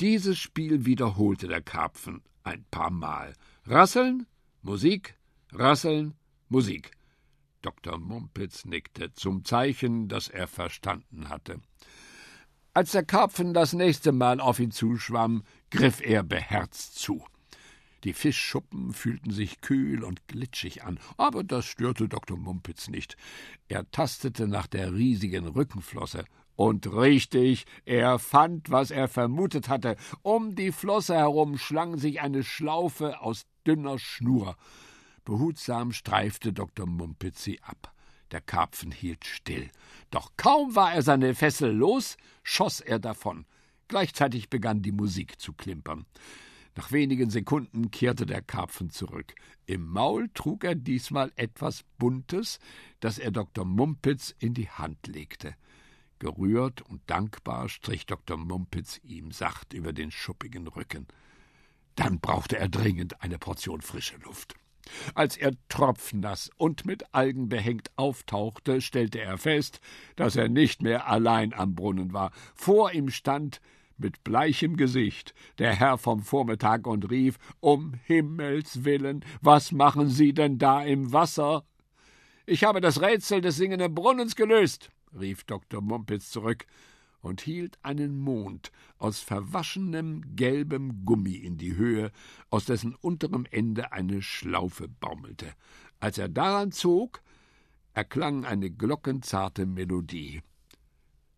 Dieses 0.01 0.39
Spiel 0.39 0.85
wiederholte 0.85 1.49
der 1.49 1.63
Karpfen 1.63 2.23
ein 2.45 2.65
paar 2.71 2.91
Mal. 2.91 3.35
Rasseln, 3.67 4.27
Musik, 4.63 5.17
Rasseln, 5.53 6.15
Musik. 6.49 6.93
Dr. 7.63 7.99
Mumpitz 7.99 8.65
nickte 8.65 9.13
zum 9.13 9.45
Zeichen, 9.45 10.09
dass 10.09 10.29
er 10.29 10.47
verstanden 10.47 11.31
hatte. 11.31 11.61
Als 12.75 12.93
der 12.93 13.05
Karpfen 13.05 13.55
das 13.55 13.73
nächste 13.73 14.13
Mal 14.13 14.41
auf 14.41 14.59
ihn 14.59 14.71
zuschwamm, 14.71 15.45
griff 15.71 16.01
er 16.01 16.23
beherzt 16.23 16.99
zu. 16.99 17.25
Die 18.05 18.13
Fischschuppen 18.13 18.93
fühlten 18.93 19.31
sich 19.31 19.63
kühl 19.63 20.05
und 20.05 20.29
glitschig 20.29 20.85
an, 20.85 21.01
aber 21.17 21.43
das 21.43 21.65
störte 21.65 22.09
Dr. 22.09 22.37
Mumpitz 22.37 22.89
nicht. 22.89 23.17
Er 23.69 23.91
tastete 23.91 24.47
nach 24.47 24.67
der 24.67 24.93
riesigen 24.93 25.47
Rückenflosse. 25.47 26.25
Und 26.57 26.87
richtig, 26.93 27.65
er 27.85 28.19
fand, 28.19 28.71
was 28.71 28.91
er 28.91 29.09
vermutet 29.09 29.69
hatte. 29.69 29.97
Um 30.23 30.55
die 30.55 30.71
Flosse 30.71 31.17
herum 31.17 31.59
schlang 31.59 31.97
sich 31.97 32.21
eine 32.21 32.45
Schlaufe 32.45 33.21
aus 33.21 33.47
dünner 33.67 33.99
Schnur. 33.99 34.57
Behutsam 35.25 35.93
streifte 35.93 36.53
Dr. 36.53 36.87
Mumpitz 36.87 37.43
sie 37.43 37.61
ab. 37.63 37.93
Der 38.31 38.41
Karpfen 38.41 38.93
hielt 38.93 39.25
still. 39.25 39.71
Doch 40.11 40.33
kaum 40.37 40.77
war 40.77 40.93
er 40.93 41.03
seine 41.03 41.35
Fessel 41.35 41.73
los, 41.73 42.17
schoss 42.43 42.81
er 42.81 42.99
davon. 42.99 43.47
Gleichzeitig 43.89 44.49
begann 44.49 44.83
die 44.83 44.93
Musik 44.93 45.41
zu 45.41 45.53
klimpern. 45.53 46.07
Nach 46.77 46.91
wenigen 46.91 47.31
Sekunden 47.31 47.91
kehrte 47.91 48.27
der 48.27 48.43
Karpfen 48.43 48.91
zurück. 48.91 49.35
Im 49.67 49.87
Maul 49.87 50.29
trug 50.35 50.65
er 50.65 50.75
diesmal 50.75 51.33
etwas 51.37 51.85
Buntes, 51.99 52.59
das 53.01 53.19
er 53.19 53.31
Dr. 53.31 53.65
Mumpitz 53.65 54.35
in 54.39 54.55
die 54.55 54.69
Hand 54.69 55.07
legte. 55.07 55.55
Gerührt 56.19 56.83
und 56.83 57.03
dankbar 57.07 57.69
strich 57.69 58.07
Dr. 58.07 58.37
Mumpitz 58.37 59.01
ihm 59.05 59.31
sacht 59.31 59.73
über 59.73 59.93
den 59.93 60.11
schuppigen 60.11 60.67
Rücken. 60.67 61.07
Dann 61.95 62.19
brauchte 62.19 62.59
er 62.59 62.69
dringend 62.69 63.23
eine 63.23 63.39
Portion 63.39 63.81
frische 63.81 64.17
Luft. 64.17 64.55
Als 65.15 65.37
er 65.37 65.53
tropfnass 65.69 66.51
und 66.57 66.85
mit 66.85 67.15
Algen 67.15 67.49
behängt 67.49 67.91
auftauchte, 67.97 68.81
stellte 68.81 69.21
er 69.21 69.39
fest, 69.39 69.81
dass 70.17 70.37
er 70.37 70.49
nicht 70.49 70.83
mehr 70.83 71.07
allein 71.07 71.55
am 71.55 71.75
Brunnen 71.75 72.13
war. 72.13 72.33
Vor 72.55 72.93
ihm 72.93 73.11
stand 73.11 73.61
mit 73.99 74.25
bleichem 74.25 74.77
Gesicht 74.77 75.35
der 75.59 75.75
Herr 75.75 75.99
vom 75.99 76.23
Vormittag 76.23 76.87
und 76.87 77.11
rief 77.11 77.39
Um 77.61 77.95
Himmels 78.05 78.85
willen, 78.85 79.25
was 79.41 79.73
machen 79.73 80.09
Sie 80.09 80.33
denn 80.33 80.59
da 80.59 80.83
im 80.83 81.13
Wasser? 81.13 81.65
Ich 82.47 82.65
habe 82.65 82.81
das 82.81 83.01
Rätsel 83.01 83.41
des 83.41 83.57
singenden 83.57 83.95
Brunnens 83.95 84.37
gelöst, 84.37 84.91
rief 85.19 85.45
Dr. 85.45 85.81
Mumpitz 85.81 86.31
zurück 86.31 86.67
und 87.21 87.41
hielt 87.41 87.79
einen 87.83 88.19
Mond 88.19 88.71
aus 88.99 89.21
verwaschenem 89.21 90.37
gelbem 90.37 91.05
Gummi 91.05 91.35
in 91.35 91.57
die 91.57 91.75
Höhe, 91.75 92.13
aus 92.51 92.67
dessen 92.67 92.95
unterem 92.95 93.47
Ende 93.51 93.93
eine 93.93 94.21
Schlaufe 94.21 94.89
baumelte. 94.89 95.55
Als 96.01 96.19
er 96.19 96.29
daran 96.29 96.71
zog, 96.71 97.23
erklang 97.95 98.45
eine 98.45 98.71
glockenzarte 98.71 99.65
Melodie. 99.65 100.43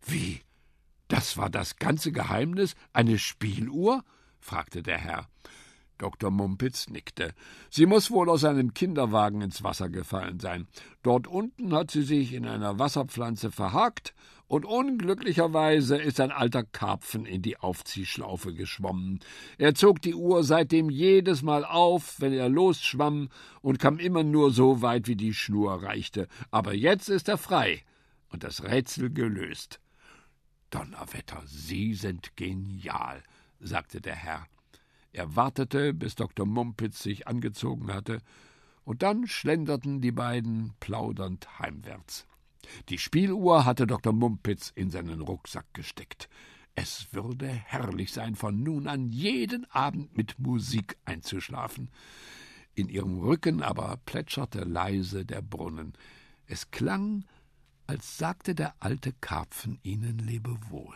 Wie? 0.05 0.41
Das 1.07 1.37
war 1.37 1.49
das 1.49 1.77
ganze 1.77 2.11
Geheimnis? 2.11 2.75
Eine 2.93 3.17
Spieluhr? 3.17 4.03
fragte 4.39 4.83
der 4.83 4.97
Herr. 4.97 5.27
Dr. 5.97 6.29
Mumpitz 6.29 6.89
nickte. 6.89 7.33
Sie 7.69 7.85
muss 7.85 8.11
wohl 8.11 8.29
aus 8.29 8.43
einem 8.43 8.73
Kinderwagen 8.73 9.41
ins 9.41 9.63
Wasser 9.63 9.89
gefallen 9.89 10.39
sein. 10.39 10.67
Dort 11.01 11.27
unten 11.27 11.73
hat 11.73 11.91
sie 11.91 12.03
sich 12.03 12.33
in 12.33 12.45
einer 12.45 12.79
Wasserpflanze 12.79 13.51
verhakt, 13.51 14.13
und 14.49 14.63
unglücklicherweise 14.63 15.97
ist 15.97 16.21
ein 16.21 16.31
alter 16.31 16.63
Karpfen 16.63 17.25
in 17.25 17.41
die 17.41 17.57
Aufziehschlaufe 17.57 18.53
geschwommen. 18.53 19.19
Er 19.57 19.75
zog 19.75 20.01
die 20.01 20.15
Uhr 20.15 20.45
seitdem 20.45 20.89
jedes 20.89 21.41
Mal 21.41 21.65
auf, 21.65 22.21
wenn 22.21 22.31
er 22.31 22.47
losschwamm, 22.47 23.27
und 23.61 23.79
kam 23.79 23.99
immer 23.99 24.23
nur 24.23 24.51
so 24.51 24.81
weit, 24.81 25.09
wie 25.09 25.17
die 25.17 25.33
Schnur 25.33 25.83
reichte. 25.83 26.29
Aber 26.49 26.73
jetzt 26.73 27.09
ist 27.09 27.27
er 27.27 27.37
frei 27.37 27.83
und 28.29 28.45
das 28.45 28.63
Rätsel 28.63 29.11
gelöst. 29.11 29.81
Donnerwetter, 30.69 31.43
Sie 31.45 31.93
sind 31.93 32.35
genial, 32.35 33.23
sagte 33.59 34.01
der 34.01 34.15
Herr. 34.15 34.47
Er 35.13 35.35
wartete, 35.35 35.93
bis 35.93 36.15
Dr. 36.15 36.45
Mumpitz 36.45 37.01
sich 37.01 37.27
angezogen 37.27 37.93
hatte, 37.93 38.21
und 38.83 39.03
dann 39.03 39.27
schlenderten 39.27 39.99
die 39.99 40.11
beiden 40.11 40.73
plaudernd 40.79 41.59
heimwärts. 41.59 42.25
Die 42.89 42.97
Spieluhr 42.97 43.65
hatte 43.65 43.87
Dr. 43.87 44.13
Mumpitz 44.13 44.71
in 44.75 44.89
seinen 44.89 45.21
Rucksack 45.21 45.65
gesteckt. 45.73 46.29
Es 46.75 47.07
würde 47.11 47.47
herrlich 47.47 48.13
sein, 48.13 48.35
von 48.35 48.61
nun 48.61 48.87
an 48.87 49.09
jeden 49.09 49.65
Abend 49.71 50.15
mit 50.15 50.37
Musik 50.37 50.97
einzuschlafen. 51.05 51.89
In 52.75 52.87
ihrem 52.87 53.19
Rücken 53.19 53.63
aber 53.63 53.97
plätscherte 54.05 54.59
leise 54.59 55.25
der 55.25 55.41
Brunnen. 55.41 55.93
Es 56.45 56.69
klang, 56.69 57.25
als 57.87 58.17
sagte 58.17 58.53
der 58.53 58.73
alte 58.79 59.13
Karpfen 59.21 59.79
ihnen 59.81 60.19
Lebewohl. 60.19 60.95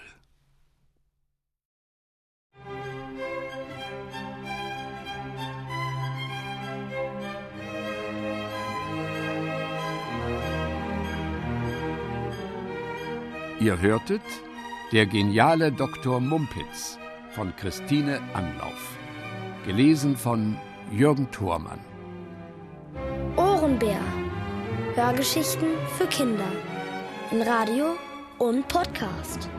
Ihr 13.61 13.79
hörtet 13.79 14.21
Der 14.91 15.05
geniale 15.05 15.71
Dr. 15.71 16.19
Mumpitz 16.19 16.97
von 17.29 17.55
Christine 17.55 18.19
Anlauf. 18.33 18.97
Gelesen 19.65 20.17
von 20.17 20.57
Jürgen 20.91 21.31
Thormann. 21.31 21.79
Ohrenbär. 23.37 24.01
Hörgeschichten 24.95 25.69
für 25.97 26.07
Kinder 26.07 26.51
in 27.31 27.41
Radio 27.43 27.95
und 28.39 28.67
Podcast. 28.67 29.49